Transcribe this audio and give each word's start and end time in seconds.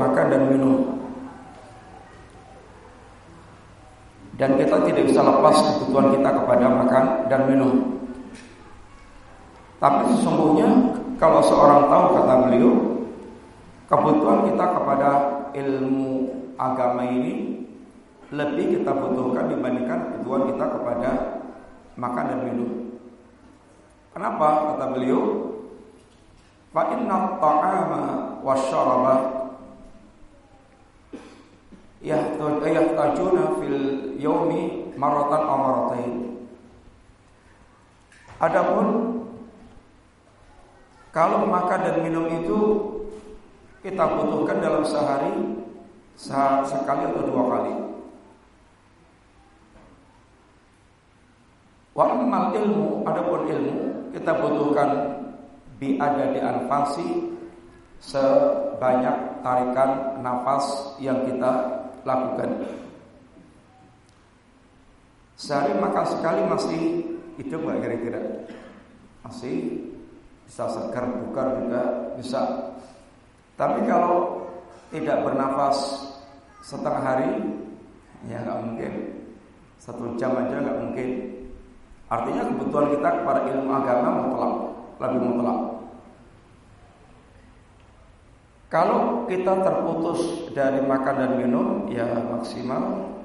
makan 0.00 0.26
dan 0.32 0.42
minum. 0.48 0.76
Dan 4.40 4.56
kita 4.56 4.80
tidak 4.88 5.04
bisa 5.04 5.20
lepas 5.20 5.52
kebutuhan 5.52 6.16
kita 6.16 6.30
kepada 6.32 6.66
makan 6.72 7.04
dan 7.28 7.40
minum. 7.44 7.72
Tapi 9.76 10.16
sesungguhnya 10.16 10.68
kalau 11.20 11.44
seorang 11.44 11.92
tahu 11.92 12.04
kata 12.16 12.34
beliau, 12.48 12.72
kebutuhan 13.84 14.48
kita 14.48 14.64
kepada 14.72 15.10
ilmu 15.52 16.32
agama 16.56 17.04
ini 17.04 17.60
lebih 18.32 18.80
kita 18.80 18.96
butuhkan 18.96 19.52
dibandingkan 19.52 19.98
kebutuhan 20.08 20.48
kita 20.48 20.64
kepada 20.72 21.10
makan 22.00 22.24
dan 22.32 22.40
minum. 22.48 22.70
Kenapa? 24.16 24.72
Kata 24.72 24.86
beliau, 24.96 25.50
Fa 26.70 26.86
inna 26.94 27.34
ta'ama 27.42 28.02
yahtajuna 32.00 33.60
fil 33.60 33.80
yaumi 34.16 34.92
maratan 34.96 35.42
aw 35.44 35.56
maratain. 35.60 36.12
Adapun 38.40 38.86
kalau 41.12 41.44
makan 41.44 41.80
dan 41.84 41.96
minum 42.00 42.24
itu 42.40 42.58
kita 43.84 44.04
butuhkan 44.16 44.64
dalam 44.64 44.84
sehari 44.84 45.34
sekali 46.16 47.02
atau 47.04 47.22
dua 47.24 47.44
kali. 47.48 47.74
Wa 51.90 52.04
ilmu, 52.56 53.04
adapun 53.04 53.40
ilmu 53.44 53.76
kita 54.16 54.32
butuhkan 54.40 54.90
bi 55.76 55.96
ada 56.00 56.32
di 56.32 56.40
anfasi 56.40 57.08
sebanyak 58.00 59.42
tarikan 59.44 60.20
nafas 60.24 60.96
yang 61.02 61.24
kita 61.28 61.79
lakukan. 62.04 62.50
Sehari 65.40 65.72
makan 65.80 66.04
sekali 66.04 66.40
masih 66.44 66.82
hidup 67.40 67.60
nggak 67.64 67.80
kira-kira? 67.80 68.20
Masih 69.24 69.80
bisa 70.44 70.68
segar, 70.68 71.08
bugar 71.08 71.56
juga 71.64 71.82
bisa. 72.20 72.42
Tapi 73.56 73.84
kalau 73.88 74.44
tidak 74.92 75.24
bernafas 75.24 75.78
setengah 76.60 77.00
hari, 77.00 77.30
ya 78.28 78.44
nggak 78.44 78.60
mungkin. 78.68 78.92
Satu 79.80 80.12
jam 80.20 80.36
aja 80.36 80.60
nggak 80.60 80.80
mungkin. 80.84 81.08
Artinya 82.10 82.42
kebutuhan 82.52 82.90
kita 82.92 83.08
kepada 83.22 83.40
ilmu 83.48 83.70
agama 83.70 84.08
mutlak, 84.26 84.54
lebih 85.00 85.20
mutlak. 85.24 85.79
Kalau 88.70 89.26
kita 89.26 89.66
terputus 89.66 90.46
dari 90.54 90.78
makan 90.86 91.14
dan 91.18 91.32
minum, 91.42 91.90
ya 91.90 92.06
maksimal 92.06 93.18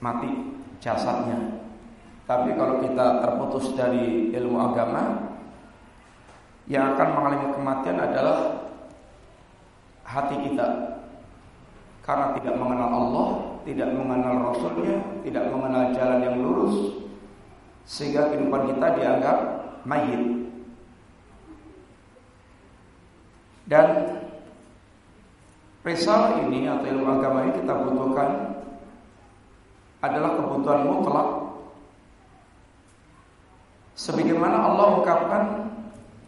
mati 0.00 0.56
jasadnya. 0.80 1.60
Tapi 2.24 2.56
kalau 2.56 2.80
kita 2.80 3.20
terputus 3.20 3.76
dari 3.76 4.32
ilmu 4.32 4.56
agama, 4.56 5.36
yang 6.66 6.96
akan 6.96 7.08
mengalami 7.12 7.48
kematian 7.52 7.98
adalah 8.00 8.38
hati 10.02 10.36
kita. 10.48 10.68
Karena 12.00 12.32
tidak 12.40 12.56
mengenal 12.56 12.90
Allah, 12.90 13.28
tidak 13.68 13.90
mengenal 13.92 14.34
Rasulnya, 14.48 14.96
tidak 15.26 15.44
mengenal 15.52 15.92
jalan 15.92 16.18
yang 16.24 16.36
lurus, 16.40 17.04
sehingga 17.84 18.32
kehidupan 18.32 18.72
kita 18.72 18.86
dianggap 18.96 19.38
mayit. 19.84 20.22
Dan 23.66 23.86
Risalah 25.86 26.42
ini 26.42 26.66
atau 26.66 26.82
ilmu 26.82 27.06
agama 27.06 27.46
ini 27.46 27.62
kita 27.62 27.78
butuhkan 27.86 28.58
adalah 30.02 30.34
kebutuhan 30.34 30.82
mutlak. 30.82 31.28
Sebagaimana 33.94 34.66
Allah 34.66 34.86
ungkapkan 34.98 35.42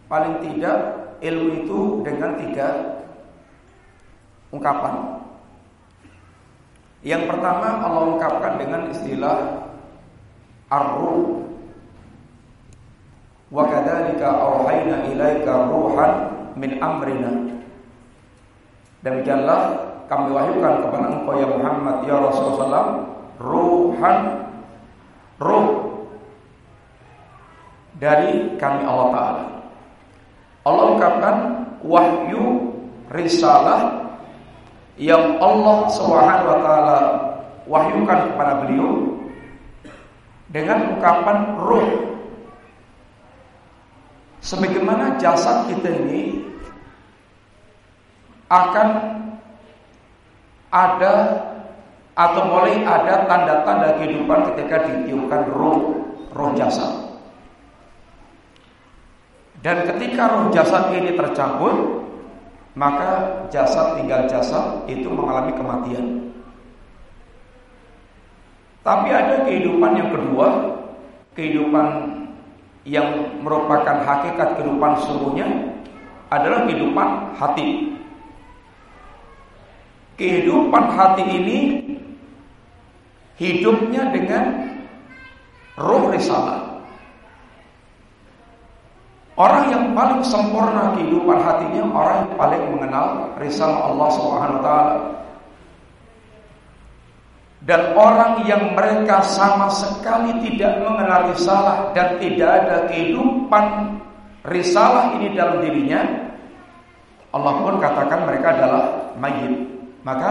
paling 0.06 0.38
tidak 0.46 0.78
ilmu 1.18 1.66
itu 1.66 1.78
dengan 2.06 2.38
tiga 2.38 2.68
ungkapan. 4.54 5.26
Yang 7.02 7.26
pertama 7.26 7.82
Allah 7.82 8.02
ungkapkan 8.14 8.62
dengan 8.62 8.94
istilah 8.94 9.66
ar-ruh. 10.70 11.42
Wa 13.50 13.66
kadzalika 13.66 14.38
auhayna 14.38 15.02
ilaika 15.10 15.66
ruhan 15.66 16.12
min 16.54 16.78
amrina. 16.78 17.57
Demikianlah 19.02 19.60
kami 20.10 20.34
wahyukan 20.34 20.74
kepada 20.88 21.06
engkau 21.14 21.34
ya 21.38 21.46
Muhammad 21.46 21.96
ya 22.08 22.16
Rasulullah 22.18 22.84
ruhan 23.38 24.18
ruh 25.38 25.68
dari 27.98 28.58
kami 28.58 28.82
Allah 28.82 29.08
Ta'ala. 29.14 29.44
Allah 30.66 30.84
ungkapkan 30.96 31.36
wahyu 31.82 32.74
risalah 33.08 34.10
yang 34.98 35.38
Allah 35.38 35.86
Subhanahu 35.94 36.50
wa 36.50 36.58
taala 36.60 36.98
wahyukan 37.70 38.34
kepada 38.34 38.52
beliau 38.66 39.14
dengan 40.50 40.96
ungkapan 40.96 41.38
ruh. 41.62 41.88
Sebagaimana 44.42 45.18
jasad 45.22 45.70
kita 45.70 45.92
ini 46.04 46.47
akan 48.48 48.88
ada 50.72 51.14
atau 52.18 52.42
mulai 52.50 52.82
ada 52.82 53.30
tanda-tanda 53.30 53.94
kehidupan 54.02 54.52
ketika 54.52 54.90
ditiupkan 54.90 55.46
roh 55.54 56.02
roh 56.34 56.50
jasad. 56.58 57.08
Dan 59.62 59.86
ketika 59.86 60.32
roh 60.32 60.50
jasad 60.50 60.90
ini 60.96 61.14
tercampur, 61.14 62.04
maka 62.74 63.44
jasad 63.54 64.00
tinggal 64.00 64.26
jasad 64.26 64.86
itu 64.90 65.06
mengalami 65.06 65.54
kematian. 65.54 66.30
Tapi 68.82 69.08
ada 69.12 69.44
kehidupan 69.44 69.92
yang 70.00 70.10
kedua, 70.14 70.46
kehidupan 71.36 71.86
yang 72.88 73.36
merupakan 73.44 74.00
hakikat 74.00 74.56
kehidupan 74.56 74.96
sesungguhnya 74.96 75.46
adalah 76.32 76.64
kehidupan 76.64 77.36
hati 77.36 77.97
kehidupan 80.18 80.84
hati 80.98 81.24
ini 81.24 81.58
hidupnya 83.38 84.10
dengan 84.10 84.44
roh 85.78 86.10
risalah. 86.10 86.66
Orang 89.38 89.70
yang 89.70 89.94
paling 89.94 90.18
sempurna 90.26 90.98
kehidupan 90.98 91.38
hatinya 91.38 91.86
orang 91.94 92.26
yang 92.26 92.34
paling 92.34 92.62
mengenal 92.74 93.06
risalah 93.38 93.86
Allah 93.86 94.08
Subhanahu 94.18 94.60
taala. 94.66 94.96
Dan 97.62 97.94
orang 97.94 98.42
yang 98.50 98.74
mereka 98.74 99.22
sama 99.22 99.70
sekali 99.70 100.34
tidak 100.42 100.82
mengenal 100.82 101.30
risalah 101.30 101.94
dan 101.94 102.18
tidak 102.18 102.50
ada 102.64 102.76
kehidupan 102.90 103.64
risalah 104.50 105.14
ini 105.14 105.36
dalam 105.38 105.62
dirinya, 105.62 106.02
Allah 107.30 107.54
pun 107.62 107.78
katakan 107.78 108.26
mereka 108.26 108.58
adalah 108.58 108.84
mayit. 109.22 109.77
Maka 110.08 110.30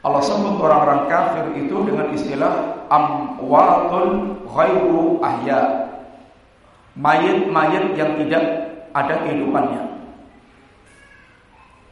Allah 0.00 0.22
sebut 0.24 0.56
orang-orang 0.64 1.12
kafir 1.12 1.44
itu 1.60 1.76
dengan 1.84 2.08
istilah 2.08 2.88
amwatun 2.88 4.40
ghairu 4.48 5.20
ahya. 5.20 5.60
Mayit-mayit 6.96 8.00
yang 8.00 8.16
tidak 8.16 8.44
ada 8.96 9.14
kehidupannya. 9.28 9.82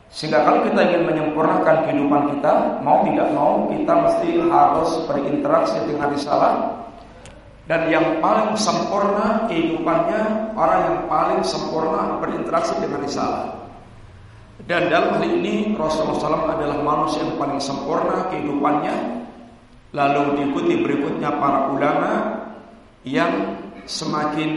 Sehingga 0.08 0.40
kalau 0.40 0.64
kita 0.64 0.88
ingin 0.88 1.04
menyempurnakan 1.04 1.84
kehidupan 1.84 2.22
kita, 2.32 2.80
mau 2.80 3.04
tidak 3.04 3.28
mau 3.36 3.68
kita 3.68 3.92
mesti 4.08 4.40
harus 4.48 4.90
berinteraksi 5.04 5.84
dengan 5.84 6.16
risalah 6.16 6.52
dan 7.68 7.92
yang 7.92 8.24
paling 8.24 8.56
sempurna 8.56 9.44
kehidupannya 9.52 10.56
orang 10.56 10.80
yang 10.80 10.98
paling 11.12 11.44
sempurna 11.44 12.16
berinteraksi 12.24 12.72
dengan 12.80 13.04
risalah. 13.04 13.57
Dan 14.68 14.92
dalam 14.92 15.16
hal 15.16 15.24
ini 15.24 15.72
Rasulullah 15.72 16.44
SAW 16.44 16.52
adalah 16.52 16.78
manusia 16.84 17.24
yang 17.24 17.40
paling 17.40 17.56
sempurna 17.56 18.28
kehidupannya. 18.28 19.24
Lalu 19.96 20.36
diikuti 20.36 20.84
berikutnya 20.84 21.40
para 21.40 21.72
ulama 21.72 22.12
Yang 23.08 23.56
semakin 23.88 24.50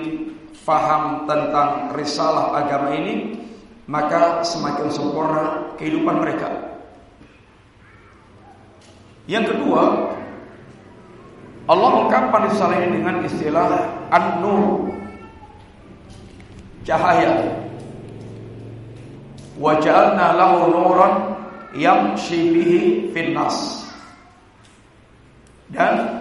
faham 0.67 1.23
tentang 1.23 1.95
risalah 1.95 2.51
agama 2.59 2.91
ini 2.91 3.39
Maka 3.87 4.43
semakin 4.43 4.91
sempurna 4.91 5.71
kehidupan 5.79 6.19
mereka. 6.19 6.75
Yang 9.31 9.55
kedua 9.55 10.11
Allah 11.71 11.91
ungkapkan 12.03 12.51
risalah 12.51 12.83
ini 12.83 12.99
dengan 12.99 13.23
istilah 13.23 13.67
An-Nur 14.11 14.91
Cahaya 16.83 17.70
Waj'alna 19.61 20.33
lahu 20.33 20.73
nuran 20.73 21.13
yang 21.77 22.17
syibihi 22.17 23.13
finnas. 23.13 23.85
Dan 25.69 26.19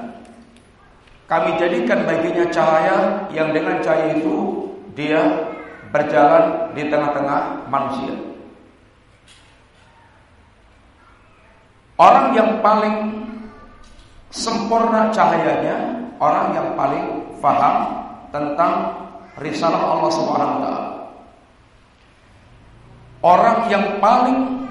kami 1.24 1.56
jadikan 1.56 2.04
baginya 2.04 2.46
cahaya 2.52 3.26
yang 3.32 3.50
dengan 3.56 3.80
cahaya 3.80 4.20
itu 4.20 4.68
dia 4.92 5.24
berjalan 5.88 6.70
di 6.76 6.86
tengah-tengah 6.86 7.66
manusia. 7.66 8.14
Orang 12.00 12.32
yang 12.32 12.60
paling 12.64 13.24
sempurna 14.32 15.10
cahayanya, 15.12 16.08
orang 16.20 16.54
yang 16.54 16.68
paling 16.78 17.04
faham 17.40 17.76
tentang 18.30 18.72
risalah 19.36 19.98
Allah 19.98 20.10
Subhanahu 20.14 20.52
wa 20.56 20.60
taala. 20.62 20.89
Orang 23.20 23.68
yang 23.68 24.00
paling 24.00 24.64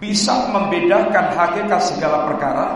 bisa 0.00 0.48
membedakan 0.48 1.36
hakikat 1.36 1.80
segala 1.92 2.24
perkara 2.26 2.66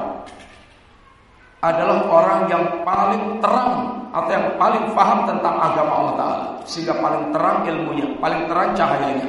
adalah 1.64 2.04
orang 2.06 2.40
yang 2.52 2.64
paling 2.84 3.40
terang 3.40 3.96
atau 4.12 4.30
yang 4.30 4.48
paling 4.60 4.84
paham 4.92 5.24
tentang 5.24 5.54
agama 5.56 5.92
Allah 5.92 6.14
Ta'ala 6.20 6.46
sehingga 6.68 6.94
paling 7.00 7.32
terang 7.32 7.58
ilmunya, 7.64 8.06
paling 8.20 8.42
terang 8.44 8.70
cahayanya. 8.76 9.28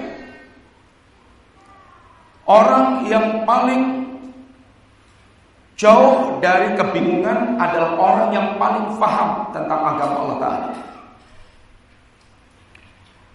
Orang 2.47 3.03
yang 3.07 3.43
paling 3.43 4.07
jauh 5.75 6.39
dari 6.39 6.75
kebingungan 6.75 7.59
adalah 7.59 7.95
orang 7.95 8.29
yang 8.31 8.47
paling 8.59 8.85
paham 8.99 9.51
tentang 9.55 9.79
agama 9.83 10.15
Allah 10.23 10.37
Ta'ala. 10.39 10.67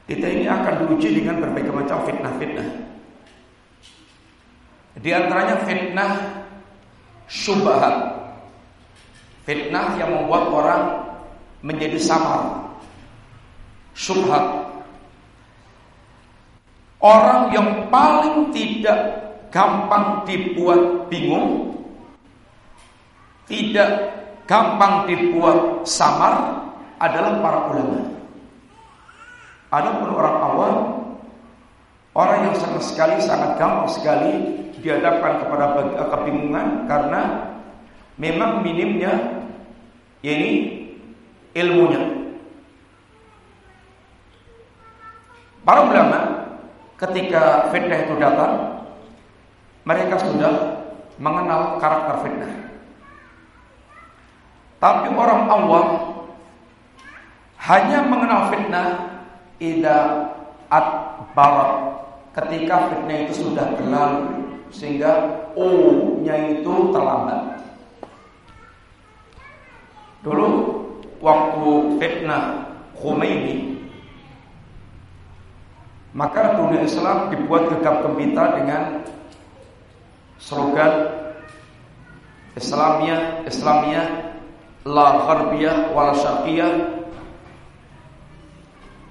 Kita 0.07 0.27
ini 0.27 0.51
akan 0.51 0.87
diuji 0.87 1.23
dengan 1.23 1.39
berbagai 1.39 1.73
macam 1.73 2.03
fitnah-fitnah. 2.03 2.69
Di 4.99 5.11
antaranya 5.15 5.57
fitnah 5.63 6.13
syubhat. 7.31 7.95
Fitnah 9.47 9.99
yang 9.99 10.11
membuat 10.11 10.45
orang 10.51 10.83
menjadi 11.63 11.99
samar. 11.99 12.71
Syubhat. 13.95 14.69
Orang 17.03 17.51
yang 17.51 17.91
paling 17.91 18.55
tidak 18.55 18.99
gampang 19.51 20.23
dibuat 20.23 21.11
bingung, 21.11 21.75
tidak 23.51 23.91
gampang 24.47 25.11
dibuat 25.11 25.83
samar 25.83 26.63
adalah 27.03 27.43
para 27.43 27.61
ulama. 27.75 28.12
Adapun 29.73 30.13
orang 30.13 30.37
awam, 30.37 30.77
orang 32.13 32.39
yang 32.45 32.57
sama 32.61 32.77
sekali 32.85 33.17
sangat 33.25 33.57
gampang 33.57 33.89
sekali 33.89 34.33
dihadapkan 34.77 35.41
kepada 35.41 35.81
kebingungan 36.13 36.85
karena 36.85 37.21
memang 38.21 38.61
minimnya 38.61 39.41
ini 40.21 40.85
ilmunya. 41.57 42.05
Para 45.65 45.89
ulama 45.89 46.21
ketika 47.01 47.73
fitnah 47.73 47.99
itu 48.05 48.15
datang, 48.21 48.53
mereka 49.89 50.21
sudah 50.21 50.53
mengenal 51.17 51.81
karakter 51.81 52.29
fitnah. 52.29 52.53
Tapi 54.83 55.09
orang 55.15 55.43
awam 55.47 55.87
hanya 57.63 58.03
mengenal 58.05 58.51
fitnah 58.51 59.12
ida 59.63 59.99
at 60.67 60.87
barat 61.39 62.03
ketika 62.35 62.91
fitnah 62.91 63.19
itu 63.23 63.35
sudah 63.47 63.67
berlalu 63.79 64.51
sehingga 64.75 65.45
O-nya 65.53 66.59
itu 66.59 66.75
terlambat. 66.91 67.61
Dulu 70.25 70.49
waktu 71.21 71.71
fitnah 72.01 72.73
Khomeini 72.99 73.79
maka 76.13 76.61
dunia 76.61 76.85
Islam 76.85 77.33
dibuat 77.33 77.73
gegap 77.73 78.05
gempita 78.05 78.61
dengan 78.61 78.83
slogan 80.37 81.09
Islamiyah 82.53 83.49
Islamiyah 83.49 84.09
la 84.85 85.25
gharbiyah 85.25 85.77
wala 85.97 86.13
syarqiyah 86.13 87.02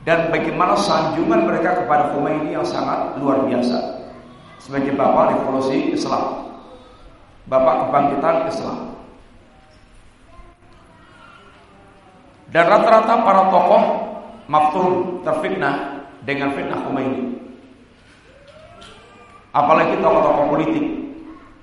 dan 0.02 0.34
bagaimana 0.34 0.74
sanjungan 0.74 1.46
mereka 1.46 1.86
kepada 1.86 2.14
Khomeini 2.14 2.58
yang 2.58 2.66
sangat 2.66 3.18
luar 3.22 3.46
biasa 3.46 4.02
sebagai 4.58 4.98
bapak 4.98 5.38
revolusi 5.38 5.94
Islam 5.94 6.50
bapak 7.46 7.90
kebangkitan 7.90 8.50
Islam 8.50 8.92
Dan 12.52 12.68
rata-rata 12.68 13.24
para 13.24 13.48
tokoh 13.48 13.84
maftun 14.52 15.24
terfitnah 15.24 16.04
dengan 16.28 16.52
fitnah 16.52 16.84
Khomeini. 16.84 17.40
Apalagi 19.56 19.96
tokoh-tokoh 20.04 20.46
politik 20.52 20.86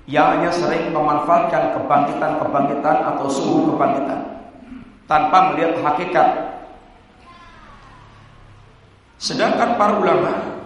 yang 0.09 0.33
hanya 0.33 0.49
sering 0.49 0.89
memanfaatkan 0.89 1.77
kebangkitan-kebangkitan 1.77 2.97
atau 3.05 3.29
suhu 3.29 3.69
kebangkitan 3.73 4.49
tanpa 5.05 5.53
melihat 5.53 5.77
hakikat. 5.85 6.58
Sedangkan 9.19 9.75
para 9.75 9.99
ulama 9.99 10.63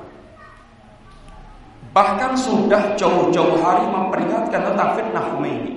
bahkan 1.94 2.38
sudah 2.38 2.94
jauh-jauh 2.98 3.58
hari 3.62 3.86
memperingatkan 3.90 4.62
tentang 4.74 4.90
fitnah 4.98 5.26
Khomeini. 5.34 5.74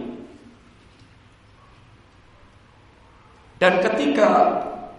Dan 3.56 3.80
ketika 3.80 4.28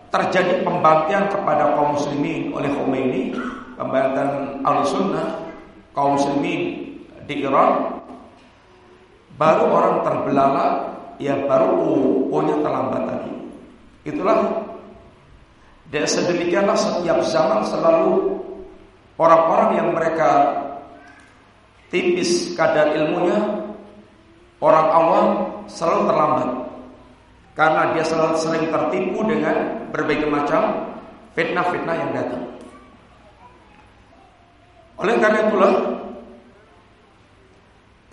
terjadi 0.10 0.66
pembantian 0.66 1.30
kepada 1.30 1.78
kaum 1.78 1.94
muslimin 1.94 2.50
oleh 2.54 2.70
Khomeini, 2.74 3.38
pembantian 3.78 4.62
al-sunnah 4.66 5.54
kaum 5.94 6.18
muslimin 6.18 6.62
di 7.30 7.46
Iran, 7.46 8.02
baru 9.38 9.64
orang 9.70 9.96
terbelalak, 10.02 10.74
ya 11.22 11.46
baru 11.46 11.70
oh, 11.78 12.34
oh-nya 12.34 12.58
terlambat 12.62 13.02
tadi. 13.06 13.34
Itulah 14.10 14.67
dan 15.88 16.04
sedemikianlah 16.04 16.76
setiap 16.76 17.24
zaman 17.24 17.64
selalu 17.64 18.44
orang-orang 19.16 19.70
yang 19.80 19.90
mereka 19.96 20.32
tipis 21.88 22.52
kadar 22.60 22.92
ilmunya, 22.92 23.40
orang 24.60 24.88
awam 24.92 25.28
selalu 25.72 26.02
terlambat. 26.12 26.50
Karena 27.56 27.82
dia 27.96 28.06
selalu 28.06 28.36
sering 28.38 28.66
tertipu 28.70 29.26
dengan 29.26 29.88
berbagai 29.90 30.30
macam 30.30 30.94
fitnah-fitnah 31.34 31.96
yang 31.96 32.12
datang. 32.14 32.44
Oleh 34.98 35.16
karena 35.18 35.40
itulah 35.50 35.74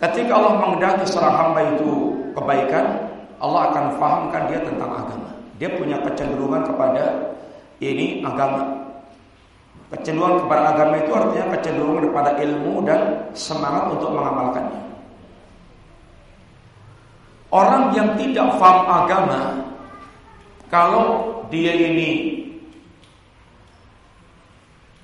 ketika 0.01 0.31
Allah 0.33 0.53
mengendaki 0.63 1.05
seorang 1.05 1.35
hamba 1.35 1.61
itu 1.77 1.91
kebaikan, 2.33 2.85
Allah 3.37 3.61
akan 3.69 3.85
fahamkan 3.99 4.43
dia 4.49 4.59
tentang 4.63 4.91
agama. 4.95 5.29
Dia 5.61 5.69
punya 5.77 6.01
kecenderungan 6.01 6.65
kepada 6.65 7.34
ini 7.79 8.23
agama. 8.23 8.85
Kecenderungan 9.91 10.43
kepada 10.47 10.63
agama 10.75 10.93
itu 10.97 11.11
artinya 11.13 11.47
kecenderungan 11.55 12.03
kepada 12.09 12.31
ilmu 12.41 12.73
dan 12.83 13.01
semangat 13.37 13.93
untuk 13.93 14.11
mengamalkannya. 14.11 14.85
Orang 17.55 17.95
yang 17.95 18.19
tidak 18.19 18.59
faham 18.59 18.83
agama 18.83 19.41
Kalau 20.67 21.39
dia 21.47 21.71
ini 21.71 22.43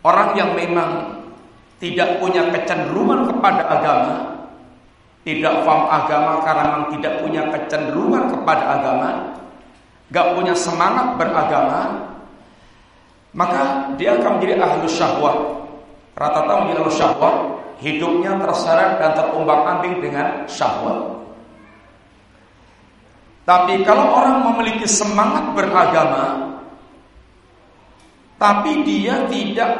Orang 0.03 0.35
yang 0.35 0.51
memang 0.57 1.21
Tidak 1.79 2.19
punya 2.19 2.51
kecenderungan 2.51 3.31
kepada 3.31 3.63
agama 3.71 4.15
Tidak 5.23 5.55
faham 5.63 5.83
agama 5.87 6.31
Karena 6.43 6.63
memang 6.75 6.87
tidak 6.99 7.13
punya 7.23 7.43
kecenderungan 7.55 8.23
kepada 8.35 8.63
agama 8.81 9.09
Gak 10.11 10.35
punya 10.35 10.51
semangat 10.51 11.15
beragama 11.15 12.11
Maka 13.31 13.93
dia 13.95 14.19
akan 14.19 14.37
menjadi 14.39 14.59
ahlu 14.59 14.87
syahwat 14.91 15.37
Rata-rata 16.19 16.67
menjadi 16.67 16.79
ahlu 16.83 16.93
syahwat 16.93 17.35
Hidupnya 17.81 18.37
terseret 18.37 19.01
dan 19.01 19.11
terumbang 19.17 19.61
ambing 19.65 20.03
dengan 20.03 20.45
syahwat 20.45 21.21
tapi 23.41 23.81
kalau 23.81 24.21
orang 24.21 24.47
memiliki 24.47 24.87
semangat 24.87 25.51
beragama, 25.57 26.55
tapi 28.39 28.85
dia 28.87 29.27
tidak 29.27 29.71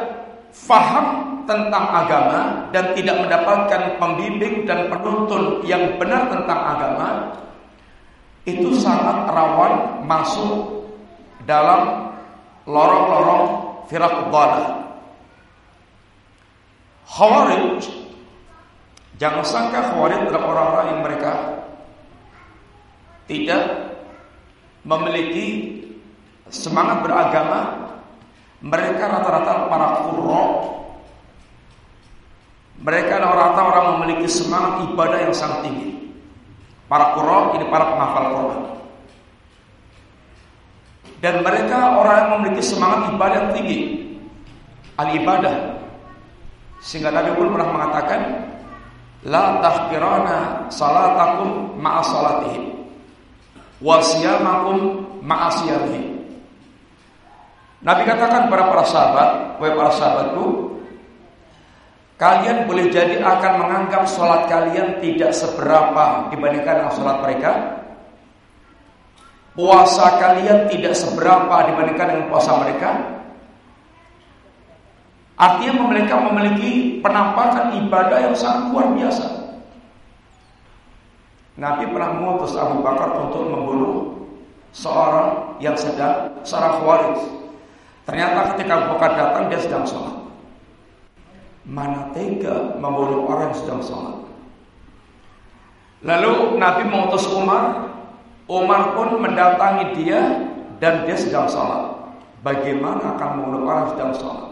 faham 0.52 1.40
tentang 1.48 1.84
agama 1.88 2.68
dan 2.74 2.92
tidak 2.92 3.16
mendapatkan 3.22 3.82
pembimbing 3.96 4.68
dan 4.68 4.92
penuntun 4.92 5.64
yang 5.64 5.94
benar 5.96 6.28
tentang 6.28 6.60
agama, 6.60 7.08
itu 8.44 8.76
sangat 8.76 9.30
rawan 9.30 10.04
masuk 10.04 10.84
dalam 11.48 12.11
lorong-lorong 12.66 13.44
firak 13.90 14.30
Khawarij 17.12 18.02
Jangan 19.20 19.44
sangka 19.46 19.92
Khawarij 19.92 20.26
adalah 20.26 20.42
orang-orang 20.50 20.86
yang 20.90 21.00
mereka 21.06 21.32
tidak 23.30 23.62
memiliki 24.82 25.46
semangat 26.50 27.06
beragama. 27.06 27.60
Mereka 28.62 29.02
rata-rata 29.02 29.70
para 29.70 29.88
kurro. 30.06 30.42
Mereka 32.82 33.14
rata-rata 33.14 33.60
orang 33.62 33.86
memiliki 33.98 34.26
semangat 34.26 34.90
ibadah 34.90 35.18
yang 35.22 35.34
sangat 35.34 35.70
tinggi. 35.70 36.14
Para 36.90 37.14
kurro 37.14 37.54
ini 37.58 37.66
para 37.70 37.94
penghafal 37.94 38.26
Quran. 38.34 38.62
Dan 41.22 41.46
mereka 41.46 42.02
orang 42.02 42.16
yang 42.18 42.30
memiliki 42.42 42.66
semangat 42.66 43.14
ibadah 43.14 43.36
yang 43.46 43.50
tinggi. 43.54 43.78
Al-ibadah. 44.98 45.54
Sehingga 46.82 47.14
Nabi 47.14 47.30
pun 47.38 47.54
pernah 47.54 47.70
mengatakan, 47.70 48.20
La 49.22 49.62
tahkirana 49.62 50.66
salatakum 50.66 51.78
ma'a 51.78 52.02
salatihim 52.02 52.74
wa 53.78 54.02
siyamakum 54.02 55.06
ma'a. 55.22 55.46
Nabi 57.82 58.02
katakan 58.06 58.46
kepada 58.46 58.70
para 58.70 58.84
sahabat, 58.86 59.30
wahai 59.58 59.74
para 59.74 59.90
sahabatku, 59.94 60.74
kalian 62.14 62.70
boleh 62.70 62.86
jadi 62.94 63.18
akan 63.18 63.52
menganggap 63.58 64.06
sholat 64.06 64.46
kalian 64.46 65.02
tidak 65.02 65.34
seberapa 65.34 66.30
dibandingkan 66.30 66.82
dengan 66.82 66.94
sholat 66.94 67.16
mereka. 67.26 67.81
Puasa 69.52 70.16
kalian 70.16 70.64
tidak 70.72 70.96
seberapa 70.96 71.52
dibandingkan 71.68 72.08
dengan 72.08 72.26
puasa 72.32 72.56
mereka. 72.56 73.20
Artinya 75.36 75.92
mereka 75.92 76.14
memiliki 76.24 77.02
penampakan 77.04 77.76
ibadah 77.84 78.18
yang 78.30 78.36
sangat 78.36 78.72
luar 78.72 78.86
biasa. 78.96 79.26
Nabi 81.60 81.84
pernah 81.92 82.16
mengutus 82.16 82.56
Abu 82.56 82.80
Bakar 82.80 83.12
untuk 83.28 83.44
membunuh 83.44 84.24
seorang 84.72 85.60
yang 85.60 85.76
sedang 85.76 86.32
seorang 86.48 86.80
khawarij. 86.80 87.20
Ternyata 88.08 88.56
ketika 88.56 88.72
Abu 88.72 88.86
Bakar 88.96 89.10
datang 89.20 89.44
dia 89.52 89.60
sedang 89.60 89.84
sholat. 89.84 90.16
Mana 91.68 92.08
tega 92.16 92.80
membunuh 92.80 93.28
orang 93.28 93.52
yang 93.52 93.58
sedang 93.60 93.80
sholat. 93.84 94.16
Lalu 96.02 96.56
Nabi 96.56 96.82
mengutus 96.88 97.28
Umar. 97.28 97.91
Umar 98.52 98.92
pun 98.92 99.16
mendatangi 99.16 99.96
dia 99.96 100.20
dan 100.76 101.08
dia 101.08 101.16
sedang 101.16 101.48
sholat. 101.48 101.96
Bagaimana 102.44 103.16
akan 103.16 103.28
membunuh 103.40 103.64
orang 103.64 103.88
sedang 103.96 104.12
sholat? 104.12 104.50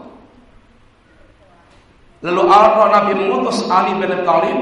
Lalu 2.25 2.41
Allah 2.49 2.85
Nabi 2.89 3.11
mengutus 3.13 3.61
Ali 3.69 3.93
bin 4.01 4.09
Thalib. 4.25 4.59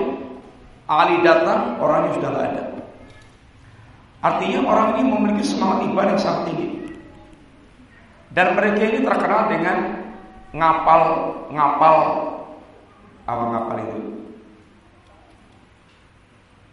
Ali 0.89 1.22
datang, 1.22 1.77
orangnya 1.77 2.17
sudah 2.17 2.31
tidak 2.34 2.46
ada. 2.50 2.63
Artinya 4.25 4.60
orang 4.65 4.88
ini 4.98 5.03
memiliki 5.05 5.46
semangat 5.46 5.86
ibadah 5.86 6.12
yang 6.17 6.19
sangat 6.19 6.41
tinggi. 6.50 6.67
Dan 8.34 8.58
mereka 8.58 8.81
ini 8.89 9.00
terkenal 9.05 9.41
dengan 9.53 9.77
ngapal 10.50 11.01
ngapal 11.53 11.96
apa 13.29 13.43
ngapal 13.53 13.77
itu? 13.86 14.01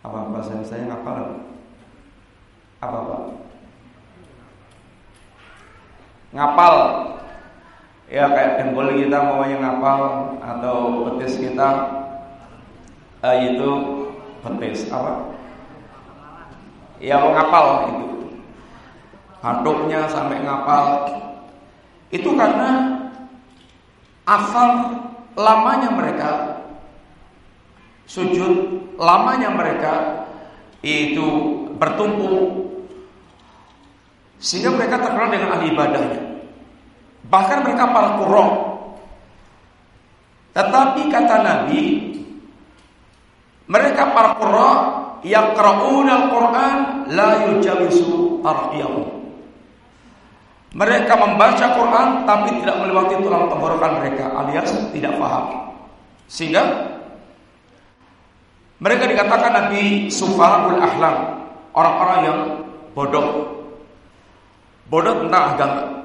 Apa 0.00 0.18
bahasa 0.32 0.64
saya 0.64 0.88
ngapal? 0.88 1.12
Apa 1.12 1.55
apa? 2.80 3.16
Ngapal. 6.32 6.76
Ya 8.06 8.30
kayak 8.30 8.62
dengkul 8.62 8.94
kita 8.94 9.18
maunya 9.18 9.58
ngapal 9.58 10.00
atau 10.38 10.76
betis 11.10 11.42
kita. 11.42 11.70
Eh, 13.26 13.36
itu 13.54 13.70
betis 14.46 14.86
apa? 14.92 15.34
Ya 17.02 17.18
ngapal 17.18 17.66
itu 17.90 18.06
haduknya 19.42 20.06
sampai 20.06 20.42
ngapal. 20.44 20.84
Itu 22.14 22.38
karena 22.38 23.02
asal 24.26 24.68
lamanya 25.34 25.90
mereka 25.92 26.30
sujud 28.06 28.82
lamanya 28.96 29.50
mereka 29.50 29.94
itu 30.80 31.26
bertumpu 31.76 32.65
sehingga 34.36 34.72
mereka 34.74 35.00
terkenal 35.00 35.28
dengan 35.32 35.48
ahli 35.56 35.66
ibadahnya 35.72 36.26
Bahkan 37.26 37.58
mereka 37.66 37.84
para 37.90 38.10
kurang. 38.22 38.50
Tetapi 40.54 41.00
kata 41.12 41.36
Nabi, 41.42 41.80
mereka 43.66 44.14
para 44.14 44.30
kurang 44.38 44.78
yang 45.26 45.52
qaraun 45.52 46.06
al-Quran 46.06 46.76
la 47.12 47.50
yujawisu 47.50 48.40
arqiyahum. 48.46 49.06
Mereka 50.76 51.12
membaca 51.16 51.66
Quran 51.72 52.08
tapi 52.28 52.48
tidak 52.60 52.76
melewati 52.84 53.14
tulang 53.24 53.48
tenggorokan 53.48 53.92
mereka 53.96 54.24
alias 54.44 54.70
tidak 54.92 55.16
paham. 55.16 55.72
Sehingga 56.28 56.62
mereka 58.76 59.08
dikatakan 59.08 59.52
Nabi 59.56 60.12
Sufarul 60.12 60.78
Ahlam, 60.78 61.16
orang-orang 61.72 62.18
yang 62.22 62.38
bodoh. 62.92 63.55
Bodoh 64.86 65.26
tentang 65.26 65.56
agama. 65.56 65.96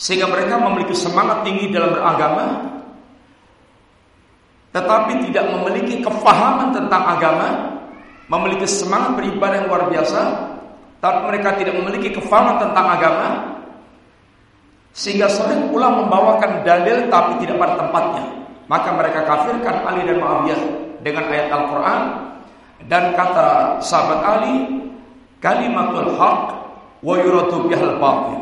Sehingga 0.00 0.32
mereka 0.32 0.56
memiliki 0.56 0.96
semangat 0.96 1.44
tinggi 1.44 1.68
dalam 1.68 1.92
beragama 1.92 2.44
Tetapi 4.72 5.28
tidak 5.28 5.44
memiliki 5.52 6.00
kefahaman 6.00 6.72
tentang 6.72 7.04
agama 7.04 7.48
Memiliki 8.32 8.64
semangat 8.64 9.20
beribadah 9.20 9.60
yang 9.60 9.68
luar 9.68 9.92
biasa 9.92 10.20
Tapi 11.04 11.18
mereka 11.28 11.52
tidak 11.60 11.76
memiliki 11.76 12.16
kefahaman 12.16 12.56
tentang 12.64 12.86
agama 12.96 13.28
Sehingga 14.96 15.28
sering 15.28 15.68
pula 15.68 15.92
membawakan 15.92 16.64
dalil 16.64 17.04
tapi 17.12 17.44
tidak 17.44 17.60
pada 17.60 17.76
tempatnya 17.76 18.24
Maka 18.72 18.88
mereka 18.96 19.20
kafirkan 19.28 19.84
Ali 19.84 20.08
dan 20.08 20.16
Muawiyah 20.16 20.60
dengan 21.04 21.28
ayat 21.28 21.52
Al-Quran 21.52 22.02
Dan 22.88 23.12
kata 23.12 23.76
sahabat 23.84 24.20
Ali 24.24 24.80
Kalimatul 25.44 26.16
haq 26.16 26.59
wa 27.00 27.16
bihal 27.68 27.96
batil 27.96 28.40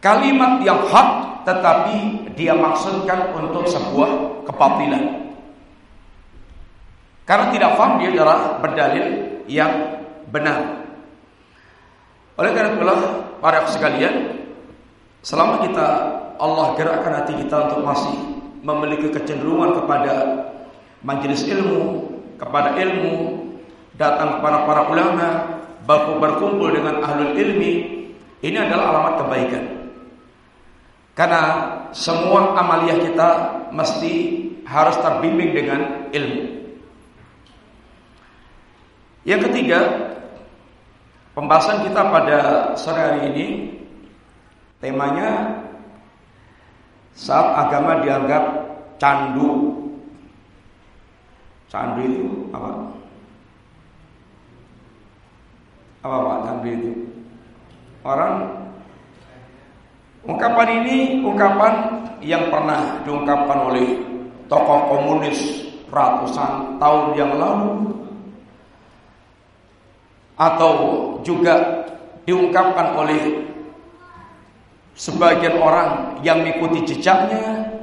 Kalimat 0.00 0.64
yang 0.64 0.80
hak 0.88 1.08
tetapi 1.44 1.96
dia 2.32 2.56
maksudkan 2.56 3.36
untuk 3.36 3.68
sebuah 3.68 4.44
kebatilan. 4.48 5.28
Karena 7.28 7.46
tidak 7.52 7.76
paham 7.76 8.00
dia 8.00 8.10
adalah 8.16 8.58
berdalil 8.64 9.06
yang 9.44 9.72
benar. 10.32 10.88
Oleh 12.40 12.50
karena 12.56 12.80
itulah 12.80 12.98
para 13.44 13.68
sekalian, 13.68 14.40
selama 15.20 15.68
kita 15.68 15.88
Allah 16.40 16.72
gerakkan 16.80 17.20
hati 17.20 17.36
kita 17.36 17.68
untuk 17.68 17.84
masih 17.84 18.16
memiliki 18.64 19.12
kecenderungan 19.12 19.84
kepada 19.84 20.14
majelis 21.04 21.44
ilmu, 21.44 22.08
kepada 22.40 22.72
ilmu, 22.80 23.44
datang 24.00 24.40
kepada 24.40 24.64
para 24.64 24.82
ulama, 24.88 25.28
berkumpul 25.86 26.72
dengan 26.72 27.00
ahlul 27.04 27.36
ilmi, 27.36 27.72
ini 28.40 28.56
adalah 28.56 28.94
alamat 28.94 29.14
kebaikan. 29.24 29.64
Karena 31.12 31.42
semua 31.92 32.56
amaliyah 32.56 32.98
kita 33.04 33.28
mesti 33.74 34.14
harus 34.64 34.96
terbimbing 35.02 35.52
dengan 35.52 35.80
ilmu. 36.14 36.44
Yang 39.28 39.40
ketiga, 39.52 39.80
pembahasan 41.36 41.84
kita 41.84 42.00
pada 42.08 42.38
sore 42.78 43.00
hari 43.04 43.20
ini 43.34 43.46
temanya 44.80 45.60
saat 47.12 47.68
agama 47.68 48.00
dianggap 48.00 48.44
candu. 48.96 49.76
Candu 51.68 52.00
itu 52.00 52.28
apa? 52.56 52.99
Apa 56.00 56.16
Pak 56.16 56.38
candu 56.48 56.68
itu? 56.72 56.90
Orang 58.00 58.60
Ungkapan 60.20 60.84
ini 60.84 61.24
ungkapan 61.24 61.72
yang 62.20 62.52
pernah 62.52 63.00
diungkapkan 63.08 63.72
oleh 63.72 63.88
tokoh 64.52 64.92
komunis 64.92 65.64
ratusan 65.88 66.76
tahun 66.76 67.16
yang 67.16 67.32
lalu 67.40 67.96
atau 70.36 70.72
juga 71.24 71.88
diungkapkan 72.28 73.00
oleh 73.00 73.48
sebagian 74.92 75.56
orang 75.56 76.20
yang 76.20 76.44
mengikuti 76.44 76.84
jejaknya 76.84 77.80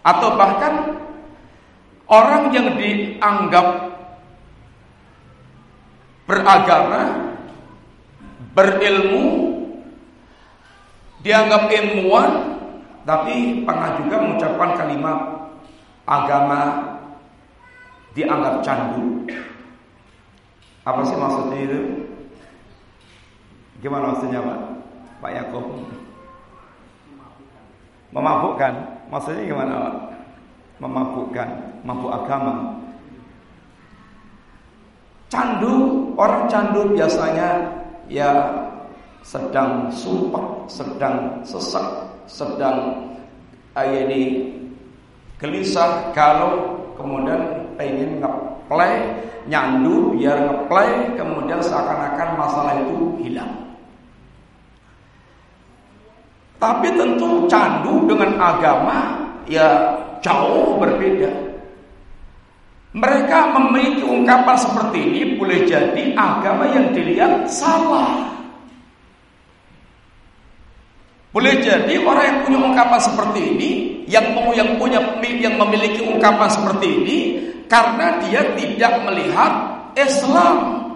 atau 0.00 0.40
bahkan 0.40 0.96
orang 2.08 2.48
yang 2.56 2.72
dianggap 2.80 3.66
beragama 6.24 7.32
berilmu 8.56 9.24
dianggap 11.24 11.68
ilmuwan 11.68 12.30
tapi 13.04 13.64
pernah 13.68 14.00
juga 14.00 14.16
mengucapkan 14.16 14.70
kalimat 14.80 15.18
agama 16.08 16.60
dianggap 18.16 18.64
candu. 18.64 19.28
Apa 20.84 21.00
sih 21.04 21.16
maksudnya 21.16 21.58
itu? 21.64 21.80
Gimana 23.80 24.12
maksudnya 24.12 24.40
Pak? 24.40 24.60
Pak 25.20 25.32
Yakob? 25.32 25.64
Memabukkan. 28.12 28.72
Maksudnya 29.08 29.48
gimana 29.48 29.72
Pak? 29.80 29.94
Memabukkan, 30.80 31.48
mabuk 31.84 32.12
agama. 32.12 32.83
Candu, 35.34 35.74
orang 36.14 36.46
candu 36.46 36.94
biasanya 36.94 37.66
ya 38.06 38.54
sedang 39.26 39.90
sumpah, 39.90 40.62
sedang 40.70 41.42
sesak, 41.42 42.06
sedang 42.30 43.10
ayat 43.74 44.06
ini 44.06 44.54
gelisah 45.42 46.14
kalau 46.14 46.78
kemudian 46.94 47.66
pengen 47.74 48.22
ngeplay 48.22 48.94
nyandu 49.50 50.14
biar 50.14 50.38
ngeplay 50.38 51.18
kemudian 51.18 51.58
seakan-akan 51.58 52.28
masalah 52.38 52.74
itu 52.78 53.18
hilang. 53.26 53.50
Tapi 56.62 56.94
tentu 56.94 57.50
candu 57.50 58.06
dengan 58.06 58.38
agama 58.38 59.18
ya 59.50 59.98
jauh 60.22 60.78
berbeda. 60.78 61.53
Mereka 62.94 63.38
memiliki 63.58 64.06
ungkapan 64.06 64.54
seperti 64.54 64.98
ini 65.02 65.20
boleh 65.34 65.66
jadi 65.66 66.14
agama 66.14 66.70
yang 66.70 66.94
dilihat 66.94 67.50
salah. 67.50 68.30
Boleh 71.34 71.58
jadi 71.58 71.98
orang 71.98 72.22
yang 72.22 72.38
punya 72.46 72.58
ungkapan 72.62 73.00
seperti 73.02 73.40
ini, 73.42 73.70
yang 74.06 74.38
yang 74.54 74.78
punya 74.78 75.02
yang 75.26 75.58
memiliki 75.58 76.06
ungkapan 76.06 76.46
seperti 76.46 76.86
ini 76.86 77.18
karena 77.66 78.22
dia 78.22 78.54
tidak 78.54 79.02
melihat 79.02 79.52
Islam. 79.98 80.86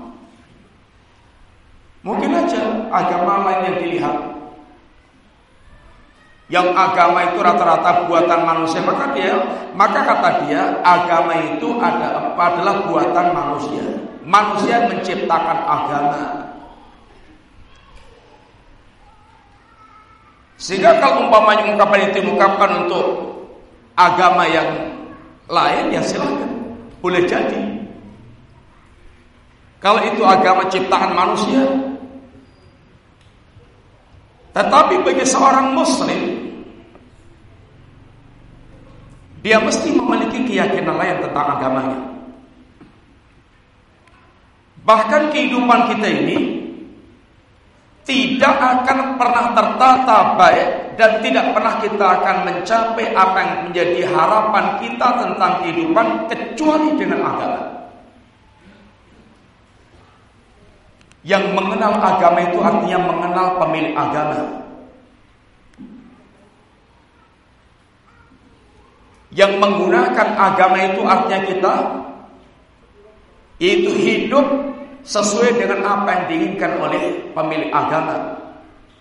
Mungkin 2.06 2.30
aja 2.30 2.86
agama 2.94 3.42
lain 3.50 3.74
yang 3.74 3.76
dilihat. 3.82 4.16
Yang 6.48 6.72
agama 6.72 7.28
itu 7.28 7.38
rata-rata 7.44 8.08
buatan 8.08 8.40
manusia, 8.48 8.80
maka 8.80 9.12
dia, 9.12 9.36
maka 9.76 10.00
kata 10.00 10.48
dia, 10.48 10.80
agama 10.80 11.36
itu 11.44 11.76
ada, 11.76 12.32
adalah 12.32 12.88
buatan 12.88 13.26
manusia. 13.36 13.84
Manusia 14.24 14.88
menciptakan 14.88 15.58
agama. 15.68 16.20
Sehingga 20.56 20.96
kalau 20.98 21.28
umpamanya 21.28 21.68
ungkapan 21.68 22.10
itu 22.10 22.24
diungkapkan 22.24 22.88
untuk 22.88 23.06
agama 23.92 24.48
yang 24.48 24.68
lain, 25.52 25.92
ya 25.92 26.00
silakan. 26.00 26.50
Boleh 26.98 27.28
jadi. 27.28 27.78
Kalau 29.78 30.02
itu 30.02 30.24
agama 30.26 30.66
ciptaan 30.66 31.14
manusia. 31.14 31.87
Tetapi 34.58 35.06
bagi 35.06 35.22
seorang 35.22 35.70
muslim 35.70 36.22
dia 39.38 39.62
mesti 39.62 39.94
memiliki 39.94 40.42
keyakinan 40.50 40.98
lain 40.98 41.22
tentang 41.22 41.46
agamanya. 41.54 42.00
Bahkan 44.82 45.30
kehidupan 45.30 45.94
kita 45.94 46.08
ini 46.10 46.38
tidak 48.02 48.56
akan 48.58 49.14
pernah 49.14 49.54
tertata 49.54 50.34
baik 50.34 50.98
dan 50.98 51.22
tidak 51.22 51.54
pernah 51.54 51.74
kita 51.78 52.06
akan 52.18 52.36
mencapai 52.50 53.06
apa 53.14 53.38
yang 53.38 53.58
menjadi 53.70 54.00
harapan 54.10 54.66
kita 54.82 55.08
tentang 55.22 55.52
kehidupan 55.62 56.06
kecuali 56.26 56.98
dengan 56.98 57.20
agama. 57.30 57.77
Yang 61.26 61.44
mengenal 61.54 61.98
agama 61.98 62.38
itu 62.46 62.58
artinya 62.62 62.98
mengenal 63.02 63.46
pemilik 63.58 63.94
agama. 63.94 64.38
Yang 69.34 69.52
menggunakan 69.60 70.28
agama 70.38 70.76
itu 70.88 71.00
artinya 71.04 71.40
kita 71.44 71.74
yaitu 73.58 73.90
hidup 73.98 74.46
sesuai 75.02 75.58
dengan 75.58 75.82
apa 75.82 76.08
yang 76.14 76.24
diinginkan 76.30 76.72
oleh 76.78 77.02
pemilik 77.34 77.70
agama. 77.74 78.38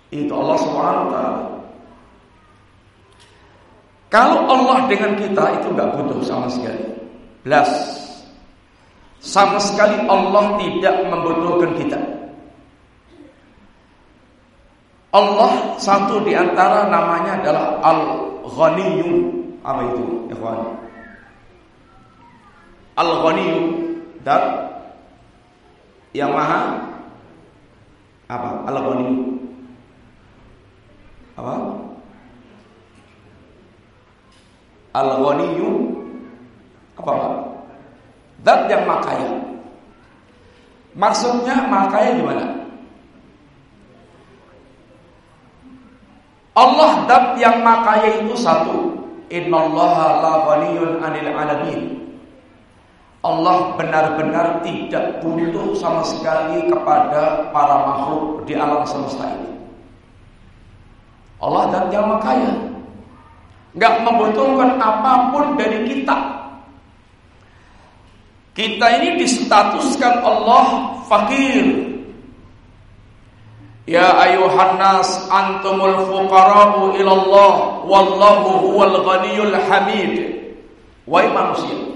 Itu 0.09 0.33
Allah 0.33 0.57
taala. 0.57 1.25
Kalau 4.07 4.39
Allah 4.47 4.87
dengan 4.87 5.19
kita 5.19 5.43
itu 5.61 5.67
nggak 5.75 5.89
butuh 5.99 6.19
sama 6.23 6.47
sekali. 6.47 6.95
Belas. 7.43 7.69
Sama 9.27 9.59
sekali 9.59 10.07
Allah 10.07 10.55
tidak 10.55 10.95
membutuhkan 11.11 11.75
kita. 11.75 11.99
Allah 15.11 15.75
satu 15.75 16.23
di 16.23 16.31
antara 16.31 16.87
namanya 16.87 17.43
adalah 17.43 17.65
Al-Ghaniyyu. 17.83 19.35
Apa 19.67 19.83
itu, 19.91 20.31
ikhwan? 20.31 20.79
Al-Ghaniyyu 22.95 23.63
dan 24.23 24.71
yang 26.15 26.31
maha 26.31 26.87
apa? 28.31 28.63
Al-Ghaniyyu. 28.63 29.43
Apa? 31.35 31.53
Al-Ghaniyyu 34.95 35.69
apa 36.97 37.11
Pak? 37.13 37.46
Dat 38.45 38.69
yang 38.69 38.85
makaya. 38.85 39.31
Maksudnya 40.97 41.69
makaya 41.69 42.17
gimana? 42.17 42.45
Allah 46.57 46.91
dat 47.05 47.25
yang 47.37 47.61
makaya 47.61 48.17
itu 48.21 48.33
satu. 48.33 48.97
Innallaha 49.29 50.23
la 50.23 50.33
'anil 50.57 51.29
'alamin. 51.29 51.81
Allah 53.25 53.75
benar-benar 53.75 54.63
tidak 54.63 55.19
butuh 55.19 55.75
sama 55.75 56.01
sekali 56.05 56.69
kepada 56.71 57.51
para 57.51 57.75
makhluk 57.83 58.47
di 58.47 58.55
alam 58.55 58.87
semesta 58.87 59.27
ini. 59.27 59.51
Allah 61.37 61.69
dan 61.69 61.85
yang 61.93 62.07
makaya 62.09 62.49
nggak 63.77 63.93
membutuhkan 64.01 64.79
apa 64.81 65.29
pun 65.29 65.53
dari 65.59 65.85
kita. 65.85 66.36
Kita 68.57 68.89
ini 68.97 69.21
distatuskan 69.21 70.25
Allah 70.25 70.97
fakir. 71.05 71.93
Ya 73.85 74.17
ayuhan 74.17 74.81
nas 74.81 75.29
antumul 75.29 76.09
fuqara'u 76.09 76.97
ila 76.97 77.11
Allah 77.13 77.53
wallahu 77.85 78.49
huwal 78.65 78.97
ghaniyul 79.05 79.53
hamid. 79.69 80.41
Wahai 81.07 81.31
manusia, 81.31 81.87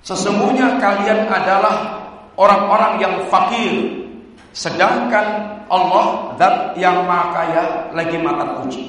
sesungguhnya 0.00 0.80
kalian 0.80 1.28
adalah 1.28 2.00
orang-orang 2.40 2.96
yang 2.96 3.14
fakir, 3.28 4.08
sedangkan 4.56 5.60
Allah 5.68 6.32
zat 6.40 6.72
yang 6.80 7.04
maha 7.04 7.28
kaya 7.36 7.64
lagi 7.92 8.16
maha 8.16 8.56
puji. 8.56 8.88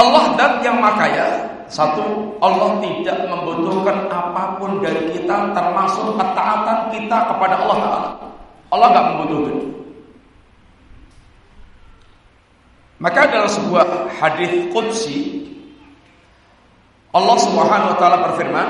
Allah 0.00 0.24
dan 0.40 0.64
yang 0.64 0.80
makaya 0.80 1.44
Satu 1.68 2.34
Allah 2.40 2.80
tidak 2.80 3.28
membutuhkan 3.28 4.08
apa 4.08 4.56
pun 4.56 4.80
dari 4.80 5.12
kita 5.12 5.52
Termasuk 5.52 6.16
ketaatan 6.16 6.88
kita 6.90 7.18
kepada 7.28 7.54
Allah 7.60 7.78
Ta'ala. 7.78 8.10
Allah 8.70 8.86
gak 8.94 9.06
membutuhkan. 9.14 9.56
Maka 13.00 13.32
dalam 13.32 13.48
sebuah 13.48 14.12
hadis 14.20 14.68
Qudsi 14.76 15.40
Allah 17.10 17.36
Subhanahu 17.42 17.90
wa 17.90 17.98
taala 17.98 18.18
berfirman 18.30 18.68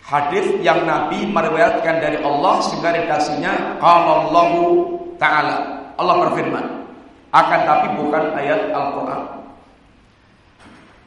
hadis 0.00 0.46
yang 0.64 0.88
Nabi 0.88 1.26
meriwayatkan 1.26 2.00
dari 2.00 2.22
Allah 2.22 2.64
sehingga 2.64 2.94
redaksinya 2.96 3.82
taala. 5.18 5.56
Allah 5.98 6.16
berfirman 6.22 6.64
akan 7.34 7.60
tapi 7.66 7.86
bukan 7.98 8.24
ayat 8.38 8.72
Al-Qur'an 8.72 9.41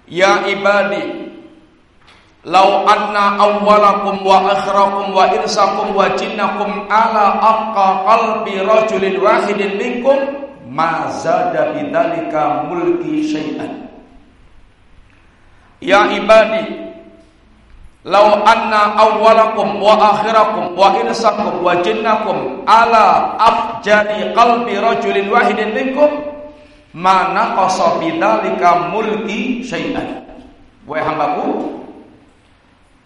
Ya 0.05 0.45
ibadi 0.45 1.25
Lau 2.45 2.85
anna 2.85 3.41
awwalakum 3.41 4.21
wa 4.21 4.53
akhirakum 4.53 5.17
wa 5.17 5.25
insakum 5.33 5.97
wa 5.97 6.13
jinnakum 6.13 6.85
ala 6.93 7.41
aqqa 7.41 7.87
qalbi 8.05 8.61
rajulin 8.61 9.17
wahidin 9.17 9.81
minkum 9.81 10.45
ma 10.69 11.09
zada 11.09 11.73
mulki 12.69 13.33
syai'an. 13.33 13.89
Ya 15.81 16.05
ibadi 16.13 16.85
Lau 18.05 18.45
anna 18.45 18.93
awwalakum 18.93 19.81
wa 19.81 19.97
akhirakum 20.13 20.77
wa 20.77 20.93
insakum 21.01 21.65
wa 21.65 21.81
jinnakum 21.81 22.61
ala 22.69 23.33
afjadi 23.41 24.29
qalbi 24.37 24.77
rajulin 24.77 25.33
wahidin 25.33 25.73
minkum 25.73 26.34
mana 26.95 27.59
kosobida 27.59 28.39
lika 28.47 28.95
mulki 28.95 29.59
syai'an. 29.67 30.23
Wahai 30.87 31.03
hambaku, 31.03 31.75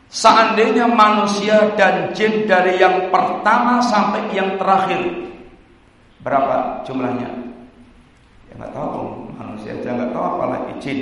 Seandainya 0.10 0.90
manusia 0.90 1.70
dan 1.78 2.10
jin 2.18 2.50
dari 2.50 2.82
yang 2.82 3.14
pertama 3.14 3.78
sampai 3.78 4.34
yang 4.34 4.58
terakhir 4.58 5.06
Berapa 6.26 6.82
jumlahnya? 6.82 7.30
Ya 8.50 8.54
nggak 8.58 8.74
tahu 8.74 9.30
manusia 9.38 9.78
aja 9.78 9.94
nggak 9.94 10.10
tahu 10.10 10.26
apalagi 10.26 10.74
jin 10.82 11.00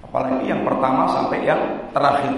Apalagi 0.00 0.48
yang 0.48 0.64
pertama 0.64 1.12
sampai 1.12 1.44
yang 1.44 1.60
terakhir 1.92 2.32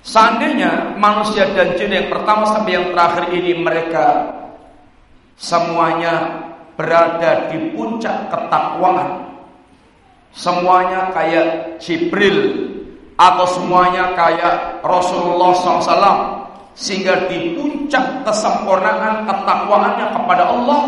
Seandainya 0.00 0.96
manusia 0.96 1.52
dan 1.52 1.76
jin 1.76 1.92
yang 1.92 2.08
pertama 2.08 2.48
sampai 2.48 2.72
yang 2.72 2.88
terakhir 2.96 3.36
ini 3.36 3.52
mereka 3.52 4.32
Semuanya 5.36 6.40
berada 6.78 7.50
di 7.50 7.74
puncak 7.74 8.30
ketakwaan. 8.30 9.26
Semuanya 10.30 11.10
kayak 11.10 11.82
Jibril 11.82 12.70
atau 13.18 13.46
semuanya 13.50 14.14
kayak 14.14 14.78
Rasulullah 14.86 15.50
SAW 15.58 16.16
sehingga 16.78 17.26
di 17.26 17.58
puncak 17.58 18.22
kesempurnaan 18.22 19.26
ketakwaannya 19.26 20.06
kepada 20.14 20.44
Allah 20.46 20.80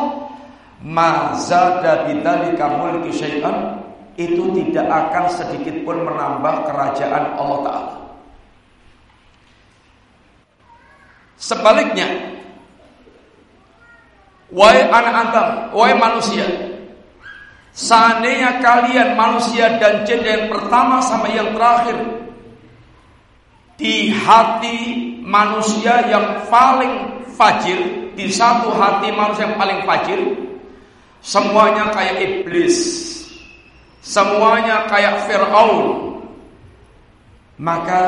mazada 0.79 2.07
bidzalika 2.07 2.79
mulki 2.79 3.11
syai'an 3.11 3.83
itu 4.15 4.55
tidak 4.55 4.87
akan 4.87 5.27
sedikit 5.27 5.83
pun 5.83 6.07
menambah 6.07 6.71
kerajaan 6.71 7.35
Allah 7.35 7.59
taala. 7.67 7.97
Sebaliknya 11.41 12.39
wahai 14.51 14.87
anak 14.91 15.15
Adam 15.31 15.49
wahai 15.75 15.95
manusia 15.95 16.71
Seandainya 17.71 18.59
kalian 18.59 19.15
manusia 19.15 19.79
dan 19.79 20.03
jin 20.03 20.27
yang 20.27 20.51
pertama 20.51 20.99
sampai 21.01 21.39
yang 21.39 21.55
terakhir 21.55 21.97
di 23.79 24.11
hati 24.11 24.79
manusia 25.23 26.05
yang 26.11 26.45
paling 26.51 27.25
fajir, 27.39 28.13
di 28.19 28.27
satu 28.29 28.75
hati 28.75 29.15
manusia 29.15 29.49
yang 29.49 29.57
paling 29.57 29.81
fajir, 29.87 30.21
semuanya 31.23 31.95
kayak 31.95 32.21
iblis, 32.21 32.77
semuanya 34.03 34.91
kayak 34.91 35.25
Fir'aun. 35.31 36.10
Maka 37.61 38.01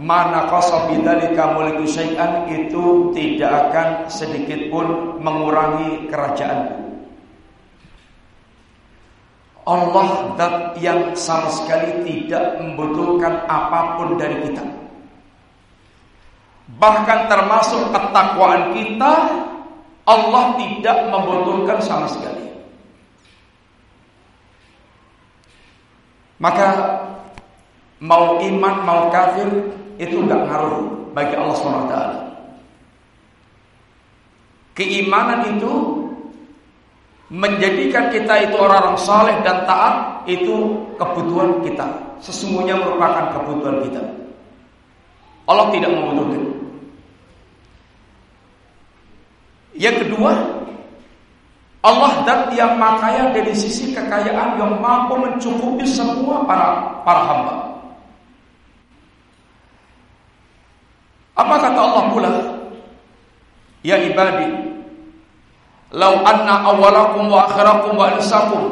mana 0.00 0.48
qasabidzalika 0.48 1.52
mulku 1.52 1.84
syai'an 1.84 2.48
itu 2.48 3.12
tidak 3.12 3.68
akan 3.68 3.88
sedikit 4.08 4.72
pun 4.72 5.20
mengurangi 5.20 6.08
kerajaan. 6.08 6.88
Allah 9.64 10.08
dat 10.36 10.56
yang 10.80 11.12
sama 11.16 11.48
sekali 11.52 12.04
tidak 12.04 12.60
membutuhkan 12.60 13.44
apa 13.44 14.00
pun 14.00 14.16
dari 14.16 14.40
kita. 14.44 14.64
Bahkan 16.80 17.20
termasuk 17.28 17.92
ketakwaan 17.92 18.72
kita 18.72 19.12
Allah 20.04 20.44
tidak 20.60 20.98
membutuhkan 21.08 21.80
sama 21.80 22.08
sekali. 22.08 22.44
Maka 26.36 26.68
mau 28.04 28.36
iman 28.36 28.74
mau 28.84 29.08
kafir 29.08 29.48
itu 29.96 30.20
tidak 30.28 30.44
ngaruh 30.44 30.84
bagi 31.16 31.34
Allah 31.40 31.56
SWT. 31.56 31.94
Keimanan 34.76 35.56
itu 35.56 35.72
menjadikan 37.32 38.12
kita 38.12 38.44
itu 38.44 38.54
orang-orang 38.60 38.98
saleh 39.00 39.36
dan 39.40 39.64
taat 39.64 40.26
itu 40.28 40.76
kebutuhan 41.00 41.64
kita. 41.64 41.86
Sesungguhnya 42.20 42.76
merupakan 42.76 43.32
kebutuhan 43.32 43.80
kita. 43.88 44.02
Allah 45.48 45.72
tidak 45.72 45.90
membutuhkan. 45.94 46.42
Yang 49.74 50.06
kedua, 50.06 50.32
Allah 51.84 52.12
dan 52.24 52.48
yang 52.54 52.80
makaya 52.80 53.28
dari 53.34 53.52
sisi 53.52 53.92
kekayaan 53.92 54.56
yang 54.56 54.80
mampu 54.80 55.18
mencukupi 55.18 55.84
semua 55.84 56.46
para 56.46 57.00
para 57.04 57.22
hamba. 57.28 57.73
Apa 61.34 61.54
kata 61.58 61.80
Allah 61.82 62.04
pula? 62.14 62.32
Ya 63.84 63.98
ibadi, 64.00 64.48
lau 65.94 66.22
anna 66.26 66.66
awalakum 66.66 67.30
wa 67.30 67.46
akhirakum 67.46 67.94
wa 67.94 68.06
insakum 68.18 68.62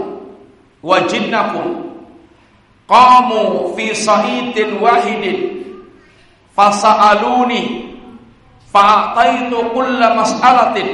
wa 0.83 0.99
jinnakum 1.07 1.95
qamu 2.91 3.73
fi 3.79 3.95
sa'idin 3.95 4.83
wahidin 4.83 5.63
fasa'aluni 6.59 7.95
fa'ataitu 8.75 9.71
kulla 9.71 10.19
mas'alatin 10.19 10.89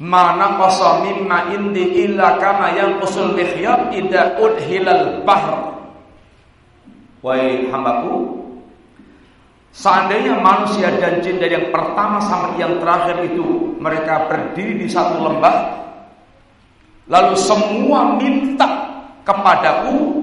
ma 0.00 0.32
naqasa 0.38 1.04
mimma 1.04 1.50
indi 1.52 2.06
illa 2.08 2.38
kama 2.40 2.72
yanqusul 2.72 3.36
mikhyat 3.36 3.92
idza 3.92 4.38
udhilal 4.40 5.26
bahr 5.26 5.76
wahai 7.20 7.68
hambaku 7.68 8.39
seandainya 9.70 10.38
manusia 10.38 10.90
dan 10.98 11.22
jin 11.22 11.38
dari 11.38 11.54
yang 11.54 11.68
pertama 11.70 12.18
sampai 12.22 12.58
yang 12.58 12.78
terakhir 12.82 13.22
itu 13.26 13.74
mereka 13.78 14.26
berdiri 14.26 14.82
di 14.82 14.88
satu 14.90 15.22
lembah 15.22 15.56
lalu 17.06 17.34
semua 17.38 18.18
minta 18.18 18.68
kepadaku 19.22 20.20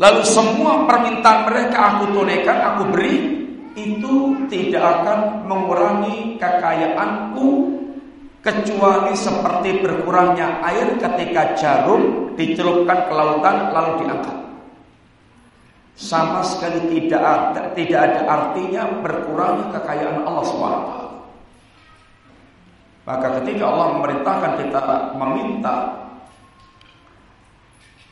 Lalu 0.00 0.24
semua 0.24 0.88
permintaan 0.88 1.46
mereka 1.46 1.78
aku 1.94 2.16
tunaikan, 2.16 2.58
aku 2.74 2.82
beri 2.90 3.16
Itu 3.76 4.34
tidak 4.48 4.82
akan 4.82 5.44
mengurangi 5.44 6.40
kekayaanku 6.40 7.48
Kecuali 8.42 9.14
seperti 9.14 9.84
berkurangnya 9.84 10.64
air 10.66 10.98
ketika 10.98 11.54
jarum 11.54 12.34
dicelupkan 12.34 13.06
ke 13.06 13.12
lautan 13.14 13.70
lalu 13.70 14.02
diangkat 14.02 14.36
Sama 15.92 16.40
sekali 16.40 16.88
tidak 16.88 17.20
ada, 17.20 17.62
tidak 17.76 18.00
ada 18.00 18.20
artinya 18.24 18.82
berkurangnya 19.04 19.76
kekayaan 19.76 20.24
Allah 20.24 20.44
SWT 20.48 20.90
Maka 23.02 23.26
ketika 23.42 23.64
Allah 23.68 23.86
memerintahkan 23.98 24.52
kita 24.56 24.82
meminta 25.20 26.02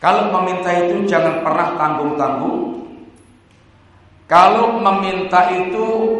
kalau 0.00 0.32
meminta 0.32 0.72
itu 0.80 1.04
jangan 1.04 1.44
pernah 1.44 1.76
tanggung-tanggung. 1.76 2.88
Kalau 4.24 4.80
meminta 4.80 5.52
itu 5.52 6.16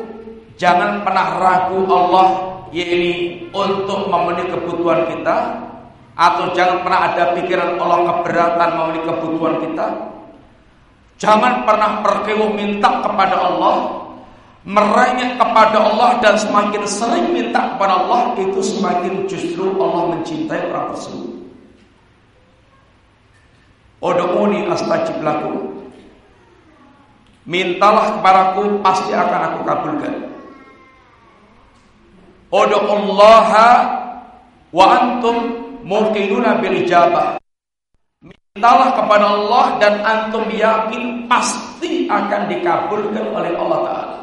jangan 0.61 1.01
pernah 1.01 1.41
ragu 1.41 1.89
Allah 1.89 2.29
yaitu 2.77 3.49
untuk 3.57 4.13
memenuhi 4.13 4.53
kebutuhan 4.53 5.09
kita 5.09 5.37
atau 6.13 6.53
jangan 6.53 6.85
pernah 6.85 7.01
ada 7.09 7.25
pikiran 7.33 7.81
Allah 7.81 8.01
keberatan 8.05 8.71
memenuhi 8.77 9.03
kebutuhan 9.09 9.55
kita. 9.65 9.87
Jangan 11.21 11.69
pernah 11.69 12.01
berkeluh 12.01 12.57
minta 12.57 13.05
kepada 13.05 13.37
Allah, 13.37 14.09
merengek 14.65 15.37
kepada 15.37 15.77
Allah 15.77 16.17
dan 16.25 16.41
semakin 16.41 16.81
sering 16.89 17.37
minta 17.37 17.77
kepada 17.77 18.01
Allah 18.01 18.33
itu 18.41 18.61
semakin 18.65 19.29
justru 19.29 19.77
Allah 19.77 20.17
mencintai 20.17 20.73
orang 20.73 20.97
tersebut. 20.97 21.31
Odomuni 24.01 24.65
astajib 24.73 25.21
lakum. 25.21 25.77
Mintalah 27.45 28.17
kepadaku 28.17 28.81
pasti 28.81 29.13
akan 29.13 29.41
aku 29.45 29.59
kabulkan. 29.69 30.15
Odomullaha 32.49 33.69
wa 34.73 34.85
antum 34.97 35.37
muqinuna 35.85 36.65
bil 36.65 36.81
ijabah. 36.81 37.40
Mintalah 38.59 38.99
kepada 38.99 39.31
Allah 39.31 39.79
dan 39.79 39.95
antum 40.03 40.51
yakin 40.51 41.31
pasti 41.31 42.11
akan 42.11 42.51
dikabulkan 42.51 43.31
oleh 43.31 43.55
Allah 43.55 43.79
Taala. 43.87 44.19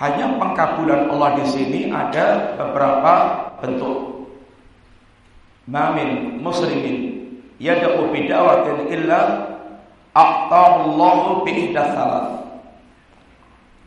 Hanya 0.00 0.32
pengkabulan 0.40 1.12
Allah 1.12 1.36
di 1.36 1.44
sini 1.44 1.80
ada 1.92 2.56
beberapa 2.56 3.12
bentuk 3.60 4.24
mamin 5.68 6.40
muslimin 6.40 7.28
yad'u 7.60 8.08
bidawatin 8.16 8.88
illa 8.96 9.20
a'tallahu 10.16 11.44
bi 11.44 11.76
salat 11.76 12.32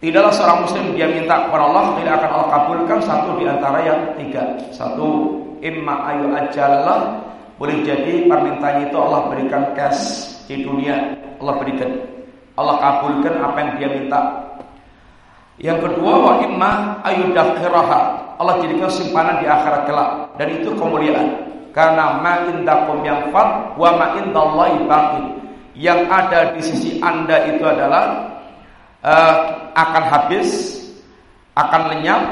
Tidaklah 0.05 0.33
seorang 0.37 0.59
muslim 0.69 0.85
dia 0.93 1.09
minta 1.09 1.49
kepada 1.49 1.65
Allah 1.65 1.97
tidak 1.97 2.13
akan 2.13 2.29
Allah 2.29 2.49
kabulkan 2.53 2.99
satu 3.01 3.41
di 3.41 3.49
antara 3.49 3.81
yang 3.81 4.13
tiga. 4.21 4.53
Satu 4.69 5.33
imma 5.65 6.13
ayu 6.13 6.29
ajallah 6.29 7.25
boleh 7.59 7.83
jadi 7.83 8.25
permintaannya 8.25 8.87
itu 8.87 8.97
Allah 8.97 9.27
berikan 9.27 9.75
cash 9.75 10.31
di 10.47 10.63
dunia 10.63 10.95
Allah 11.43 11.59
berikan 11.59 11.91
Allah 12.59 12.75
kabulkan 12.83 13.39
apa 13.39 13.57
yang 13.63 13.71
dia 13.79 13.89
minta. 13.95 14.21
Yang 15.59 15.79
kedua 15.87 16.13
wa 16.19 16.33
imma 16.43 16.99
ayu 17.07 17.31
dakhiraha 17.31 17.99
Allah 18.35 18.59
jadikan 18.59 18.91
simpanan 18.91 19.39
di 19.39 19.47
akhirat 19.47 19.87
kelak 19.87 20.09
dan 20.35 20.47
itu 20.51 20.75
kemuliaan. 20.75 21.47
Karena 21.71 22.19
ma 22.19 22.43
indakum 22.51 22.99
yang 23.07 23.31
fat 23.31 23.79
wa 23.79 23.95
ma 23.95 24.19
indallahi 24.19 24.83
baqi. 24.83 25.23
yang 25.79 26.11
ada 26.11 26.51
di 26.51 26.59
sisi 26.59 26.99
Anda 26.99 27.55
itu 27.55 27.63
adalah 27.63 28.35
uh, 28.99 29.35
akan 29.79 30.03
habis, 30.11 30.75
akan 31.55 31.95
lenyap. 31.95 32.23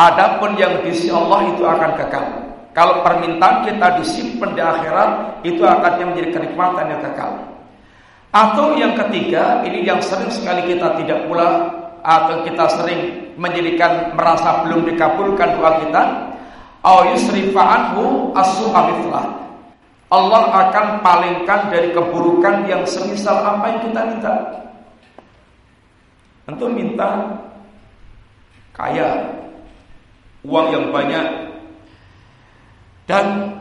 Adapun 0.00 0.56
yang 0.56 0.80
di 0.80 0.96
sisi 0.96 1.12
Allah 1.12 1.52
itu 1.52 1.60
akan 1.60 1.90
kekal. 2.00 2.24
Kalau 2.70 3.02
permintaan 3.02 3.66
kita 3.66 3.98
disimpan 3.98 4.50
di 4.54 4.62
akhirat, 4.62 5.10
itu 5.42 5.62
akan 5.66 6.14
menjadi 6.14 6.38
kenikmatan 6.38 6.86
yang 6.86 7.02
kekal. 7.02 7.32
Atau 8.30 8.78
yang 8.78 8.94
ketiga, 8.94 9.66
ini 9.66 9.82
yang 9.82 9.98
sering 9.98 10.30
sekali 10.30 10.70
kita 10.70 10.94
tidak 11.02 11.26
pula 11.26 11.66
atau 12.06 12.46
kita 12.46 12.64
sering 12.78 13.34
menjadikan 13.34 14.14
merasa 14.14 14.62
belum 14.62 14.86
dikabulkan 14.86 15.58
doa 15.58 15.82
kita. 15.82 16.02
Allah 20.10 20.42
akan 20.46 20.86
palingkan 21.02 21.60
dari 21.74 21.90
keburukan 21.90 22.70
yang 22.70 22.86
semisal 22.86 23.34
apa 23.42 23.66
yang 23.66 23.80
kita 23.90 24.00
minta. 24.14 24.34
Tentu 26.46 26.66
minta 26.70 27.34
kaya, 28.74 29.26
uang 30.46 30.66
yang 30.70 30.86
banyak, 30.94 31.49
dan 33.10 33.58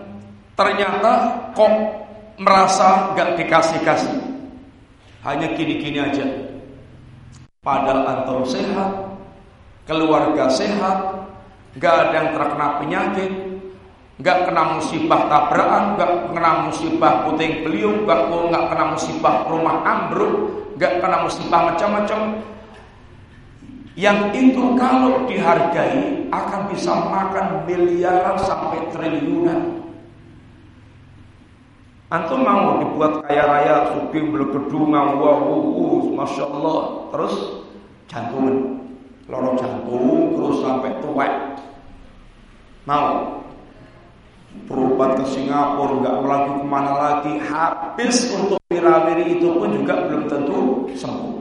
ternyata 0.54 1.42
kok 1.58 1.74
merasa 2.38 3.18
gak 3.18 3.34
dikasih-kasih. 3.42 4.22
Hanya 5.26 5.58
gini-gini 5.58 5.98
aja. 5.98 6.24
Padahal 7.66 8.06
antum 8.06 8.46
sehat, 8.46 9.10
keluarga 9.90 10.48
sehat, 10.54 11.26
gak 11.82 11.94
ada 11.98 12.14
yang 12.14 12.30
terkena 12.38 12.68
penyakit, 12.78 13.32
nggak 14.22 14.38
kena 14.48 14.64
musibah 14.78 15.28
tabrakan, 15.28 15.98
nggak 15.98 16.12
kena 16.32 16.52
musibah 16.70 17.14
puting 17.26 17.66
beliung, 17.66 18.06
nggak 18.06 18.22
nggak 18.30 18.64
kena 18.70 18.86
musibah 18.96 19.36
rumah 19.50 19.82
ambruk, 19.84 20.36
nggak 20.78 20.94
kena 21.02 21.18
musibah 21.26 21.74
macam-macam. 21.74 22.22
Yang 23.98 24.20
itu 24.38 24.64
kalau 24.78 25.26
dihargai 25.26 26.30
akan 26.30 26.62
bisa 26.70 26.94
makan 26.94 27.66
miliaran 27.66 28.38
sampai 28.42 28.86
triliunan. 28.94 29.82
Antum 32.10 32.42
mau 32.42 32.82
dibuat 32.82 33.22
kaya 33.30 33.46
raya, 33.46 33.76
suki 33.94 34.18
gedung, 34.34 34.90
wow, 34.98 35.14
wow, 35.22 36.10
masya 36.18 36.42
Allah, 36.42 37.06
terus 37.14 37.34
jantungan, 38.10 38.82
lorong 39.30 39.54
jantung, 39.62 40.34
terus 40.34 40.58
sampai 40.66 40.90
tua. 41.06 41.30
Mau 42.90 43.38
berobat 44.66 45.22
ke 45.22 45.26
Singapura, 45.30 46.02
nggak 46.02 46.18
lagi 46.26 46.52
ke 46.58 46.66
mana 46.66 46.92
lagi, 46.98 47.34
habis 47.46 48.26
untuk 48.34 48.58
wirawiri 48.74 49.38
itu 49.38 49.46
pun 49.54 49.70
juga 49.70 50.10
belum 50.10 50.24
tentu 50.26 50.90
sembuh. 50.98 51.39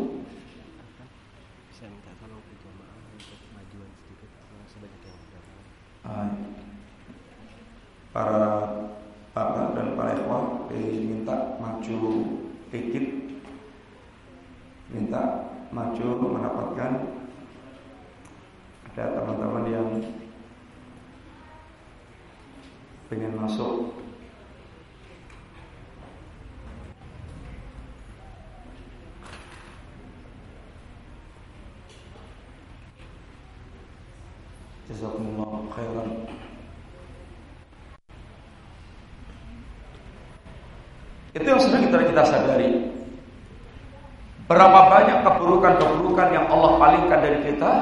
Para 8.08 8.40
bapak 9.36 9.76
dan 9.76 9.88
para 9.92 10.16
ikhwah 10.16 10.66
diminta 10.72 11.60
maju 11.60 12.00
dikit, 12.72 13.06
minta 14.88 15.52
maju 15.68 16.06
mendapatkan. 16.16 16.92
Ada 18.88 19.14
teman-teman 19.14 19.64
yang 19.70 19.88
pengen 23.06 23.38
masuk 23.38 23.94
Itu 41.36 41.44
yang 41.44 41.60
sedang 41.60 41.82
kita, 41.86 41.96
kita 42.08 42.22
sadari 42.24 42.70
Berapa 44.48 44.80
banyak 44.88 45.18
keburukan-keburukan 45.28 46.28
yang 46.32 46.48
Allah 46.48 46.80
palingkan 46.80 47.20
dari 47.20 47.38
kita 47.44 47.72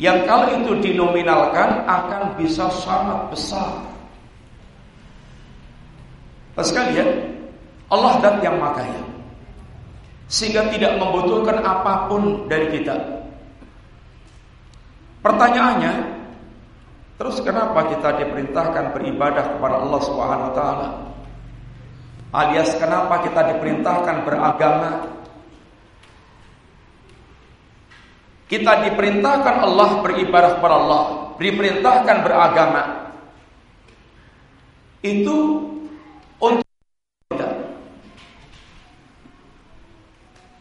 yang 0.00 0.24
kalau 0.24 0.48
itu 0.48 0.72
dinominalkan 0.80 1.84
akan 1.84 2.38
bisa 2.40 2.64
sangat 2.72 3.28
besar. 3.28 3.70
Nah, 6.56 6.64
sekalian, 6.64 7.08
Allah 7.92 8.16
dan 8.24 8.40
yang 8.40 8.56
makaya. 8.56 9.04
Sehingga 10.32 10.64
tidak 10.72 10.96
membutuhkan 10.96 11.60
apa 11.60 12.08
pun 12.08 12.48
dari 12.48 12.72
kita. 12.72 13.21
Pertanyaannya, 15.22 15.94
terus 17.16 17.38
kenapa 17.40 17.86
kita 17.86 18.18
diperintahkan 18.18 18.90
beribadah 18.90 19.56
kepada 19.56 19.76
Allah 19.78 20.00
Subhanahu 20.02 20.48
wa 20.50 20.54
taala? 20.54 20.88
Alias 22.32 22.74
kenapa 22.80 23.22
kita 23.22 23.54
diperintahkan 23.54 24.24
beragama 24.24 25.12
Kita 28.52 28.84
diperintahkan 28.84 29.64
Allah 29.64 30.04
beribadah 30.04 30.60
kepada 30.60 30.76
Allah, 30.76 31.02
diperintahkan 31.40 32.16
beragama. 32.20 32.82
Itu 35.00 35.64
untuk 36.36 36.68
kita. 37.32 37.48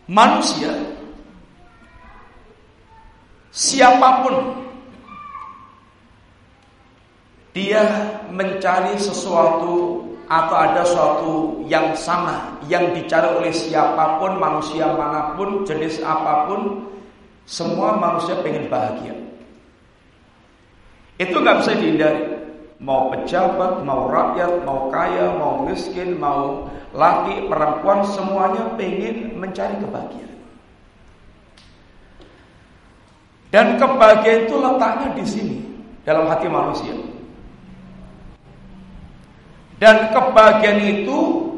Manusia 0.08 0.72
siapa 3.52 4.24
pun 4.24 4.36
dia 7.52 7.84
mencari 8.32 8.96
sesuatu 8.96 10.08
atau 10.32 10.56
ada 10.56 10.88
sesuatu 10.88 11.34
yang 11.68 11.92
sama 11.92 12.56
yang 12.72 12.96
dicari 12.96 13.28
oleh 13.36 13.52
siapa 13.52 14.24
pun 14.24 14.40
manusia 14.40 14.88
mana 14.96 15.36
pun 15.36 15.68
jenis 15.68 16.00
apa 16.00 16.48
pun 16.48 16.88
semua 17.44 18.00
manusia 18.00 18.40
pengen 18.40 18.72
bahagia. 18.72 19.12
Itu 21.20 21.44
nggak 21.44 21.60
bisa 21.60 21.72
dihindari. 21.76 22.24
Mau 22.82 23.14
pejabat, 23.14 23.86
mau 23.86 24.10
rakyat, 24.10 24.66
mau 24.66 24.90
kaya, 24.90 25.38
mau 25.38 25.70
miskin, 25.70 26.18
mau 26.18 26.66
laki, 26.98 27.46
perempuan, 27.46 28.02
semuanya 28.10 28.74
pengen 28.74 29.38
mencari 29.38 29.78
kebahagiaan. 29.78 30.31
Dan 33.52 33.76
kebahagiaan 33.76 34.48
itu 34.48 34.56
letaknya 34.56 35.08
di 35.12 35.26
sini, 35.28 35.58
dalam 36.08 36.26
hati 36.32 36.48
manusia. 36.48 36.96
Dan 39.76 40.10
kebahagiaan 40.16 40.80
itu 40.80 41.52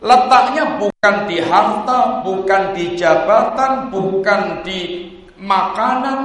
Letaknya 0.00 0.80
bukan 0.80 1.14
di 1.28 1.44
harta, 1.44 2.24
bukan 2.24 2.62
di 2.72 2.96
jabatan, 2.96 3.92
bukan 3.92 4.64
di 4.64 5.12
makanan. 5.36 6.20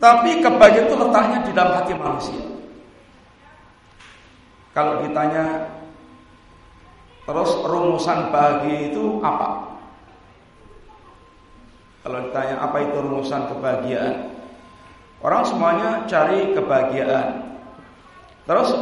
Tapi 0.00 0.40
kebahagiaan 0.40 0.88
itu 0.88 0.96
letaknya 0.96 1.38
di 1.44 1.52
dalam 1.52 1.72
hati 1.76 1.92
manusia. 1.92 2.44
Kalau 4.72 5.04
ditanya 5.04 5.68
terus 7.28 7.52
rumusan 7.68 8.32
bahagia 8.32 8.90
itu 8.96 9.20
apa? 9.20 9.73
Kalau 12.04 12.18
ditanya 12.28 12.60
apa 12.60 12.76
itu 12.84 12.96
rumusan 13.00 13.48
kebahagiaan? 13.48 14.36
Orang 15.24 15.42
semuanya 15.48 16.04
cari 16.04 16.52
kebahagiaan. 16.52 17.56
Terus 18.44 18.76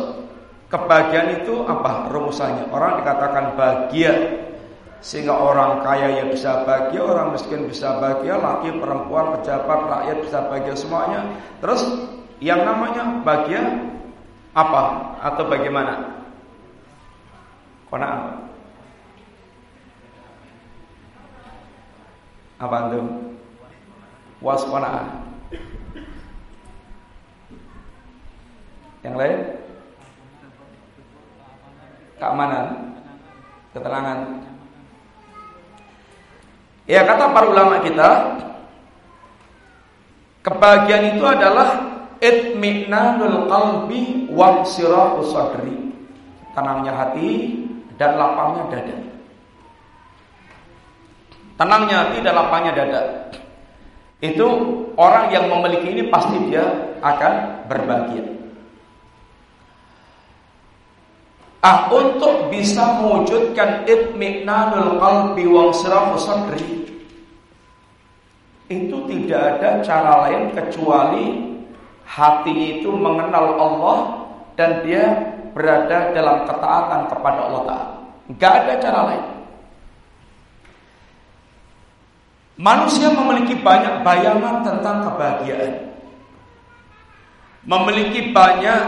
Kebahagiaan 0.72 1.44
itu 1.44 1.68
apa 1.68 2.08
rumusannya? 2.08 2.72
Orang 2.72 3.04
dikatakan 3.04 3.60
bahagia 3.60 4.40
sehingga 5.04 5.36
orang 5.36 5.84
kaya 5.84 6.16
ya 6.16 6.24
bisa 6.32 6.64
bahagia, 6.64 7.04
orang 7.04 7.36
miskin 7.36 7.68
bisa 7.68 8.00
bahagia, 8.00 8.40
laki, 8.40 8.80
perempuan, 8.80 9.36
pejabat, 9.36 9.80
rakyat 9.84 10.16
bisa 10.24 10.38
bahagia 10.48 10.72
semuanya. 10.72 11.28
Terus 11.60 12.08
yang 12.40 12.64
namanya 12.64 13.20
bahagia 13.20 13.60
apa 14.56 15.12
atau 15.20 15.44
bagaimana? 15.44 16.24
Kona 17.92 18.08
apa 22.62 22.76
itu? 22.94 23.02
Waspada. 24.38 25.26
Yang 29.02 29.16
lain? 29.18 29.38
keamanan, 32.22 32.66
ketenangan. 33.74 34.18
Ya 36.86 37.02
kata 37.02 37.34
para 37.34 37.46
ulama 37.50 37.82
kita, 37.82 38.38
kebahagiaan 40.46 41.18
itu 41.18 41.24
adalah 41.26 41.68
itminanul 42.22 43.50
qalbi 43.50 44.30
wa 44.30 44.62
sadri. 44.62 45.90
Tenangnya 46.54 46.94
hati 46.94 47.64
dan 47.98 48.14
lapangnya 48.14 48.70
dada. 48.70 48.96
Tenangnya 51.62 52.10
hati 52.10 52.18
dan 52.26 52.34
lapangnya 52.34 52.74
dada. 52.74 53.02
Itu 54.18 54.46
orang 54.98 55.30
yang 55.30 55.46
memiliki 55.46 55.94
ini 55.94 56.10
pasti 56.10 56.34
dia 56.50 56.66
akan 56.98 57.62
berbahagia. 57.70 58.26
Ah, 61.62 61.86
untuk 61.94 62.50
bisa 62.50 62.98
mewujudkan 62.98 63.86
itminanul 63.86 64.98
qalbi 64.98 65.46
wa 65.46 65.70
sadri 66.18 66.82
itu 68.66 68.96
tidak 69.06 69.40
ada 69.54 69.78
cara 69.86 70.12
lain 70.26 70.50
kecuali 70.58 71.26
hati 72.02 72.82
itu 72.82 72.90
mengenal 72.90 73.54
Allah 73.62 73.98
dan 74.58 74.82
dia 74.82 75.14
berada 75.54 76.10
dalam 76.10 76.42
ketaatan 76.42 77.06
kepada 77.06 77.38
Allah 77.46 77.62
Ta'ala. 77.70 77.86
Gak 78.42 78.52
ada 78.66 78.74
cara 78.82 79.00
lain. 79.14 79.41
Manusia 82.60 83.08
memiliki 83.08 83.56
banyak 83.64 84.04
bayangan 84.04 84.60
tentang 84.60 85.08
kebahagiaan. 85.08 85.72
Memiliki 87.64 88.34
banyak 88.34 88.80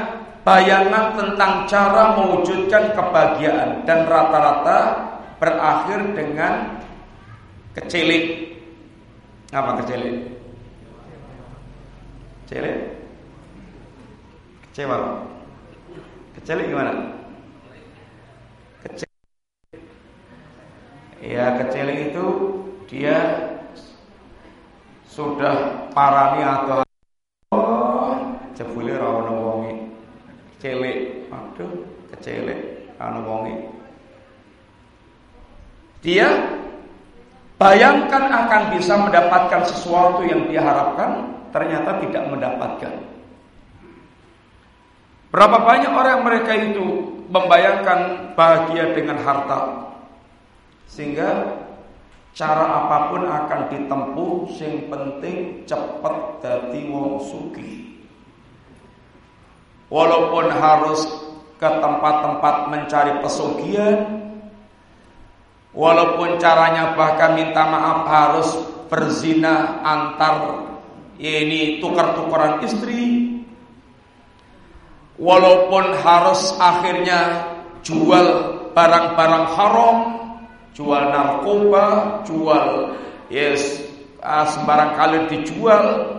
bayangan 0.44 1.16
tentang 1.16 1.64
cara 1.64 2.12
mewujudkan 2.20 2.92
kebahagiaan 2.92 3.88
dan 3.88 4.04
rata-rata 4.04 4.78
berakhir 5.40 6.12
dengan 6.12 6.82
kecilik. 7.72 8.52
Apa 9.54 9.80
kecilik? 9.80 10.16
Kecilik? 12.44 12.76
Kecewa 14.68 15.22
Kecil 16.34 16.66
gimana? 16.66 16.92
Kecil 18.82 19.06
Ya 21.22 21.56
kecil 21.62 21.86
itu 22.10 22.26
dia 22.90 23.53
sudah 25.14 25.86
parani 25.94 26.42
atau 26.42 26.82
jebule 28.58 28.98
ra 28.98 29.08
ono 29.22 29.34
wonge. 29.38 29.74
Aduh, 31.30 31.86
kecilik 32.10 32.90
anu 32.98 33.22
wonge. 33.22 33.54
Dia 36.02 36.26
bayangkan 37.62 38.26
akan 38.26 38.62
bisa 38.74 38.98
mendapatkan 38.98 39.62
sesuatu 39.70 40.26
yang 40.26 40.50
dia 40.50 40.66
harapkan, 40.66 41.30
ternyata 41.54 42.02
tidak 42.02 42.24
mendapatkan. 42.34 42.92
Berapa 45.30 45.58
banyak 45.62 45.92
orang 45.94 46.20
mereka 46.26 46.52
itu 46.58 46.84
membayangkan 47.26 48.30
bahagia 48.38 48.94
dengan 48.94 49.18
harta 49.18 49.90
Sehingga 50.86 51.63
cara 52.34 52.84
apa 52.84 53.14
pun 53.14 53.22
akan 53.24 53.60
ditempuh 53.70 54.32
Sing 54.58 54.90
penting 54.90 55.62
cepat 55.64 56.42
dadi 56.42 56.82
wong 56.90 57.22
suki 57.22 58.02
Walaupun 59.88 60.50
harus 60.50 61.06
ke 61.62 61.70
tempat-tempat 61.78 62.54
mencari 62.74 63.22
pesugihan 63.22 63.98
Walaupun 65.70 66.38
caranya 66.42 66.98
bahkan 66.98 67.38
minta 67.38 67.62
maaf 67.66 68.06
harus 68.06 68.48
berzina 68.90 69.82
antar 69.86 70.66
ini 71.18 71.78
tukar-tukaran 71.78 72.62
istri 72.66 73.30
Walaupun 75.14 75.94
harus 76.02 76.58
akhirnya 76.58 77.54
jual 77.86 78.26
barang-barang 78.74 79.46
haram, 79.54 79.96
jual 80.74 81.02
narkoba, 81.10 82.20
jual 82.26 82.92
yes 83.30 83.80
ah, 84.20 84.44
sembarang 84.44 84.92
kali 84.98 85.18
dijual. 85.32 86.12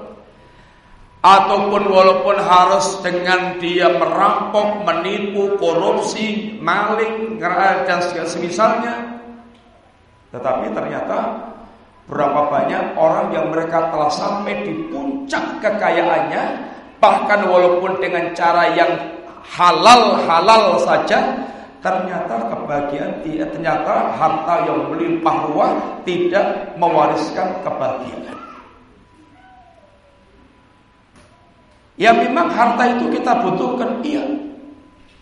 Ataupun 1.26 1.90
walaupun 1.90 2.38
harus 2.38 3.02
dengan 3.02 3.58
dia 3.58 3.90
merampok, 3.98 4.86
menipu, 4.86 5.58
korupsi, 5.58 6.54
maling 6.62 7.42
dan 7.42 7.98
semisalnya. 8.30 9.26
Tetapi 10.30 10.70
ternyata 10.70 11.50
berapa 12.06 12.46
banyak 12.46 12.94
orang 12.94 13.34
yang 13.34 13.50
mereka 13.50 13.90
telah 13.90 14.14
sampai 14.14 14.70
di 14.70 14.86
puncak 14.94 15.66
kekayaannya 15.66 16.76
Bahkan 17.06 17.40
walaupun 17.46 18.02
dengan 18.02 18.32
cara 18.34 18.72
yang 18.74 18.92
halal-halal 19.46 20.82
saja 20.82 21.38
Ternyata 21.86 22.50
kebahagiaan 22.50 23.22
tidak 23.22 23.54
Ternyata 23.54 24.18
harta 24.18 24.56
yang 24.66 24.90
melimpah 24.90 25.38
ruah 25.54 25.74
Tidak 26.02 26.74
mewariskan 26.82 27.62
kebahagiaan. 27.62 28.34
Ya 31.96 32.12
memang 32.12 32.50
harta 32.50 32.98
itu 32.98 33.14
kita 33.14 33.46
butuhkan 33.46 34.02
Iya. 34.02 34.26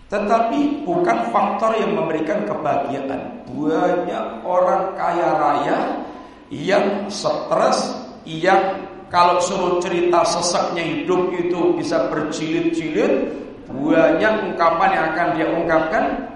Tetapi 0.07 0.87
bukan 0.87 1.35
faktor 1.35 1.75
yang 1.75 1.99
memberikan 1.99 2.47
kebahagiaan. 2.47 3.43
Banyak 3.51 4.25
orang 4.47 4.95
kaya 4.95 5.29
raya 5.35 5.79
Yang 6.47 7.11
stres 7.11 7.91
Yang 8.23 8.87
kalau 9.13 9.37
suruh 9.45 9.77
cerita 9.77 10.25
sesaknya 10.25 10.81
hidup 10.81 11.29
itu 11.37 11.77
bisa 11.77 12.09
berjilid-jilid, 12.09 13.29
banyak 13.69 14.33
ungkapan 14.49 14.89
yang 14.89 15.05
akan 15.13 15.27
dia 15.37 15.47
ungkapkan 15.53 16.32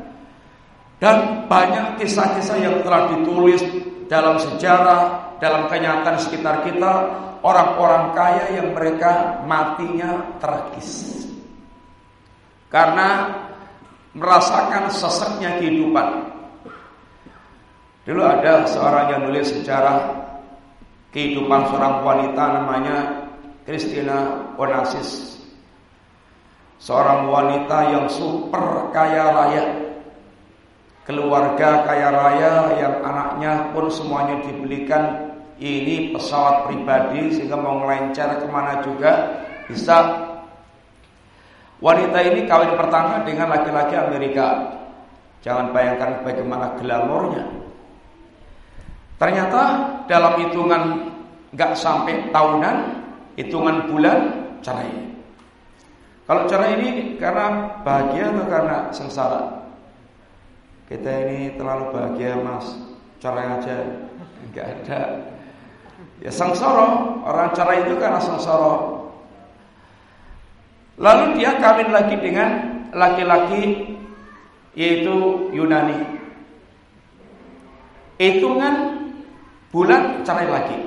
dan 0.98 1.46
banyak 1.46 2.02
kisah-kisah 2.02 2.58
yang 2.58 2.82
telah 2.82 3.14
ditulis 3.14 3.62
dalam 4.10 4.42
sejarah, 4.42 5.38
dalam 5.38 5.70
kenyataan 5.70 6.18
sekitar 6.18 6.66
kita, 6.66 6.94
orang-orang 7.46 8.18
kaya 8.18 8.46
yang 8.58 8.74
mereka 8.74 9.44
matinya 9.46 10.38
tragis. 10.42 11.22
Karena 12.68 13.30
merasakan 14.18 14.90
sesaknya 14.90 15.62
kehidupan. 15.62 16.34
Dulu 18.10 18.24
ada 18.24 18.66
seorang 18.66 19.06
yang 19.14 19.22
nulis 19.30 19.54
sejarah 19.54 20.26
kehidupan 21.14 21.70
seorang 21.70 22.02
wanita 22.02 22.44
namanya 22.58 22.98
Christina 23.68 24.50
Onassis. 24.58 25.38
Seorang 26.82 27.30
wanita 27.30 27.78
yang 27.94 28.06
super 28.10 28.90
kaya 28.96 29.34
raya. 29.34 29.66
Keluarga 31.08 31.88
kaya 31.88 32.12
raya 32.12 32.54
yang 32.84 33.00
anaknya 33.00 33.72
pun 33.72 33.88
semuanya 33.88 34.44
dibelikan 34.44 35.32
ini 35.56 36.12
pesawat 36.12 36.68
pribadi 36.68 37.32
sehingga 37.32 37.56
mau 37.56 37.80
ngelencer 37.80 38.44
ke 38.44 38.48
mana 38.52 38.84
juga 38.84 39.40
bisa. 39.72 40.28
Wanita 41.80 42.20
ini 42.28 42.44
kawin 42.44 42.76
pertama 42.76 43.24
dengan 43.24 43.56
laki-laki 43.56 43.96
Amerika. 43.96 44.76
Jangan 45.40 45.72
bayangkan 45.72 46.28
bagaimana 46.28 46.76
glamornya. 46.76 47.56
Ternyata 49.16 49.64
dalam 50.12 50.44
hitungan 50.44 51.08
nggak 51.56 51.72
sampai 51.72 52.36
tahunan, 52.36 52.76
hitungan 53.40 53.88
bulan 53.88 54.18
cerai. 54.60 54.92
Kalau 56.28 56.44
cerai 56.52 56.76
ini 56.76 57.16
karena 57.16 57.80
bahagia 57.88 58.36
atau 58.36 58.46
karena 58.52 58.78
sengsara? 58.92 59.57
Kita 60.88 61.12
ini 61.28 61.60
terlalu 61.60 61.92
bahagia 61.92 62.40
mas, 62.40 62.80
cerai 63.20 63.60
aja, 63.60 63.76
nggak 64.56 64.68
ada. 64.72 65.02
Ya 66.24 66.32
sengsara, 66.32 67.20
orang 67.28 67.52
cerai 67.52 67.84
itu 67.84 68.00
karena 68.00 68.24
sengsara. 68.24 69.04
Lalu 70.96 71.44
dia 71.44 71.60
kawin 71.60 71.92
lagi 71.92 72.16
dengan 72.16 72.50
laki-laki 72.96 73.94
yaitu 74.80 75.52
Yunani. 75.52 76.08
Hitungan 78.16 78.76
bulan 79.70 80.24
cerai 80.24 80.48
lagi. 80.48 80.80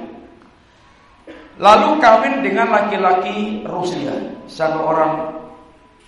Lalu 1.60 2.00
kawin 2.00 2.40
dengan 2.40 2.72
laki-laki 2.72 3.68
Rusia. 3.68 4.16
Satu 4.48 4.80
orang 4.80 5.44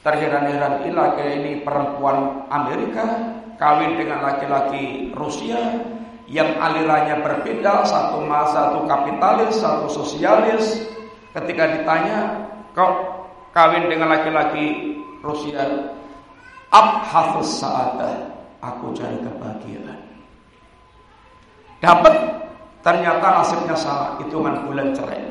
terheran-heran 0.00 0.80
laki 0.80 1.22
ini 1.28 1.52
perempuan 1.60 2.48
Amerika 2.48 3.38
kawin 3.62 3.94
dengan 3.94 4.26
laki-laki 4.26 5.14
Rusia 5.14 5.78
yang 6.26 6.58
alirannya 6.58 7.22
berbeda, 7.22 7.86
satu 7.86 8.26
masa 8.26 8.74
satu 8.74 8.90
kapitalis, 8.90 9.62
satu 9.62 9.86
sosialis. 9.86 10.90
Ketika 11.30 11.78
ditanya, 11.78 12.50
kok 12.74 12.90
kawin 13.54 13.86
dengan 13.86 14.10
laki-laki 14.10 14.98
Rusia? 15.22 15.62
Abhafus 16.74 17.62
sa'adah, 17.62 18.16
aku 18.58 18.90
cari 18.96 19.14
kebahagiaan. 19.22 20.00
Dapat 21.78 22.14
Ternyata 22.82 23.26
nasibnya 23.38 23.78
salah, 23.78 24.18
hitungan 24.18 24.66
bulan 24.66 24.90
cerai. 24.90 25.22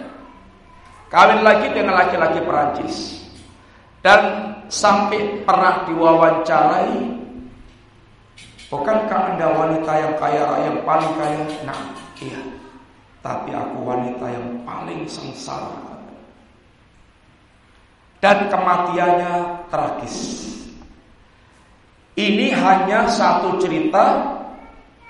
Kawin 1.12 1.44
lagi 1.44 1.68
dengan 1.76 2.00
laki-laki 2.00 2.40
Perancis. 2.42 3.20
dan 4.02 4.50
sampai 4.66 5.46
pernah 5.46 5.86
diwawancarai 5.86 7.21
Bukankah 8.72 9.36
anda 9.36 9.52
wanita 9.52 9.92
yang 10.00 10.16
kaya 10.16 10.48
raya 10.48 10.72
yang 10.72 10.80
paling 10.88 11.12
kaya? 11.20 11.44
Nah, 11.68 11.92
iya. 12.24 12.40
Tapi 13.20 13.52
aku 13.52 13.84
wanita 13.84 14.26
yang 14.32 14.64
paling 14.64 15.04
sengsara. 15.12 15.92
Dan 18.24 18.48
kematiannya 18.48 19.34
tragis. 19.68 20.48
Ini 22.16 22.56
hanya 22.56 23.12
satu 23.12 23.60
cerita 23.60 24.24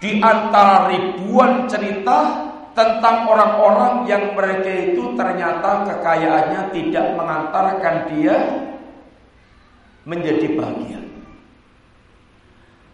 di 0.02 0.18
antara 0.18 0.90
ribuan 0.90 1.70
cerita 1.70 2.50
tentang 2.74 3.30
orang-orang 3.30 4.10
yang 4.10 4.34
mereka 4.34 4.72
itu 4.90 5.14
ternyata 5.14 5.86
kekayaannya 5.86 6.62
tidak 6.74 7.06
mengantarkan 7.14 7.96
dia 8.10 8.38
menjadi 10.08 10.48
bahagia. 10.58 11.11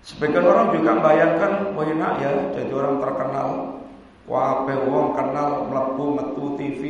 Sebagian 0.07 0.47
orang 0.47 0.71
juga 0.71 1.03
bayangkan, 1.03 1.75
wah 1.75 1.83
enak 1.83 2.13
ya 2.23 2.31
jadi 2.55 2.71
orang 2.71 2.95
terkenal. 3.03 3.49
Wape 4.23 4.75
wong 4.87 5.15
kenal 5.19 5.67
melebu 5.67 6.05
metu 6.15 6.45
TV, 6.55 6.81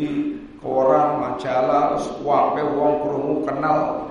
koran, 0.61 1.21
majalah, 1.25 1.97
wape 2.21 2.61
wong 2.61 2.93
krungu 3.01 3.35
kenal. 3.41 4.05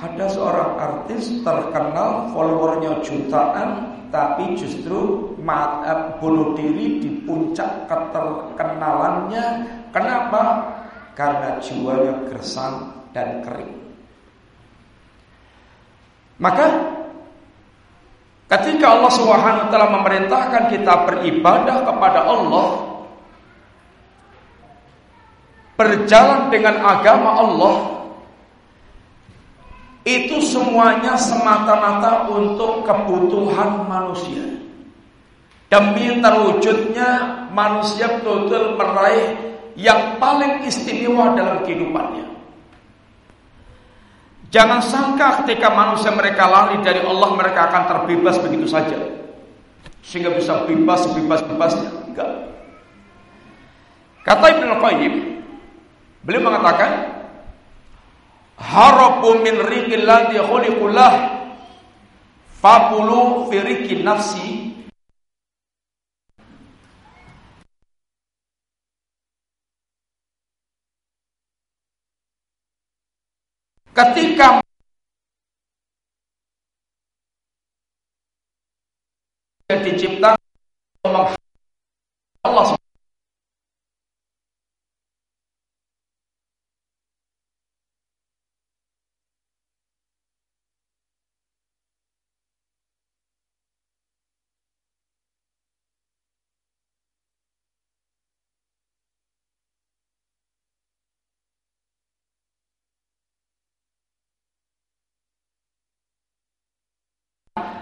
Ada 0.00 0.32
seorang 0.32 0.70
artis 0.80 1.44
terkenal, 1.44 2.32
followernya 2.32 3.04
jutaan, 3.04 4.00
tapi 4.08 4.56
justru 4.56 5.32
maaf 5.44 6.16
bunuh 6.24 6.56
diri 6.56 7.04
di 7.04 7.20
puncak 7.28 7.84
keterkenalannya. 7.84 9.44
Kenapa? 9.92 10.72
Karena 11.12 11.60
jiwanya 11.60 12.16
gersang 12.32 12.96
dan 13.12 13.44
kering. 13.44 13.76
Maka 16.40 16.96
ketika 18.50 18.86
Allah 18.98 19.12
Subhanahu 19.14 19.70
taala 19.70 19.88
memerintahkan 20.02 20.74
kita 20.74 21.06
beribadah 21.06 21.86
kepada 21.86 22.20
Allah, 22.26 22.66
berjalan 25.78 26.50
dengan 26.50 26.82
agama 26.82 27.30
Allah, 27.38 27.74
itu 30.02 30.42
semuanya 30.42 31.14
semata-mata 31.14 32.26
untuk 32.28 32.82
kebutuhan 32.82 33.86
manusia. 33.86 34.44
Demi 35.70 36.18
terwujudnya 36.18 37.46
manusia 37.54 38.18
betul-betul 38.18 38.74
meraih 38.74 39.54
yang 39.78 40.18
paling 40.18 40.66
istimewa 40.66 41.38
dalam 41.38 41.62
kehidupannya. 41.62 42.29
Jangan 44.50 44.82
sangka 44.82 45.42
ketika 45.42 45.70
manusia 45.70 46.10
mereka 46.10 46.50
lari 46.50 46.82
dari 46.82 46.98
Allah 47.06 47.30
mereka 47.38 47.70
akan 47.70 47.82
terbebas 47.86 48.34
begitu 48.42 48.66
saja. 48.66 48.98
Sehingga 50.02 50.34
bisa 50.34 50.66
bebas 50.66 51.06
sebebas-bebasnya. 51.06 51.90
Enggak. 52.10 52.30
Kata 54.26 54.46
Ibnu 54.58 54.74
Qayyim, 54.82 55.14
beliau 56.26 56.50
mengatakan, 56.50 57.22
harabu 58.58 59.38
min 59.38 59.54
riqil 59.54 60.02
ladhi 60.02 60.42
khuliqullah 60.42 61.40
fabulu 62.58 63.48
fi 63.48 63.62
nafsi 64.02 64.69
ketika 74.00 74.64
diciptakan 79.70 80.40
Allah 82.40 82.79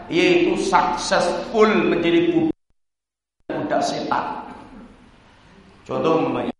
yaitu 0.08 0.56
successful 0.56 1.68
menjadi 1.68 2.32
budak, 2.32 2.58
budak 3.48 3.80
setan. 3.84 4.24
Contoh 5.84 6.24
namanya 6.24 6.52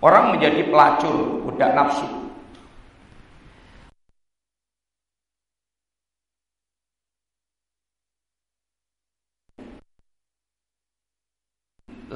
orang 0.00 0.36
menjadi 0.36 0.60
pelacur, 0.68 1.44
budak 1.44 1.72
nafsu. 1.76 2.08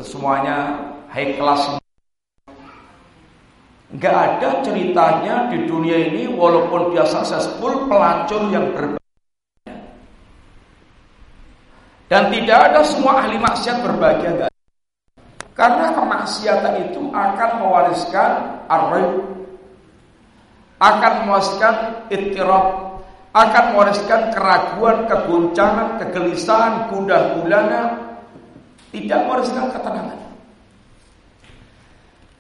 Semuanya 0.01 0.81
high 1.13 1.37
class 1.37 1.77
Enggak 3.91 4.15
ada 4.17 4.63
ceritanya 4.63 5.51
di 5.51 5.67
dunia 5.67 5.99
ini 5.99 6.31
walaupun 6.31 6.95
dia 6.95 7.03
successful 7.03 7.91
pelacur 7.91 8.47
yang 8.55 8.71
berbeda 8.71 9.00
Dan 12.11 12.27
tidak 12.35 12.59
ada 12.75 12.83
semua 12.83 13.23
ahli 13.23 13.39
maksiat 13.39 13.87
berbahagia 13.87 14.31
enggak. 14.35 14.53
Karena 15.55 15.95
kemaksiatan 15.95 16.91
itu 16.91 17.07
akan 17.15 17.51
mewariskan 17.63 18.31
arif, 18.67 19.11
akan 20.83 21.13
mewariskan 21.31 21.75
ittirab, 22.11 22.99
akan 23.31 23.65
mewariskan 23.77 24.35
keraguan, 24.35 25.07
kegoncangan, 25.07 26.03
kegelisahan, 26.03 26.91
gundah 26.91 27.39
gulana, 27.39 27.83
tidak 28.91 29.21
mewariskan 29.31 29.71
ketenangan. 29.71 30.19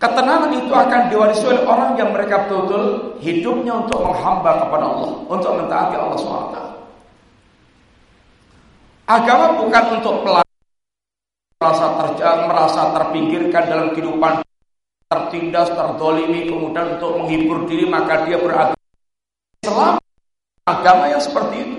Ketenangan 0.02 0.50
itu 0.56 0.72
akan 0.72 1.00
diwarisi 1.12 1.44
oleh 1.46 1.62
orang 1.62 1.94
yang 1.94 2.10
mereka 2.10 2.42
betul-betul 2.48 3.14
hidupnya 3.22 3.86
untuk 3.86 4.02
menghamba 4.02 4.66
kepada 4.66 4.84
Allah, 4.88 5.10
untuk 5.30 5.52
mentaati 5.60 5.94
Allah 5.94 6.18
SWT. 6.18 6.79
Agama 9.10 9.58
bukan 9.58 9.98
untuk 9.98 10.22
merasa 10.22 11.86
terjang, 11.98 12.46
merasa 12.46 12.94
terpinggirkan 12.94 13.64
dalam 13.66 13.90
kehidupan 13.90 14.38
tertindas, 15.10 15.66
terdolimi, 15.74 16.46
kemudian 16.46 16.94
untuk 16.94 17.18
menghibur 17.18 17.66
diri 17.66 17.90
maka 17.90 18.22
dia 18.22 18.38
beragama. 18.38 18.78
Islam 19.58 19.98
agama 20.62 21.04
yang 21.10 21.18
seperti 21.18 21.56
itu. 21.58 21.78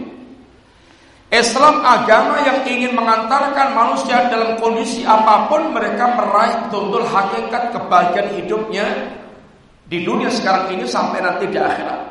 Islam 1.31 1.79
agama 1.87 2.43
yang 2.43 2.67
ingin 2.67 2.91
mengantarkan 2.91 3.71
manusia 3.71 4.27
dalam 4.27 4.59
kondisi 4.59 5.07
apa 5.07 5.47
pun 5.47 5.71
mereka 5.71 6.11
meraih 6.19 6.67
betul 6.67 7.07
hakikat 7.07 7.71
kebahagiaan 7.71 8.29
hidupnya 8.35 8.87
di 9.87 10.03
dunia 10.03 10.27
sekarang 10.27 10.75
ini 10.75 10.83
sampai 10.83 11.23
nanti 11.23 11.47
di 11.47 11.55
akhirat. 11.55 12.10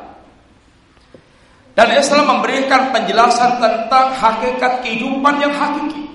Dan 1.81 1.97
Islam 1.97 2.29
memberikan 2.29 2.93
penjelasan 2.93 3.57
tentang 3.57 4.13
hakikat 4.13 4.85
kehidupan 4.85 5.41
yang 5.41 5.49
hakiki. 5.49 6.13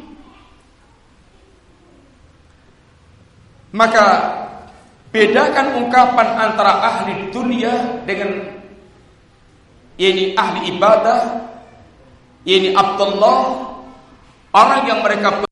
Maka 3.75 4.07
bedakan 5.11 5.83
ungkapan 5.83 6.29
antara 6.39 6.87
ahli 6.87 7.35
dunia 7.35 7.99
dengan 8.07 8.47
ini 9.99 10.39
ahli 10.39 10.71
ibadah, 10.71 11.51
ini 12.47 12.71
Abdullah, 12.71 13.67
orang 14.55 14.87
yang 14.87 15.03
mereka 15.03 15.43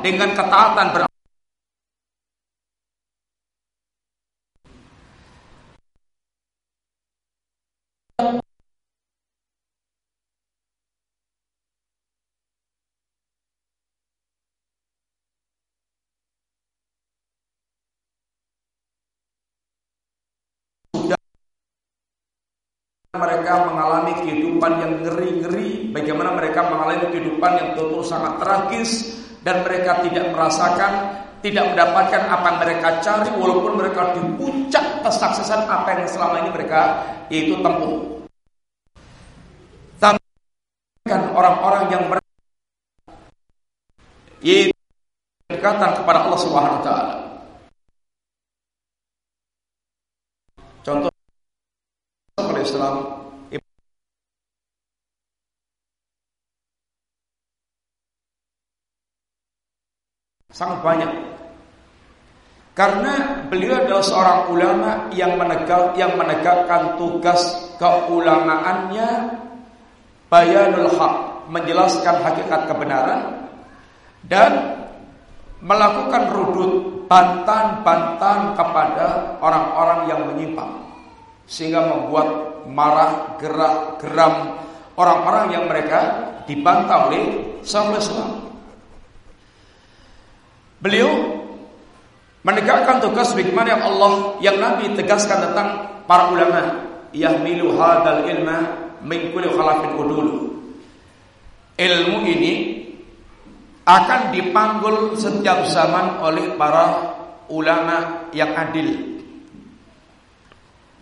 dengan 0.00 0.32
ketaatan 0.32 0.86
ber 0.96 1.13
mereka 23.14 23.66
mengalami 23.70 24.12
kehidupan 24.26 24.72
yang 24.82 24.92
ngeri-ngeri, 25.06 25.94
bagaimana 25.94 26.34
mereka 26.34 26.66
mengalami 26.66 27.06
kehidupan 27.14 27.52
yang 27.56 27.68
betul 27.78 28.02
sangat 28.02 28.42
tragis 28.42 29.22
dan 29.46 29.62
mereka 29.62 30.02
tidak 30.02 30.34
merasakan 30.34 30.92
tidak 31.44 31.76
mendapatkan 31.76 32.22
apa 32.24 32.46
yang 32.48 32.58
mereka 32.64 32.88
cari 33.04 33.30
walaupun 33.36 33.76
mereka 33.76 34.16
di 34.16 34.22
puncak 34.40 35.04
kesuksesan 35.04 35.68
apa 35.68 35.92
yang 35.92 36.08
selama 36.08 36.40
ini 36.40 36.50
mereka 36.56 36.80
itu 37.28 37.52
tempuh. 37.60 38.24
Tambahkan 40.00 41.22
orang-orang 41.36 41.84
yang 41.92 42.02
mereka 42.08 42.32
yaitu 44.40 44.72
kepada 45.52 46.18
Allah 46.24 46.40
Subhanahu 46.40 46.76
wa 46.80 46.82
taala. 46.82 47.14
Contoh 50.84 51.13
Islam. 52.64 52.94
Sangat 60.54 60.86
banyak. 60.86 61.10
Karena 62.74 63.42
beliau 63.50 63.86
adalah 63.86 64.02
seorang 64.02 64.40
ulama 64.50 64.90
yang 65.14 65.38
menegak 65.38 65.94
yang 65.94 66.14
menegakkan 66.18 66.98
tugas 66.98 67.70
keulamaannya 67.78 69.10
bayanul 70.26 70.90
haq 70.94 71.14
menjelaskan 71.50 72.18
hakikat 72.22 72.66
kebenaran 72.66 73.50
dan 74.26 74.78
melakukan 75.62 76.34
rudut 76.34 76.72
bantan-bantan 77.06 78.56
kepada 78.56 79.38
orang-orang 79.38 80.00
yang 80.08 80.20
menyimpang 80.26 80.72
sehingga 81.44 81.84
membuat 81.84 82.53
marah 82.68 83.36
gerak 83.40 84.00
geram 84.00 84.60
orang-orang 84.94 85.46
yang 85.54 85.64
mereka 85.66 86.00
dibantah 86.44 87.08
oleh 87.10 87.22
sahabat 87.64 88.00
Islam. 88.00 88.30
Beliau 90.84 91.10
menegakkan 92.44 93.00
tugas 93.00 93.32
bagaimana 93.32 93.72
yang 93.72 93.82
Allah 93.88 94.12
yang 94.44 94.56
Nabi 94.60 94.92
tegaskan 94.92 95.50
tentang 95.50 95.68
para 96.04 96.28
ulama 96.28 96.84
yahmilu 97.16 97.72
hadal 97.80 98.28
ilma 98.28 98.58
min 99.00 99.32
kulli 99.32 99.48
khalafin 99.48 99.96
udul. 99.96 100.28
Ilmu 101.74 102.18
ini 102.22 102.52
akan 103.84 104.32
dipanggul 104.32 105.16
setiap 105.16 105.66
zaman 105.68 106.20
oleh 106.20 106.56
para 106.56 107.16
ulama 107.48 108.28
yang 108.32 108.52
adil. 108.56 109.13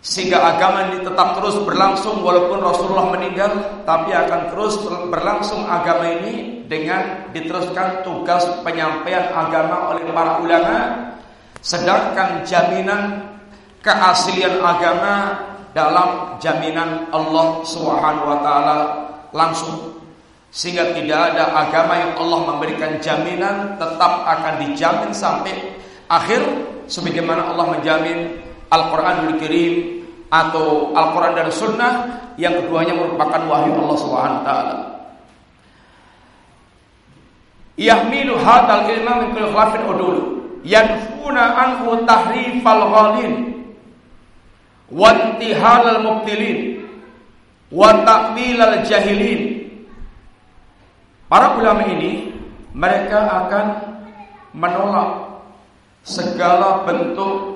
Sehingga 0.03 0.35
agama 0.35 0.91
ini 0.91 0.99
tetap 0.99 1.39
terus 1.39 1.55
berlangsung 1.63 2.19
walaupun 2.27 2.59
Rasulullah 2.59 3.07
meninggal, 3.15 3.55
tapi 3.87 4.11
akan 4.11 4.51
terus 4.51 4.75
berlangsung 5.07 5.63
agama 5.63 6.19
ini 6.19 6.67
dengan 6.67 7.31
diteruskan 7.31 8.03
tugas 8.03 8.43
penyampaian 8.67 9.31
agama 9.31 9.95
oleh 9.95 10.03
para 10.11 10.43
ulama. 10.43 10.77
Sedangkan 11.63 12.43
jaminan 12.43 13.31
keaslian 13.79 14.59
agama 14.59 15.39
dalam 15.71 16.35
jaminan 16.43 17.07
Allah 17.15 17.63
taala 18.43 18.75
langsung. 19.31 20.03
Sehingga 20.51 20.91
tidak 20.99 21.31
ada 21.31 21.55
agama 21.63 21.95
yang 21.95 22.11
Allah 22.19 22.39
memberikan 22.51 22.99
jaminan 22.99 23.79
tetap 23.79 24.27
akan 24.27 24.67
dijamin 24.67 25.15
sampai 25.15 25.79
akhir 26.11 26.43
sebagaimana 26.91 27.55
Allah 27.55 27.79
menjamin 27.79 28.42
Al-Qur'anul 28.73 29.37
Karim 29.37 30.01
atau 30.33 30.89
Al-Qur'an 30.97 31.37
dan 31.37 31.53
Sunnah 31.53 31.93
yang 32.41 32.57
keduanya 32.57 32.97
merupakan 32.97 33.41
wahyu 33.45 33.77
Allah 33.77 33.97
taala. 34.41 34.77
Yahmilu 37.77 38.37
hadal 38.41 38.89
ilma 38.89 39.13
min 39.21 39.27
kulli 39.37 39.47
khilafin 39.49 39.81
udul. 39.85 40.17
Yanfuna 40.65 41.43
anhu 41.53 42.01
tahrifal 42.05 42.83
ghalin. 42.89 43.33
Wa 44.89 45.09
intihalal 45.13 46.01
mubtilin. 46.01 46.85
Wa 47.69 48.01
ta'wilal 48.05 48.85
jahilin. 48.85 49.69
Para 51.29 51.57
ulama 51.57 51.89
ini 51.89 52.29
mereka 52.77 53.25
akan 53.25 53.65
menolak 54.53 55.41
segala 56.05 56.85
bentuk 56.85 57.52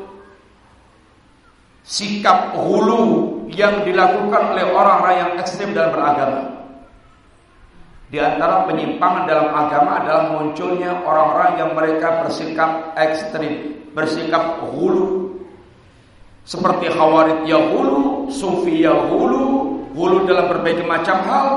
sikap 1.88 2.52
hulu 2.60 3.48
yang 3.48 3.88
dilakukan 3.88 4.52
oleh 4.52 4.66
orang-orang 4.68 5.16
yang 5.16 5.32
ekstrem 5.40 5.72
dalam 5.72 5.96
beragama 5.96 6.58
di 8.08 8.24
antara 8.24 8.64
penyimpangan 8.64 9.28
dalam 9.28 9.52
agama 9.52 10.00
adalah 10.00 10.32
munculnya 10.32 10.96
orang-orang 11.04 11.52
yang 11.60 11.72
mereka 11.76 12.24
bersikap 12.24 12.96
ekstrim, 12.96 13.84
bersikap 13.92 14.64
hulu. 14.72 15.36
Seperti 16.48 16.88
khawarid 16.88 17.44
hulu, 17.52 18.32
sufi 18.32 18.88
hulu, 18.88 19.44
hulu 19.92 20.18
dalam 20.24 20.48
berbagai 20.48 20.88
macam 20.88 21.20
hal. 21.28 21.48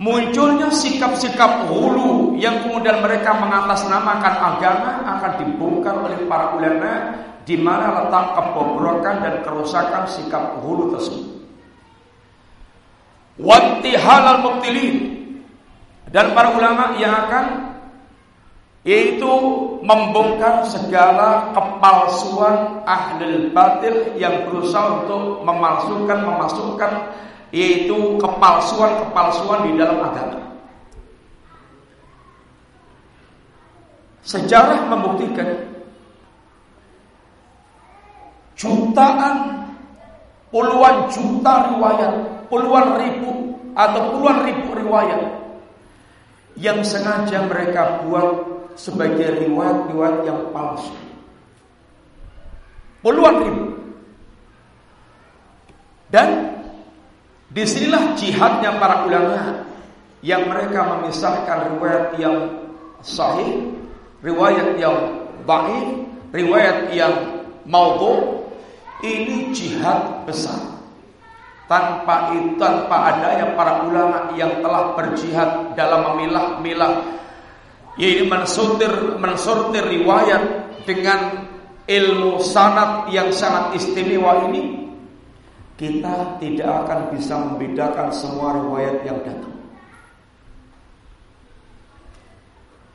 Munculnya 0.00 0.72
sikap-sikap 0.72 1.68
hulu 1.68 2.40
yang 2.40 2.64
kemudian 2.64 3.04
mereka 3.04 3.36
mengatasnamakan 3.36 4.34
agama 4.40 4.92
akan 5.04 5.32
dibongkar 5.44 5.96
oleh 5.96 6.20
para 6.24 6.56
ulama 6.56 6.92
di 7.46 7.54
mana 7.54 8.02
letak 8.02 8.34
kebobrokan 8.34 9.22
dan 9.22 9.34
kerusakan 9.46 10.02
sikap 10.10 10.58
hulu 10.66 10.98
tersebut 10.98 11.36
halal 14.06 14.38
mubtilin 14.42 14.96
dan 16.10 16.32
para 16.32 16.54
ulama 16.54 16.94
yang 16.96 17.26
akan 17.26 17.46
yaitu 18.86 19.32
membongkar 19.82 20.62
segala 20.62 21.50
kepalsuan 21.50 22.86
ahli 22.86 23.50
batil 23.50 24.14
yang 24.14 24.46
berusaha 24.46 25.02
untuk 25.02 25.42
memalsukan 25.42 26.22
memasukkan 26.22 26.92
yaitu 27.50 28.14
kepalsuan-kepalsuan 28.22 29.66
di 29.66 29.72
dalam 29.74 29.98
agama. 30.06 30.38
Sejarah 34.22 34.86
membuktikan 34.90 35.75
jutaan 38.56 39.68
puluhan 40.50 41.12
juta 41.12 41.76
riwayat 41.76 42.12
puluhan 42.48 42.88
ribu 42.96 43.32
atau 43.76 44.16
puluhan 44.16 44.38
ribu 44.48 44.68
riwayat 44.72 45.22
yang 46.56 46.80
sengaja 46.80 47.44
mereka 47.44 48.00
buat 48.08 48.56
sebagai 48.76 49.44
riwayat-riwayat 49.44 50.18
yang 50.24 50.40
palsu. 50.52 50.92
Puluhan 53.00 53.36
ribu. 53.44 53.66
Dan 56.12 56.28
di 57.52 57.64
sinilah 57.64 58.16
jihadnya 58.16 58.76
para 58.80 59.08
ulama 59.08 59.64
yang 60.20 60.48
mereka 60.48 60.96
memisahkan 60.96 61.76
riwayat 61.76 62.06
yang 62.20 62.36
sahih, 63.00 63.72
riwayat 64.24 64.76
yang 64.80 64.96
baik, 65.44 65.88
riwayat 66.32 66.92
yang 66.92 67.14
maudhu. 67.64 68.35
Ini 69.04 69.52
jihad 69.52 70.24
besar. 70.24 70.76
Tanpa 71.66 72.30
itu, 72.32 72.54
tanpa 72.62 73.10
adanya 73.10 73.52
para 73.58 73.82
ulama 73.82 74.30
yang 74.38 74.62
telah 74.62 74.94
berjihad 74.94 75.74
dalam 75.74 76.14
memilah-milah 76.14 77.18
yaitu 77.98 78.28
mensortir 78.28 79.18
mensortir 79.18 79.82
riwayat 79.82 80.70
dengan 80.86 81.48
ilmu 81.90 82.38
sanat 82.38 83.10
yang 83.10 83.32
sangat 83.34 83.82
istimewa 83.82 84.46
ini 84.46 84.86
kita 85.80 86.40
tidak 86.40 86.70
akan 86.86 87.00
bisa 87.12 87.34
membedakan 87.36 88.08
semua 88.08 88.56
riwayat 88.56 89.04
yang 89.04 89.20
datang. 89.20 89.55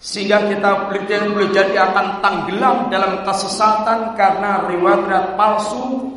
Sehingga 0.02 0.50
kita 0.50 0.90
boleh 0.90 1.54
jadi 1.54 1.78
akan 1.78 2.26
tenggelam 2.26 2.90
dalam 2.90 3.22
kesesatan 3.22 4.18
karena 4.18 4.66
riwayat 4.66 5.38
palsu 5.38 6.10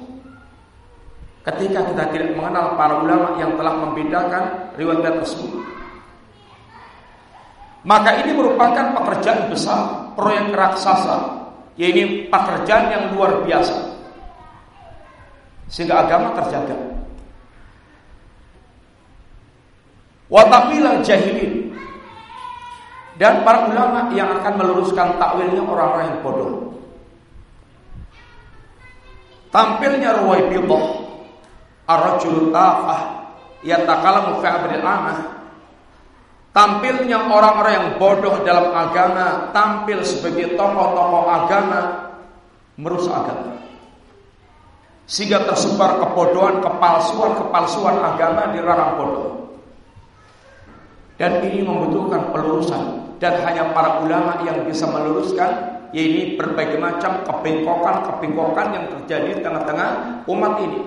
Ketika 1.45 1.85
kita 1.93 2.09
tidak 2.09 2.32
mengenal 2.32 2.72
para 2.72 3.05
ulama 3.05 3.37
yang 3.37 3.53
telah 3.61 3.76
membedakan 3.76 4.72
riwayat 4.80 5.20
tersebut. 5.20 5.61
Maka 7.85 8.24
ini 8.24 8.32
merupakan 8.32 8.97
pekerjaan 8.97 9.53
besar, 9.53 10.09
proyek 10.16 10.57
raksasa, 10.57 11.45
yaitu 11.76 12.32
pekerjaan 12.32 12.89
yang 12.89 13.05
luar 13.12 13.45
biasa. 13.45 13.76
Sehingga 15.68 16.09
agama 16.09 16.32
terjaga. 16.32 16.80
Watafilah 20.32 21.05
jahilin 21.05 21.74
dan 23.14 23.46
para 23.46 23.70
ulama 23.70 24.10
yang 24.10 24.42
akan 24.42 24.54
meluruskan 24.58 25.14
takwilnya 25.22 25.62
orang-orang 25.62 26.06
yang 26.10 26.20
bodoh. 26.22 26.52
Tampilnya 29.54 30.18
Ruwaibidah 30.18 30.84
Ar-rajul 31.84 32.50
tafah 32.50 33.30
yatakalamu 33.62 34.42
fi 34.42 34.46
amril 34.50 34.82
amah 34.82 35.18
Tampilnya 36.54 37.18
orang-orang 37.18 37.72
yang 37.74 37.88
bodoh 37.98 38.46
dalam 38.46 38.70
agama, 38.70 39.50
tampil 39.50 40.06
sebagai 40.06 40.54
tokoh-tokoh 40.54 41.26
agama, 41.26 41.80
merusak 42.78 43.10
agama. 43.10 43.58
Sehingga 45.02 45.50
tersebar 45.50 45.98
kebodohan, 45.98 46.62
kepalsuan-kepalsuan 46.62 47.98
agama 47.98 48.54
di 48.54 48.62
ranah 48.62 48.90
bodoh. 48.94 49.30
Dan 51.18 51.42
ini 51.42 51.66
membutuhkan 51.66 52.30
pelurusan 52.30 53.03
dan 53.22 53.40
hanya 53.42 53.70
para 53.74 54.02
ulama 54.02 54.42
yang 54.42 54.62
bisa 54.66 54.86
meluruskan 54.88 55.74
yaitu 55.94 56.34
berbagai 56.34 56.74
macam 56.82 57.22
kebengkokan-kebengkokan 57.22 58.68
yang 58.74 58.84
terjadi 58.98 59.38
di 59.38 59.40
tengah-tengah 59.46 59.90
umat 60.26 60.54
ini. 60.66 60.80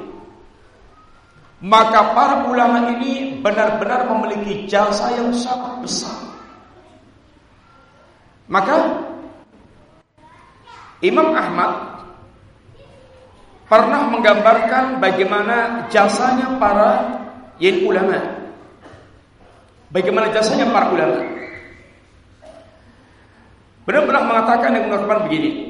Maka 1.64 2.14
para 2.14 2.36
ulama 2.46 2.92
ini 2.92 3.40
benar-benar 3.40 4.06
memiliki 4.06 4.68
jasa 4.70 5.10
yang 5.16 5.32
sangat 5.34 5.82
besar. 5.82 6.18
Maka 8.52 8.76
Imam 11.02 11.34
Ahmad 11.34 12.04
pernah 13.66 14.12
menggambarkan 14.12 15.00
bagaimana 15.02 15.88
jasanya 15.88 16.60
para 16.60 16.90
yin 17.58 17.88
ulama. 17.88 18.18
Bagaimana 19.88 20.30
jasanya 20.36 20.68
para 20.70 20.92
ulama. 20.92 21.47
Benar-benar 23.88 24.28
mengatakan 24.28 24.76
yang 24.76 24.92
mengatakan 24.92 25.32
begini. 25.32 25.67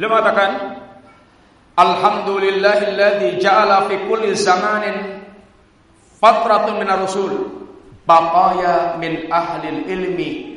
Beliau 0.00 0.16
mengatakan 0.16 0.80
Alhamdulillahilladzi 1.76 3.36
ja'ala 3.36 3.84
fi 3.84 4.00
kulli 4.08 4.32
zamanin 4.32 5.20
fatratun 6.16 6.80
minar 6.80 7.04
rusul 7.04 7.52
baqaya 8.08 8.96
min 8.96 9.28
ahli 9.28 9.84
ilmi 9.92 10.56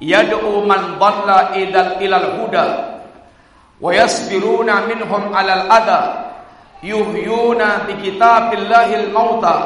yad'u 0.00 0.64
man 0.64 0.96
dhalla 0.96 1.60
idal 1.60 2.00
ilal 2.00 2.40
huda 2.40 2.66
wa 3.84 3.92
yasbiruna 3.92 4.88
minhum 4.88 5.28
alal 5.28 5.68
adha 5.68 6.00
yuhyuna 6.80 7.84
bi 7.84 8.00
kitabillahil 8.00 9.12
mauta 9.12 9.56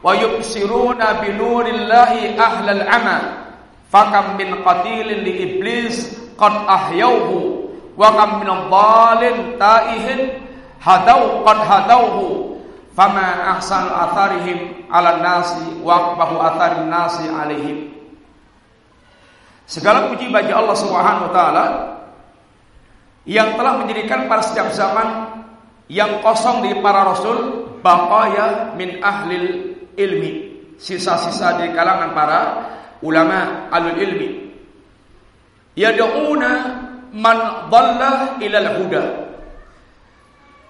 wa 0.00 0.16
yubsiruna 0.16 1.20
bi 1.20 1.36
nurillahi 1.36 2.40
ahlal 2.40 2.88
ama 2.88 3.16
fakam 3.92 4.40
min 4.40 4.64
qatilin 4.64 5.28
li 5.28 5.32
iblis 5.44 6.08
qad 6.40 6.56
ahyauhu 6.64 7.57
wa 7.98 8.14
kam 8.14 8.30
min 8.38 8.46
dhalin 8.70 9.36
taihin 9.58 10.20
hadau 10.78 11.42
qad 11.42 11.58
hadauhu 11.66 12.54
fama 12.94 13.58
ahsan 13.58 13.90
atharihim 13.90 14.86
ala 14.86 15.18
nasi 15.18 15.82
wa 15.82 16.14
aqbahu 16.14 16.38
atharin 16.38 16.86
nasi 16.86 17.26
alaihim. 17.26 17.90
Segala 19.66 20.08
puji 20.08 20.30
bagi 20.30 20.54
Allah 20.54 20.78
Subhanahu 20.78 21.28
wa 21.28 21.32
taala 21.34 21.64
yang 23.28 23.58
telah 23.58 23.82
menjadikan 23.82 24.30
pada 24.30 24.40
setiap 24.46 24.72
zaman 24.72 25.36
yang 25.90 26.22
kosong 26.24 26.64
di 26.64 26.72
para 26.80 27.04
rasul 27.04 27.68
baqaya 27.84 28.72
min 28.78 29.02
ahlil 29.04 29.76
ilmi 29.98 30.32
sisa-sisa 30.78 31.60
di 31.60 31.74
kalangan 31.74 32.14
para 32.14 32.40
ulama 33.04 33.68
alul 33.74 33.98
ilmi. 33.98 34.30
Yad'una 35.76 36.50
man 37.12 37.68
dhalla 37.72 38.36
ilal 38.42 38.70
huda. 38.82 39.04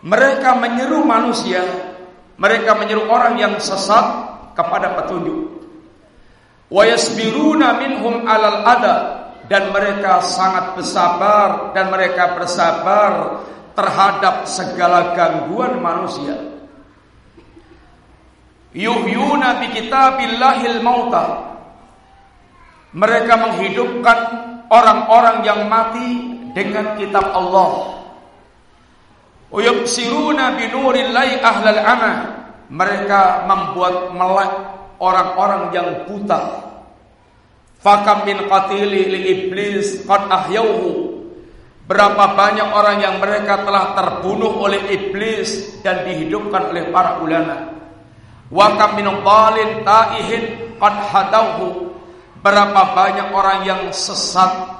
Mereka 0.04 0.50
menyeru 0.62 1.02
manusia, 1.02 1.62
mereka 2.38 2.78
menyeru 2.78 3.10
orang 3.10 3.34
yang 3.38 3.54
sesat 3.58 4.06
kepada 4.54 4.94
petunjuk. 4.94 5.58
Wa 6.68 6.84
yasbiruna 6.86 7.80
minhum 7.82 8.28
alal 8.28 8.62
ada 8.62 8.96
dan 9.48 9.72
mereka 9.72 10.20
sangat 10.20 10.76
bersabar 10.76 11.72
dan 11.72 11.88
mereka 11.88 12.36
bersabar 12.36 13.42
terhadap 13.72 14.44
segala 14.44 15.16
gangguan 15.16 15.80
manusia. 15.80 16.36
Yuhyuna 18.76 19.64
bi 19.64 19.72
kitabillahil 19.72 20.78
mauta. 20.84 21.48
Mereka 22.92 23.34
menghidupkan 23.34 24.18
orang-orang 24.68 25.44
yang 25.44 25.66
mati 25.68 26.08
dengan 26.52 26.96
kitab 26.96 27.32
Allah. 27.32 27.98
Uyubsiruna 29.48 30.60
binurillahi 30.60 31.40
ahlal 31.40 31.80
ama. 31.80 32.14
Mereka 32.68 33.48
membuat 33.48 34.12
melek 34.12 34.52
orang-orang 35.00 35.72
yang 35.72 35.88
buta. 36.04 36.68
Fakam 37.80 38.28
min 38.28 38.44
qatili 38.44 39.08
li 39.08 39.20
iblis 39.32 40.04
qad 40.04 40.28
ahyauhu. 40.28 41.16
Berapa 41.88 42.36
banyak 42.36 42.68
orang 42.68 43.00
yang 43.00 43.16
mereka 43.16 43.64
telah 43.64 43.96
terbunuh 43.96 44.60
oleh 44.60 44.84
iblis 44.92 45.80
dan 45.80 46.04
dihidupkan 46.04 46.68
oleh 46.68 46.92
para 46.92 47.16
ulama. 47.24 47.72
Wa 48.52 48.76
kam 48.76 49.00
min 49.00 49.08
taihin 49.80 50.76
qad 50.76 50.94
hadauhu. 51.08 51.87
Berapa 52.38 52.94
banyak 52.94 53.28
orang 53.34 53.58
yang 53.66 53.82
sesat 53.90 54.78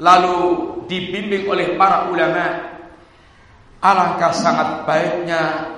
lalu 0.00 0.72
dibimbing 0.88 1.44
oleh 1.48 1.76
para 1.76 2.08
ulama. 2.08 2.72
Alangkah 3.84 4.32
sangat 4.32 4.88
baiknya 4.88 5.72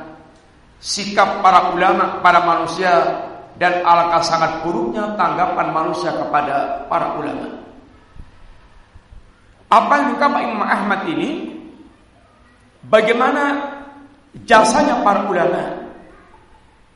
sikap 0.78 1.42
para 1.42 1.74
ulama 1.74 2.22
pada 2.22 2.46
manusia 2.46 2.92
dan 3.58 3.82
alangkah 3.82 4.22
sangat 4.22 4.62
buruknya 4.62 5.18
tanggapan 5.18 5.74
manusia 5.74 6.14
kepada 6.14 6.86
para 6.86 7.18
ulama. 7.18 7.58
Apa 9.68 9.92
yang 10.00 10.06
dikatakan 10.16 10.48
Imam 10.48 10.64
Ahmad 10.64 11.00
ini? 11.10 11.58
Bagaimana 12.88 13.44
jasanya 14.46 15.02
para 15.02 15.26
ulama? 15.28 15.90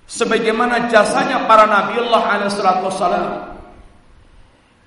Sebagaimana 0.09 0.89
jasanya 0.89 1.45
para 1.45 1.69
Nabiullah 1.69 2.23
alaihi 2.23 2.49
wasallam 2.49 3.52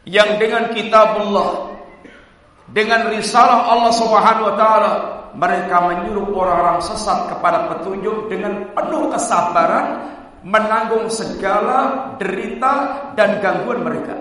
yang 0.06 0.38
dengan 0.38 0.70
kitabullah 0.72 1.76
dengan 2.70 3.10
risalah 3.14 3.70
Allah 3.70 3.94
Subhanahu 3.94 4.48
wa 4.54 4.56
taala 4.58 4.92
mereka 5.36 5.84
menyuruh 5.84 6.32
orang-orang 6.32 6.80
sesat 6.80 7.28
kepada 7.30 7.68
petunjuk 7.70 8.32
dengan 8.32 8.72
penuh 8.72 9.12
kesabaran 9.12 10.16
menanggung 10.46 11.10
segala 11.12 12.10
derita 12.22 12.74
dan 13.18 13.42
gangguan 13.42 13.82
mereka. 13.82 14.16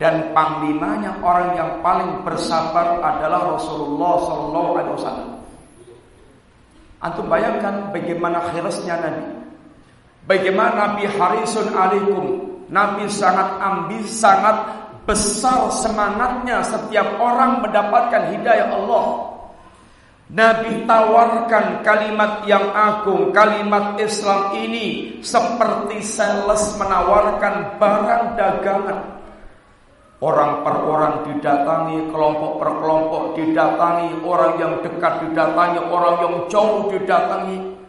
Dan 0.00 0.32
panglimanya 0.32 1.18
orang 1.20 1.56
yang 1.58 1.70
paling 1.84 2.24
bersabar 2.24 3.04
adalah 3.04 3.58
Rasulullah 3.58 4.14
Sallallahu 4.22 4.70
Alaihi 4.80 4.94
Wasallam. 4.96 5.30
Antum 7.00 7.26
bayangkan 7.28 7.92
bagaimana 7.92 8.48
khirasnya 8.48 8.96
Nabi. 8.96 9.24
Bagaimana 10.24 10.72
Nabi 10.94 11.04
harisun 11.08 11.68
alaikum. 11.72 12.49
Nabi 12.70 13.10
sangat 13.10 13.58
ambis, 13.58 14.06
sangat 14.14 14.56
besar 15.02 15.66
semangatnya 15.74 16.62
setiap 16.62 17.18
orang 17.18 17.66
mendapatkan 17.66 18.30
hidayah 18.30 18.70
Allah. 18.70 19.30
Nabi 20.30 20.86
tawarkan 20.86 21.82
kalimat 21.82 22.46
yang 22.46 22.70
agung, 22.70 23.34
kalimat 23.34 23.98
Islam 23.98 24.54
ini 24.54 25.18
seperti 25.18 25.98
sales 26.06 26.78
menawarkan 26.78 27.74
barang 27.82 28.38
dagangan. 28.38 28.98
Orang 30.22 30.62
per 30.62 30.76
orang 30.86 31.26
didatangi, 31.26 32.12
kelompok 32.14 32.62
per 32.62 32.70
kelompok 32.78 33.22
didatangi, 33.34 34.22
orang 34.22 34.52
yang 34.62 34.72
dekat 34.84 35.26
didatangi, 35.26 35.80
orang 35.90 36.16
yang 36.22 36.34
jauh 36.46 36.86
didatangi. 36.92 37.79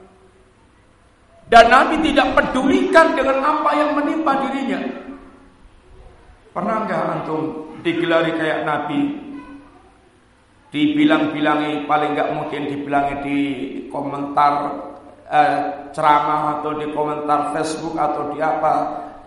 Dan 1.51 1.67
Nabi 1.67 1.99
tidak 1.99 2.31
pedulikan 2.31 3.11
dengan 3.11 3.43
apa 3.43 3.75
yang 3.75 3.91
menimpa 3.99 4.39
dirinya. 4.47 4.79
Pernah 6.55 6.87
nggak 6.87 7.01
antum 7.11 7.75
digelari 7.83 8.31
kayak 8.39 8.63
Nabi? 8.63 9.19
Dibilang-bilangi 10.71 11.83
paling 11.83 12.15
nggak 12.15 12.31
mungkin 12.31 12.61
dibilangi 12.71 13.15
di 13.27 13.39
komentar 13.91 14.79
eh, 15.27 15.91
ceramah 15.91 16.63
atau 16.63 16.71
di 16.79 16.87
komentar 16.95 17.51
Facebook 17.51 17.99
atau 17.99 18.31
di 18.31 18.39
apa 18.39 18.73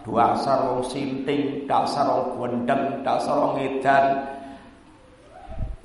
dasar 0.08 0.64
wong 0.64 0.80
sinting, 0.88 1.68
dasar 1.68 2.08
wong 2.08 2.40
gendeng, 2.40 3.04
dasar 3.04 3.36
wong 3.36 3.60
edan. 3.60 4.32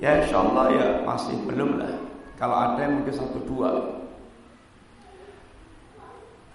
Ya 0.00 0.24
insyaallah 0.24 0.72
ya 0.72 1.04
masih 1.04 1.36
belum 1.44 1.84
lah. 1.84 1.92
Kalau 2.40 2.56
ada 2.56 2.88
mungkin 2.88 3.12
satu 3.12 3.44
dua. 3.44 3.99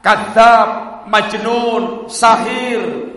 Kadzab, 0.05 0.69
majnun, 1.09 2.05
sahir. 2.05 3.09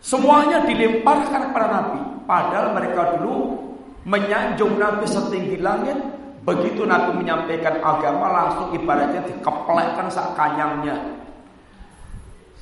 Semuanya 0.00 0.64
dilemparkan 0.64 1.52
kepada 1.52 1.66
Nabi. 1.68 2.00
Padahal 2.24 2.72
mereka 2.72 3.20
dulu 3.20 3.60
menyanjung 4.08 4.80
Nabi 4.80 5.04
setinggi 5.04 5.60
langit. 5.60 6.00
Begitu 6.40 6.88
Nabi 6.88 7.20
menyampaikan 7.20 7.76
agama 7.84 8.32
langsung 8.32 8.72
ibaratnya 8.80 9.28
dikeplekkan 9.28 10.08
sak 10.08 10.32
kanyangnya. 10.40 10.96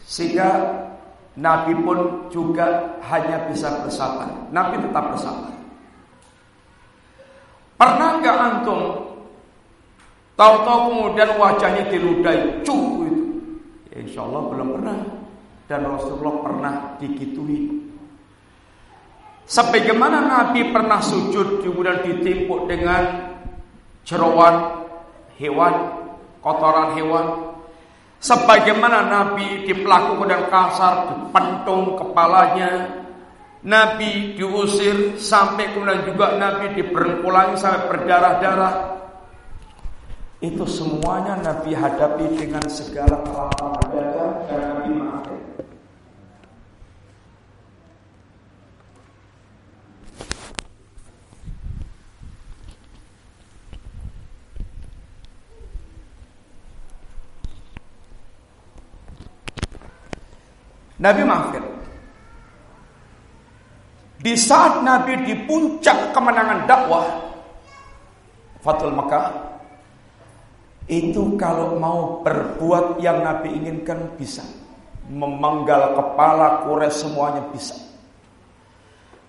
Sehingga 0.02 0.50
Nabi 1.38 1.78
pun 1.78 2.26
juga 2.26 2.98
hanya 3.06 3.46
bisa 3.46 3.70
bersabar. 3.86 4.26
Nabi 4.50 4.82
tetap 4.82 5.14
bersabar. 5.14 5.54
Pernah 7.78 8.10
nggak 8.18 8.38
antum 8.40 9.13
tahu-tahu 10.34 10.80
kemudian 10.90 11.30
wajahnya 11.38 11.84
diludahi 11.90 12.62
cu 12.66 12.78
itu? 13.06 13.24
Ya, 13.90 13.96
insya 14.02 14.20
Allah 14.26 14.42
belum 14.50 14.68
pernah. 14.78 14.98
Dan 15.64 15.80
Rasulullah 15.88 16.36
pernah 16.44 16.74
digitui. 17.00 17.72
Sebagaimana 19.48 20.24
Nabi 20.24 20.68
pernah 20.68 21.00
sujud 21.00 21.64
kemudian 21.64 22.04
ditimpuk 22.04 22.68
dengan 22.68 23.32
jeroan 24.04 24.84
hewan, 25.40 25.74
kotoran 26.44 26.96
hewan, 26.96 27.54
Sebagaimana 28.24 29.04
Nabi 29.04 29.68
diperlakukan 29.68 30.48
kasar, 30.48 31.12
dipentung 31.12 31.92
kepalanya, 31.92 33.04
Nabi 33.68 34.32
diusir 34.32 35.20
sampai 35.20 35.76
kemudian 35.76 36.08
juga 36.08 36.32
Nabi 36.40 36.72
diberengkulangi 36.72 37.60
sampai 37.60 37.84
berdarah-darah. 37.84 38.74
Itu 40.44 40.68
semuanya 40.68 41.40
Nabi 41.40 41.72
hadapi 41.72 42.36
dengan 42.36 42.60
segala 42.68 43.16
dada 43.88 44.44
dan 44.44 44.60
Nabi 44.76 44.90
maafkan. 44.92 45.40
Nabi 61.00 61.22
maafkan. 61.24 61.64
Di 64.20 64.36
saat 64.36 64.84
Nabi 64.84 65.24
di 65.24 65.32
puncak 65.48 66.12
kemenangan 66.12 66.68
dakwah 66.68 67.32
Fatul 68.60 68.92
Mekah 68.92 69.53
itu 70.84 71.40
kalau 71.40 71.80
mau 71.80 72.20
berbuat 72.20 73.00
yang 73.00 73.24
Nabi 73.24 73.56
inginkan 73.56 74.16
bisa. 74.20 74.44
Memenggal 75.08 75.96
kepala 75.96 76.64
Quraisy 76.64 77.08
semuanya 77.08 77.44
bisa. 77.52 77.76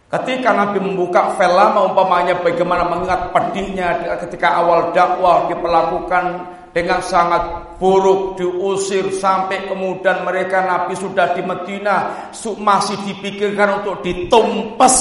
Ketika 0.07 0.55
Nabi 0.55 0.79
membuka 0.79 1.35
velama 1.35 1.91
umpamanya 1.91 2.39
bagaimana 2.39 2.87
mengingat 2.87 3.35
pedihnya 3.35 3.99
ketika 4.23 4.63
awal 4.63 4.95
dakwah 4.95 5.51
diperlakukan 5.51 6.55
dengan 6.71 7.03
sangat 7.03 7.41
buruk 7.75 8.39
diusir 8.39 9.11
sampai 9.11 9.67
kemudian 9.67 10.23
mereka 10.23 10.63
Nabi 10.63 10.95
sudah 10.95 11.35
di 11.35 11.43
Medina 11.43 12.29
masih 12.59 12.95
dipikirkan 13.03 13.83
untuk 13.83 14.05
ditumpas 14.05 14.95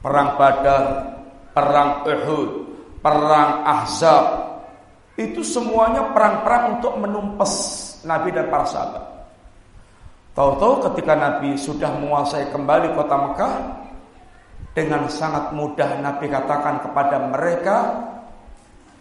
perang 0.00 0.36
Badar, 0.36 0.84
perang 1.52 2.04
Uhud, 2.08 2.50
perang 3.04 3.50
Ahzab 3.68 4.53
itu 5.14 5.46
semuanya 5.46 6.10
perang-perang 6.10 6.78
untuk 6.78 6.98
menumpas 6.98 7.52
Nabi 8.02 8.34
dan 8.34 8.50
para 8.50 8.66
sahabat. 8.66 9.04
Tahu-tahu 10.34 10.90
ketika 10.90 11.14
Nabi 11.14 11.54
sudah 11.54 11.94
menguasai 11.94 12.50
kembali 12.50 12.98
kota 12.98 13.14
Mekah 13.14 13.54
dengan 14.74 15.06
sangat 15.06 15.54
mudah 15.54 16.02
Nabi 16.02 16.26
katakan 16.26 16.82
kepada 16.82 17.30
mereka 17.30 17.76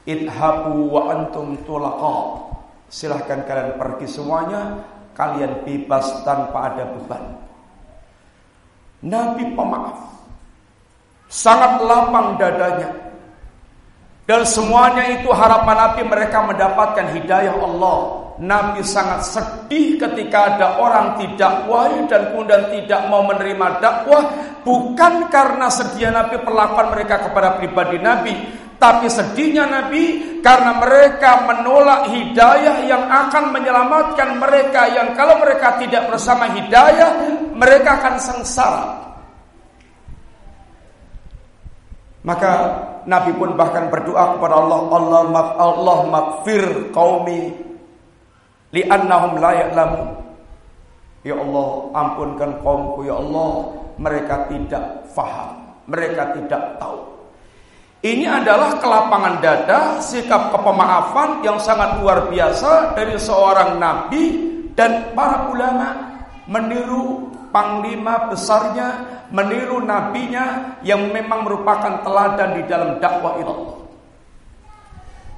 Idhabu 0.03 0.93
wa 0.93 1.09
antum 1.15 1.57
tulaqa. 1.63 2.45
Silahkan 2.93 3.41
kalian 3.49 3.79
pergi 3.79 4.05
semuanya, 4.05 4.83
kalian 5.17 5.65
bebas 5.65 6.05
tanpa 6.21 6.69
ada 6.69 6.85
beban. 6.93 7.23
Nabi 9.01 9.49
pemaaf. 9.57 9.97
Sangat 11.31 11.81
lapang 11.81 12.37
dadanya. 12.37 13.02
Dan 14.23 14.47
semuanya 14.47 15.19
itu 15.19 15.27
harapan 15.35 15.75
Nabi 15.75 16.01
mereka 16.07 16.47
mendapatkan 16.47 17.11
hidayah 17.11 17.55
Allah. 17.59 18.23
Nabi 18.39 18.81
sangat 18.81 19.29
sedih 19.29 19.99
ketika 19.99 20.57
ada 20.57 20.81
orang 20.81 21.21
tidak 21.21 21.69
wahyu 21.69 22.09
dan 22.09 22.33
kemudian 22.33 22.65
tidak 22.73 23.05
mau 23.05 23.21
menerima 23.29 23.77
dakwah 23.77 24.25
bukan 24.65 25.29
karena 25.29 25.69
sedia 25.69 26.09
Nabi 26.09 26.41
perlakuan 26.41 26.89
mereka 26.89 27.29
kepada 27.29 27.61
pribadi 27.61 28.01
Nabi, 28.01 28.33
tapi 28.81 29.05
sedihnya 29.05 29.69
Nabi 29.69 30.03
karena 30.41 30.81
mereka 30.81 31.45
menolak 31.45 32.09
hidayah 32.09 32.83
yang 32.89 33.05
akan 33.05 33.53
menyelamatkan 33.53 34.41
mereka 34.41 34.89
yang 34.89 35.13
kalau 35.13 35.37
mereka 35.37 35.77
tidak 35.77 36.09
bersama 36.09 36.49
hidayah 36.57 37.11
mereka 37.53 38.01
akan 38.01 38.15
sengsara. 38.17 38.85
Maka 42.23 42.51
Nabi 43.03 43.31
pun 43.35 43.55
bahkan 43.59 43.91
berdoa 43.91 44.37
kepada 44.37 44.55
Allah, 44.55 44.79
Allah 44.91 45.21
Allah 45.59 45.97
makfir 46.07 46.91
qaumi 46.95 47.51
li'annahum 48.71 49.39
la 49.39 49.51
ya'lamun. 49.51 50.09
Ya 51.23 51.39
Allah, 51.39 51.69
ampunkan 51.95 52.51
kaumku 52.59 53.07
ya 53.07 53.15
Allah, 53.15 53.51
mereka 53.95 54.47
tidak 54.51 55.07
faham, 55.15 55.55
mereka 55.87 56.35
tidak 56.35 56.75
tahu. 56.81 56.99
Ini 58.03 58.27
adalah 58.27 58.75
kelapangan 58.83 59.39
dada, 59.39 60.03
sikap 60.03 60.51
kepemaafan 60.51 61.39
yang 61.39 61.55
sangat 61.55 62.03
luar 62.03 62.27
biasa 62.27 62.91
dari 62.99 63.15
seorang 63.15 63.79
nabi 63.79 64.23
dan 64.75 65.15
para 65.15 65.47
ulama 65.47 66.11
meniru 66.51 67.31
panglima 67.53 68.33
besarnya, 68.33 69.21
meniru 69.29 69.79
nabinya 69.85 70.75
yang 70.81 71.13
memang 71.13 71.45
merupakan 71.45 72.01
teladan 72.01 72.57
di 72.57 72.63
dalam 72.65 72.97
dakwah 72.97 73.37
Allah. 73.37 73.77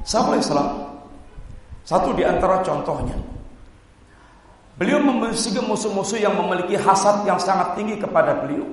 Sahabat 0.07 0.39
Islam, 0.39 0.69
satu 1.83 2.15
di 2.15 2.23
antara 2.23 2.63
contohnya, 2.63 3.19
beliau 4.79 5.03
memiliki 5.03 5.59
musuh-musuh 5.59 6.17
yang 6.17 6.39
memiliki 6.39 6.79
hasad 6.79 7.27
yang 7.27 7.37
sangat 7.37 7.75
tinggi 7.75 7.99
kepada 7.99 8.39
beliau. 8.39 8.63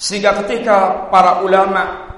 Sehingga 0.00 0.40
ketika 0.40 1.06
para 1.12 1.44
ulama 1.44 2.16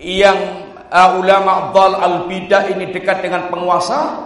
yang 0.00 0.64
uh, 0.88 1.20
ulama 1.20 1.70
dal 1.76 1.92
al 2.00 2.16
bidah 2.30 2.72
ini 2.72 2.88
dekat 2.94 3.20
dengan 3.20 3.52
penguasa 3.52 4.24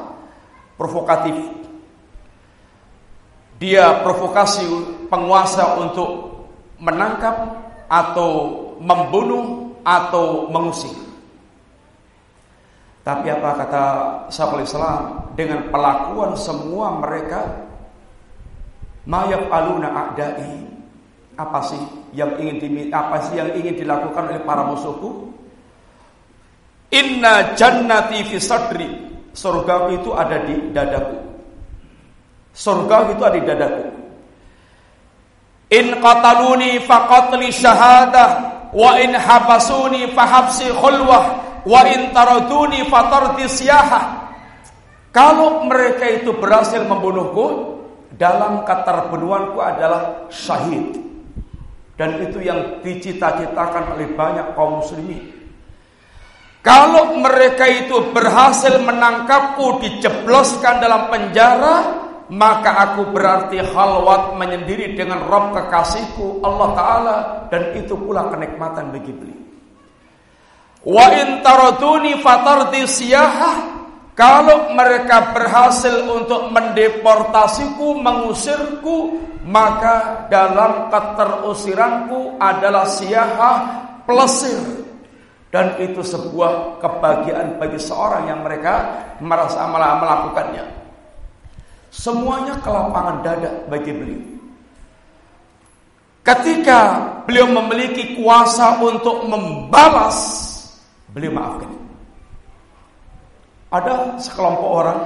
provokatif. 0.78 1.57
Dia 3.59 4.06
provokasi 4.06 4.64
penguasa 5.11 5.82
untuk 5.82 6.42
menangkap 6.78 7.34
atau 7.90 8.30
membunuh 8.78 9.74
atau 9.82 10.46
mengusir. 10.46 10.94
Tapi 13.02 13.26
apa 13.32 13.50
kata 13.64 13.84
Syaikhul 14.28 14.62
Islam 14.62 15.32
dengan 15.32 15.66
pelakuan 15.72 16.36
semua 16.36 16.92
mereka 17.00 17.66
mayab 19.09 19.48
aluna 19.48 19.88
a'dai 19.90 20.68
apa 21.40 21.61
sih 21.64 21.82
yang 22.12 22.36
ingin 22.36 22.92
apa 22.92 23.16
sih 23.26 23.40
yang 23.40 23.48
ingin 23.56 23.80
dilakukan 23.80 24.28
oleh 24.28 24.42
para 24.44 24.61
musuhku 24.68 25.28
Inna 26.88 27.52
jannati 27.52 28.24
fi 28.24 28.36
sadri. 28.40 28.88
Surga 29.36 29.92
itu 29.92 30.11
ada 30.16 30.40
di 30.42 30.72
dadaku. 30.72 31.28
Surga 32.59 33.14
itu 33.14 33.22
ada 33.22 33.38
di 33.38 33.42
dadaku. 33.46 33.86
In 35.78 35.86
qataluni 36.02 36.82
faqatli 36.82 37.54
syahadah 37.54 38.28
wa 38.74 38.98
in 38.98 39.14
habasuni 39.14 40.11
fahabsi 40.11 40.74
khulwah 40.74 41.24
wa 41.62 41.80
in 41.86 42.11
taraduni 42.11 42.82
fatardi 42.90 43.46
siyahah. 43.46 44.26
Kalau 45.14 45.62
mereka 45.70 46.04
itu 46.09 46.34
berhasil 46.34 46.82
membunuhku, 46.82 47.78
dalam 48.18 48.66
keterbunuhanku 48.66 49.62
adalah 49.62 50.26
syahid. 50.28 50.98
Dan 51.94 52.18
itu 52.22 52.42
yang 52.42 52.82
dicita-citakan 52.82 53.98
oleh 53.98 54.11
banyak 54.14 54.54
kaum 54.54 54.82
muslimin. 54.82 55.34
Kalau 56.62 57.16
mereka 57.18 57.66
itu 57.66 58.12
berhasil 58.14 58.78
menangkapku, 58.82 59.82
dijebloskan 59.82 60.78
dalam 60.82 61.11
penjara, 61.11 62.07
maka 62.29 62.93
aku 62.93 63.09
berarti 63.09 63.57
halwat 63.61 64.37
menyendiri 64.37 64.93
dengan 64.93 65.24
Rob 65.24 65.57
kekasihku 65.57 66.45
Allah 66.45 66.68
Ta'ala 66.76 67.16
dan 67.49 67.72
itu 67.72 67.97
pula 67.97 68.29
kenikmatan 68.29 68.93
bagi 68.93 69.12
beliau. 69.16 69.43
Wa 70.85 71.07
in 71.16 71.41
taraduni 71.41 72.20
fatardi 72.20 72.85
siyahah 72.85 73.79
kalau 74.18 74.74
mereka 74.74 75.31
berhasil 75.31 76.11
untuk 76.11 76.51
mendeportasiku, 76.51 78.03
mengusirku, 78.03 79.14
maka 79.47 80.26
dalam 80.26 80.91
keterusiranku 80.91 82.35
adalah 82.43 82.83
siyahah 82.83 83.57
plesir. 84.05 84.59
Dan 85.49 85.81
itu 85.81 86.05
sebuah 86.05 86.83
kebahagiaan 86.83 87.57
bagi 87.57 87.81
seorang 87.81 88.29
yang 88.29 88.45
mereka 88.45 89.07
merasa 89.22 89.64
melakukannya. 89.70 90.78
Semuanya 91.89 92.61
kelapangan 92.61 93.24
dada 93.24 93.51
bagi 93.66 93.93
beliau. 93.93 94.22
Ketika 96.24 96.80
beliau 97.24 97.49
memiliki 97.49 98.20
kuasa 98.20 98.76
untuk 98.84 99.24
membalas, 99.24 100.16
beliau 101.09 101.32
maafkan. 101.32 101.72
Ada 103.72 104.20
sekelompok 104.20 104.68
orang 104.68 105.01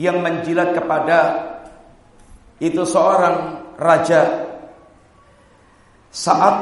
yang 0.00 0.20
menjilat 0.24 0.72
kepada 0.72 1.18
itu 2.60 2.80
seorang 2.88 3.60
raja 3.76 4.48
saat 6.08 6.56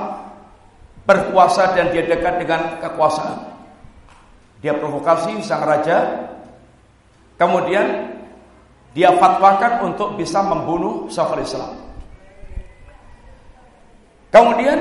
berkuasa 1.07 1.79
dan 1.79 1.95
dia 1.95 2.03
dekat 2.07 2.43
dengan 2.43 2.83
kekuasaan. 2.83 3.55
Dia 4.59 4.75
provokasi 4.75 5.39
sang 5.45 5.63
raja, 5.63 6.27
kemudian 7.39 8.14
dia 8.95 9.11
fatwakan 9.19 9.91
untuk 9.91 10.15
bisa 10.15 10.39
membunuh 10.47 11.11
Syekhul 11.11 11.43
Islam. 11.43 11.75
Kemudian 14.31 14.79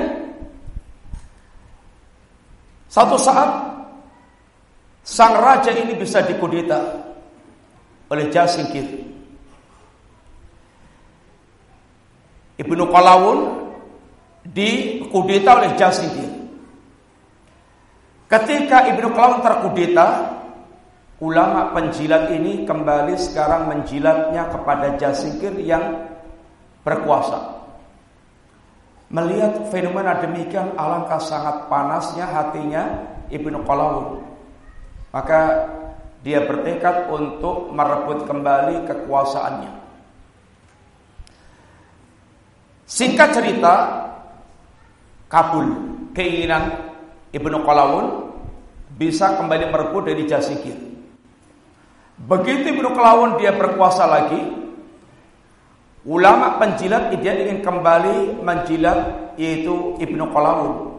satu 2.86 3.18
saat 3.18 3.50
sang 5.02 5.34
raja 5.42 5.74
ini 5.74 5.98
bisa 5.98 6.22
dikudeta 6.22 6.78
oleh 8.06 8.30
Jasingkir. 8.30 8.86
Ibnu 12.54 12.86
Qalawun 12.86 13.38
dikudeta 14.46 15.58
oleh 15.58 15.74
Jasingkir. 15.74 16.30
Ketika 18.30 18.94
Ibnu 18.94 19.10
Qalawun 19.10 19.42
terkudeta, 19.42 20.06
ulama 21.22 21.70
penjilat 21.70 22.30
ini 22.34 22.66
kembali 22.66 23.14
sekarang 23.14 23.70
menjilatnya 23.70 24.50
kepada 24.50 24.98
Jasingkir 24.98 25.54
yang 25.62 26.10
berkuasa. 26.82 27.54
Melihat 29.14 29.70
fenomena 29.70 30.18
demikian 30.18 30.74
alangkah 30.74 31.22
sangat 31.22 31.70
panasnya 31.70 32.26
hatinya 32.26 32.82
Ibnu 33.30 33.62
Qalawun. 33.62 34.26
Maka 35.14 35.70
dia 36.26 36.42
bertekad 36.42 37.12
untuk 37.12 37.70
merebut 37.70 38.26
kembali 38.26 38.88
kekuasaannya. 38.88 39.72
Singkat 42.90 43.28
cerita, 43.30 43.74
kabul 45.30 45.66
keinginan 46.10 46.90
Ibnu 47.30 47.62
Qalawun 47.62 48.06
bisa 48.98 49.38
kembali 49.38 49.70
merebut 49.70 50.10
dari 50.10 50.26
Jasingkir. 50.26 50.93
Begitu 52.14 52.78
Ibnu 52.78 52.94
Kelawun 52.94 53.42
dia 53.42 53.50
berkuasa 53.50 54.06
lagi, 54.06 54.38
ulama 56.06 56.62
penjilat 56.62 57.10
dia 57.18 57.34
ingin 57.34 57.58
kembali 57.60 58.38
menjilat 58.38 59.34
yaitu 59.34 59.98
Ibnu 59.98 60.30
Kelawun. 60.30 60.94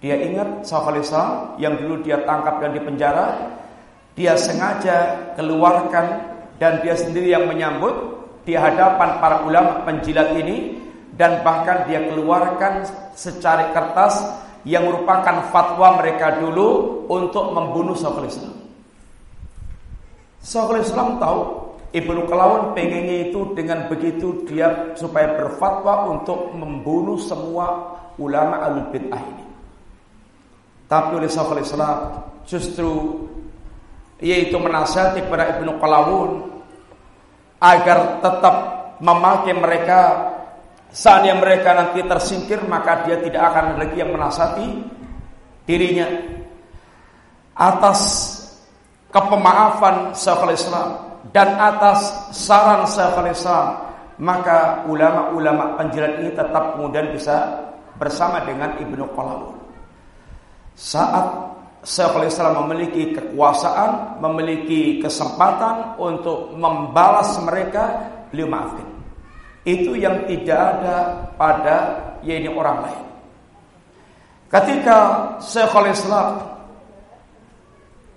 Dia 0.00 0.16
ingat 0.16 0.64
Islam 0.64 1.56
yang 1.60 1.76
dulu 1.76 2.00
dia 2.00 2.24
tangkap 2.24 2.60
dan 2.60 2.72
dipenjara, 2.72 3.26
dia 4.16 4.36
sengaja 4.36 5.32
keluarkan 5.36 6.06
dan 6.60 6.80
dia 6.84 6.96
sendiri 6.96 7.32
yang 7.32 7.48
menyambut 7.48 8.20
di 8.44 8.56
hadapan 8.56 9.20
para 9.20 9.44
ulama 9.44 9.84
penjilat 9.84 10.36
ini 10.36 10.76
dan 11.16 11.44
bahkan 11.44 11.84
dia 11.88 12.04
keluarkan 12.08 12.84
secara 13.12 13.72
kertas 13.76 14.24
yang 14.64 14.88
merupakan 14.88 15.48
fatwa 15.48 16.00
mereka 16.00 16.36
dulu 16.40 17.04
untuk 17.08 17.52
membunuh 17.52 17.96
Sayyidul 17.96 18.28
Islam. 18.28 18.59
Syekhul 20.40 20.80
Islam 20.80 21.20
tahu 21.20 21.40
Ibnu 21.90 22.24
Kelawan 22.30 22.72
pengennya 22.72 23.28
itu 23.28 23.52
dengan 23.52 23.90
begitu 23.90 24.46
dia 24.46 24.94
supaya 24.94 25.36
berfatwa 25.36 26.08
untuk 26.14 26.54
membunuh 26.54 27.18
semua 27.18 27.98
ulama 28.16 28.62
al-bid'ah 28.62 29.20
ini. 29.20 29.46
Tapi 30.86 31.10
oleh 31.18 31.30
Syekhul 31.30 31.62
Islam 31.62 32.24
justru 32.46 32.90
yaitu 34.20 34.56
menasihati 34.56 35.24
kepada 35.26 35.58
Ibnu 35.58 35.80
Qalawun 35.80 36.32
agar 37.60 38.24
tetap 38.24 38.56
memakai 39.00 39.54
mereka 39.56 40.00
yang 41.22 41.38
mereka 41.38 41.70
nanti 41.76 42.02
tersingkir 42.02 42.66
maka 42.66 43.06
dia 43.06 43.22
tidak 43.22 43.42
akan 43.54 43.78
lagi 43.78 43.96
yang 44.00 44.10
menasihati 44.10 44.68
dirinya 45.68 46.08
atas 47.54 48.00
kepemaafan 49.10 50.14
Syekhul 50.14 50.54
Islam 50.54 50.88
dan 51.34 51.58
atas 51.58 52.30
saran 52.34 52.86
Syekhul 52.86 53.30
Islam 53.30 53.90
maka 54.20 54.84
ulama-ulama 54.84 55.80
penjilat 55.80 56.20
ini 56.20 56.30
tetap 56.36 56.76
kemudian 56.76 57.08
bisa 57.10 57.66
bersama 57.96 58.44
dengan 58.44 58.76
Ibnu 58.76 59.04
Qalawun. 59.16 59.56
Saat 60.76 61.26
Syekhul 61.80 62.28
Islam 62.28 62.68
memiliki 62.68 63.16
kekuasaan, 63.16 64.20
memiliki 64.20 65.00
kesempatan 65.00 65.96
untuk 65.96 66.52
membalas 66.52 67.40
mereka, 67.40 68.12
beliau 68.28 68.52
maafkan. 68.52 68.88
Itu 69.64 69.96
yang 69.96 70.28
tidak 70.28 70.60
ada 70.60 70.96
pada 71.40 71.76
yaitu 72.20 72.52
orang 72.52 72.84
lain. 72.84 73.04
Ketika 74.52 74.98
Syekhul 75.40 75.88
Islam 75.88 76.59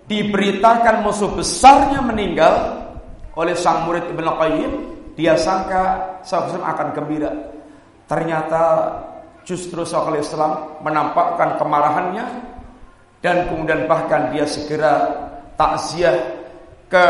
diberitakan 0.07 1.03
musuh 1.03 1.31
besarnya 1.31 2.03
meninggal 2.03 2.83
oleh 3.33 3.55
sang 3.57 3.87
murid 3.87 4.05
Ibn 4.13 4.27
Qayyim, 4.37 4.71
dia 5.17 5.33
sangka 5.39 6.17
Syekhul 6.21 6.59
Islam 6.59 6.65
akan 6.69 6.87
gembira. 6.93 7.31
Ternyata 8.05 8.63
justru 9.47 9.81
Syekhul 9.87 10.21
Islam 10.21 10.81
menampakkan 10.83 11.57
kemarahannya 11.57 12.25
dan 13.23 13.47
kemudian 13.47 13.87
bahkan 13.87 14.35
dia 14.35 14.43
segera 14.43 15.07
takziah 15.55 16.43
ke 16.91 17.07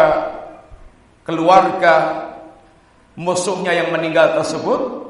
keluarga 1.25 2.27
musuhnya 3.17 3.73
yang 3.73 3.89
meninggal 3.93 4.37
tersebut 4.37 5.03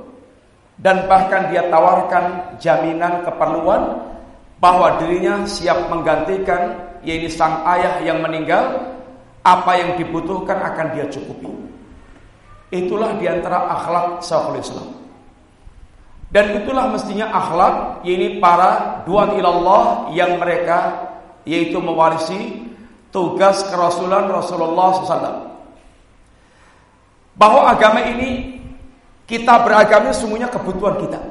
dan 0.82 1.06
bahkan 1.06 1.54
dia 1.54 1.70
tawarkan 1.70 2.58
jaminan 2.58 3.22
keperluan 3.22 4.02
bahwa 4.58 4.98
dirinya 5.04 5.46
siap 5.46 5.92
menggantikan 5.92 6.93
yaitu 7.04 7.30
sang 7.32 7.64
ayah 7.68 8.00
yang 8.04 8.24
meninggal, 8.24 8.96
apa 9.44 9.72
yang 9.76 10.00
dibutuhkan 10.00 10.56
akan 10.56 10.96
dia 10.96 11.06
cukupi. 11.12 11.52
Itulah 12.74 13.20
di 13.22 13.30
antara 13.30 13.70
akhlak 13.70 14.24
Syekhul 14.24 14.58
Islam. 14.58 14.90
Dan 16.34 16.66
itulah 16.66 16.90
mestinya 16.90 17.30
akhlak 17.30 18.02
ini 18.02 18.42
para 18.42 19.04
dua 19.06 19.38
ilallah 19.38 20.10
yang 20.18 20.42
mereka 20.42 21.06
yaitu 21.46 21.78
mewarisi 21.78 22.66
tugas 23.14 23.62
kerasulan 23.70 24.26
Rasulullah 24.26 24.98
SAW. 24.98 25.54
Bahwa 27.38 27.70
agama 27.70 28.02
ini 28.02 28.58
kita 29.30 29.62
beragama 29.62 30.10
semuanya 30.10 30.50
kebutuhan 30.50 30.98
kita. 31.06 31.22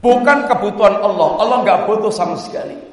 Bukan 0.00 0.48
kebutuhan 0.48 0.96
Allah. 1.04 1.28
Allah 1.36 1.56
nggak 1.68 1.80
butuh 1.84 2.08
sama 2.08 2.40
sekali. 2.40 2.91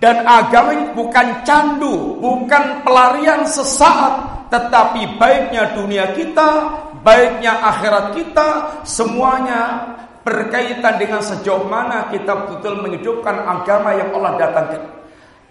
Dan 0.00 0.24
agama 0.24 0.72
ini 0.72 0.96
bukan 0.96 1.44
candu, 1.44 2.16
bukan 2.24 2.80
pelarian 2.80 3.44
sesaat, 3.44 4.48
tetapi 4.48 5.20
baiknya 5.20 5.76
dunia 5.76 6.16
kita, 6.16 6.72
baiknya 7.04 7.60
akhirat 7.60 8.16
kita, 8.16 8.48
semuanya 8.88 9.92
berkaitan 10.24 10.96
dengan 10.96 11.20
sejauh 11.20 11.68
mana 11.68 12.08
kita 12.08 12.48
betul 12.48 12.80
menghidupkan 12.80 13.44
agama 13.44 13.92
yang 13.92 14.08
Allah 14.16 14.40
datangkan. 14.40 14.82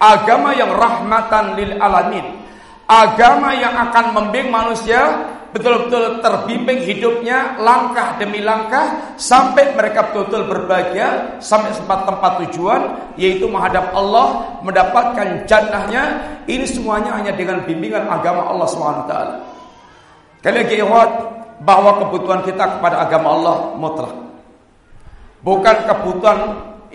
Agama 0.01 0.49
yang 0.57 0.73
rahmatan 0.73 1.53
lil 1.53 1.77
alamin. 1.77 2.25
Agama 2.89 3.53
yang 3.53 3.77
akan 3.77 4.17
membimbing 4.17 4.49
manusia 4.49 5.29
betul-betul 5.49 6.21
terbimbing 6.21 6.85
hidupnya 6.85 7.57
langkah 7.59 8.15
demi 8.21 8.39
langkah 8.39 9.15
sampai 9.17 9.73
mereka 9.73 10.09
betul-betul 10.09 10.45
berbahagia 10.45 11.41
sampai 11.41 11.73
sempat 11.73 12.05
tempat 12.05 12.45
tujuan 12.45 12.81
yaitu 13.17 13.49
menghadap 13.49 13.91
Allah 13.91 14.59
mendapatkan 14.61 15.43
jannahnya. 15.49 16.37
Ini 16.49 16.65
semuanya 16.65 17.13
hanya 17.17 17.33
dengan 17.33 17.61
bimbingan 17.61 18.09
agama 18.09 18.49
Allah 18.49 18.65
SWT 18.65 19.13
Kali 20.39 20.55
lagi 20.55 20.79
bahwa 21.59 21.91
kebutuhan 21.99 22.47
kita 22.47 22.79
kepada 22.79 23.03
agama 23.03 23.35
Allah 23.35 23.57
mutlak. 23.75 24.15
Bukan 25.43 25.75
kebutuhan 25.83 26.39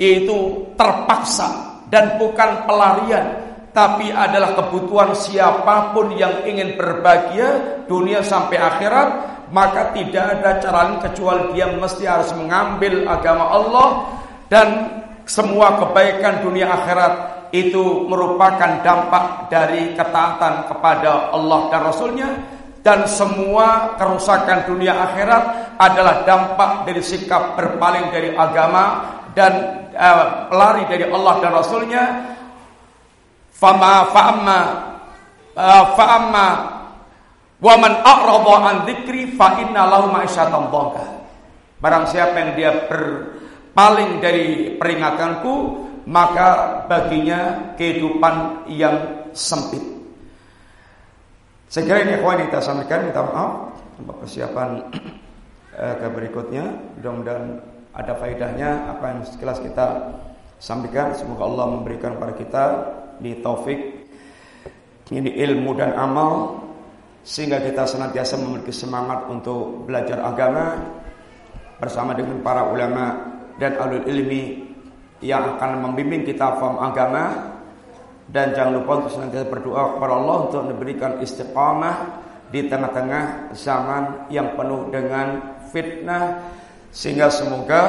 yaitu 0.00 0.64
terpaksa 0.80 1.76
dan 1.92 2.16
bukan 2.16 2.64
pelarian, 2.64 3.43
tapi 3.74 4.14
adalah 4.14 4.54
kebutuhan 4.54 5.18
siapa 5.18 5.90
pun 5.90 6.14
yang 6.14 6.46
ingin 6.46 6.78
berbahagia 6.78 7.82
dunia 7.90 8.22
sampai 8.22 8.54
akhirat, 8.54 9.08
maka 9.50 9.90
tidak 9.90 10.38
ada 10.38 10.62
cara 10.62 10.78
lain 10.86 11.02
kecuali 11.02 11.42
dia 11.58 11.66
mesti 11.74 12.06
harus 12.06 12.30
mengambil 12.38 13.02
agama 13.10 13.50
Allah. 13.50 13.88
Dan 14.46 14.68
semua 15.26 15.74
kebaikan 15.82 16.46
dunia 16.46 16.70
akhirat 16.70 17.12
itu 17.50 18.06
merupakan 18.06 18.78
dampak 18.86 19.50
dari 19.50 19.90
ketaatan 19.98 20.70
kepada 20.70 21.34
Allah 21.34 21.60
dan 21.74 21.80
Rasulnya. 21.82 22.30
Dan 22.78 23.10
semua 23.10 23.98
kerusakan 23.98 24.70
dunia 24.70 24.94
akhirat 24.94 25.74
adalah 25.82 26.22
dampak 26.22 26.86
dari 26.86 27.02
sikap 27.02 27.58
berpaling 27.58 28.06
dari 28.14 28.38
agama 28.38 29.02
dan 29.34 29.82
uh, 29.98 30.46
pelari 30.46 30.86
dari 30.86 31.10
Allah 31.10 31.34
dan 31.42 31.50
Rasulnya 31.58 32.33
fama 33.64 33.92
fa'amma 34.12 34.60
uh, 35.56 35.84
fa'amma 35.96 36.48
wa 37.64 37.74
man 37.80 37.92
a'rada 38.04 38.54
an 38.60 38.76
dzikri 38.84 39.32
fa 39.32 39.56
inna 39.56 39.88
lahu 39.88 40.12
ma'isyatan 40.12 40.68
barang 41.80 42.04
siapa 42.12 42.36
yang 42.36 42.52
dia 42.52 42.72
berpaling 42.84 44.20
dari 44.20 44.76
peringatanku 44.76 45.84
maka 46.04 46.84
baginya 46.84 47.72
kehidupan 47.80 48.68
yang 48.68 49.28
sempit. 49.32 49.80
Kira 51.74 52.06
ini 52.06 52.20
ikhwan 52.20 52.38
kita 52.46 52.60
sampaikan 52.62 53.08
minta 53.08 53.24
maaf 53.24 53.74
untuk 53.98 54.22
persiapan 54.22 54.78
eh, 55.80 55.94
ke 55.98 56.06
berikutnya. 56.06 56.70
Mudah-mudahan 57.00 57.44
ada 57.98 58.14
faedahnya 58.14 58.94
apa 58.94 59.04
yang 59.10 59.20
sekilas 59.26 59.58
kita 59.58 60.14
sampaikan. 60.62 61.10
Semoga 61.18 61.50
Allah 61.50 61.66
memberikan 61.74 62.14
kepada 62.14 62.34
kita 62.38 62.64
di 63.20 63.38
taufik 63.42 63.80
ini 65.12 65.36
ilmu 65.36 65.76
dan 65.76 65.92
amal 65.94 66.64
sehingga 67.24 67.60
kita 67.60 67.84
senantiasa 67.84 68.40
memiliki 68.40 68.72
semangat 68.72 69.28
untuk 69.28 69.84
belajar 69.84 70.20
agama 70.20 70.80
bersama 71.76 72.16
dengan 72.16 72.40
para 72.40 72.68
ulama 72.68 73.16
dan 73.60 73.76
alul 73.76 74.04
ilmi 74.04 74.64
yang 75.24 75.56
akan 75.56 75.84
membimbing 75.88 76.24
kita 76.24 76.56
faham 76.60 76.80
agama. 76.80 77.52
Dan 78.24 78.56
jangan 78.56 78.80
lupa 78.80 79.04
untuk 79.04 79.20
senantiasa 79.20 79.52
berdoa 79.52 79.82
kepada 79.96 80.12
Allah 80.16 80.36
untuk 80.48 80.62
memberikan 80.64 81.20
istiqamah 81.20 81.96
di 82.48 82.64
tengah-tengah 82.64 83.52
zaman 83.52 84.32
yang 84.32 84.56
penuh 84.56 84.88
dengan 84.88 85.60
fitnah 85.68 86.40
sehingga 86.88 87.28
semoga 87.28 87.82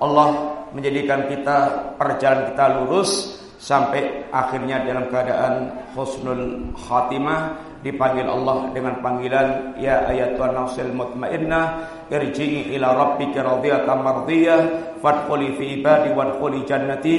Allah 0.00 0.28
menjadikan 0.72 1.28
kita 1.28 1.92
perjalanan 2.00 2.56
kita 2.56 2.64
lurus 2.80 3.41
sampai 3.62 4.26
akhirnya 4.34 4.82
dalam 4.82 5.06
keadaan 5.06 5.70
husnul 5.94 6.74
khatimah 6.74 7.54
dipanggil 7.86 8.26
Allah 8.26 8.74
dengan 8.74 8.98
panggilan 8.98 9.78
ya 9.78 10.02
ayatuhan 10.10 10.58
nafsil 10.58 10.90
mutmainnah 10.90 11.86
irji'i 12.10 12.74
ila 12.74 12.90
rabbika 12.90 13.38
radiyatan 13.38 13.98
mardiyah 14.02 14.60
fadkhuli 14.98 15.54
fi 15.54 15.78
ibadi 15.78 16.10
wadkhuli 16.10 16.66
jannati. 16.66 17.18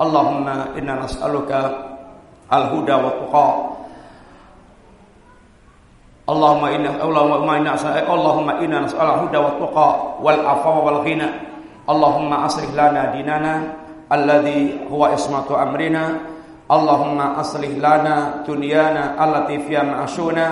Allahumma 0.00 0.72
inna 0.80 1.04
nas'aluka 1.04 1.60
al-huda 2.48 2.94
wa 2.96 3.10
tuqa. 3.20 3.48
Allahumma 6.24 6.72
inna 6.72 6.96
Allahumma 7.04 7.52
inna 7.60 7.76
Allahumma 8.08 8.52
inna 8.64 8.88
nas'aluka 8.88 9.28
huda 9.28 9.38
wa 9.44 9.52
tuqa 9.60 9.88
wal 10.24 10.40
afwa 10.40 10.80
wal 10.84 11.00
ghina 11.04 11.28
Allahumma 11.84 12.48
aslih 12.48 12.72
lana 12.72 13.12
dinana 13.12 13.80
الذي 14.12 14.90
هو 14.90 15.04
عصمة 15.04 15.62
أمرنا. 15.62 16.04
اللهم 16.70 17.20
أصلح 17.20 17.70
لنا 17.82 18.46
دنيانا 18.46 19.18
التي 19.18 19.58
فيها 19.66 19.82
معاشنا. 19.82 20.46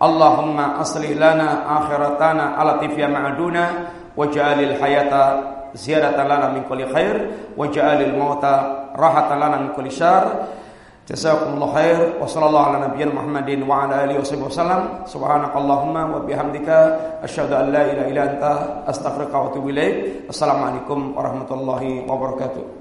اللهم 0.00 0.58
أصلح 0.60 1.10
لنا 1.10 1.48
آخرتنا 1.78 2.44
التي 2.62 2.88
فيها 2.96 3.08
معدونا 3.08 3.66
واجعل 4.16 4.58
الحياة 4.60 5.12
زيادة 5.76 6.24
لنا 6.24 6.48
من 6.56 6.64
كل 6.68 6.88
خير. 6.88 7.16
واجعل 7.56 8.02
الموت 8.02 8.44
راحة 8.96 9.28
لنا 9.36 9.56
من 9.56 9.68
كل 9.76 9.92
شر. 9.92 10.24
جزاكم 11.08 11.60
الله 11.60 11.68
خير. 11.74 11.98
وصلى 12.24 12.46
الله 12.46 12.62
على 12.64 12.78
نبينا 12.88 13.12
محمد 13.12 13.68
وعلى 13.68 13.94
آله 14.04 14.16
وصحبه 14.24 14.48
وسلم. 14.48 14.82
سبحانك 15.04 15.52
اللهم 15.56 15.96
وبحمدك 16.14 16.68
أشهد 17.20 17.52
أن 17.52 17.66
لا 17.68 17.82
إله 17.84 18.04
إلا 18.16 18.22
أنت. 18.24 18.44
أستغفرك 18.88 19.32
وأتوب 19.34 19.68
إليك. 19.68 19.96
السلام 20.32 20.58
عليكم 20.64 20.98
ورحمة 21.16 21.50
الله 21.52 21.82
وبركاته. 22.08 22.79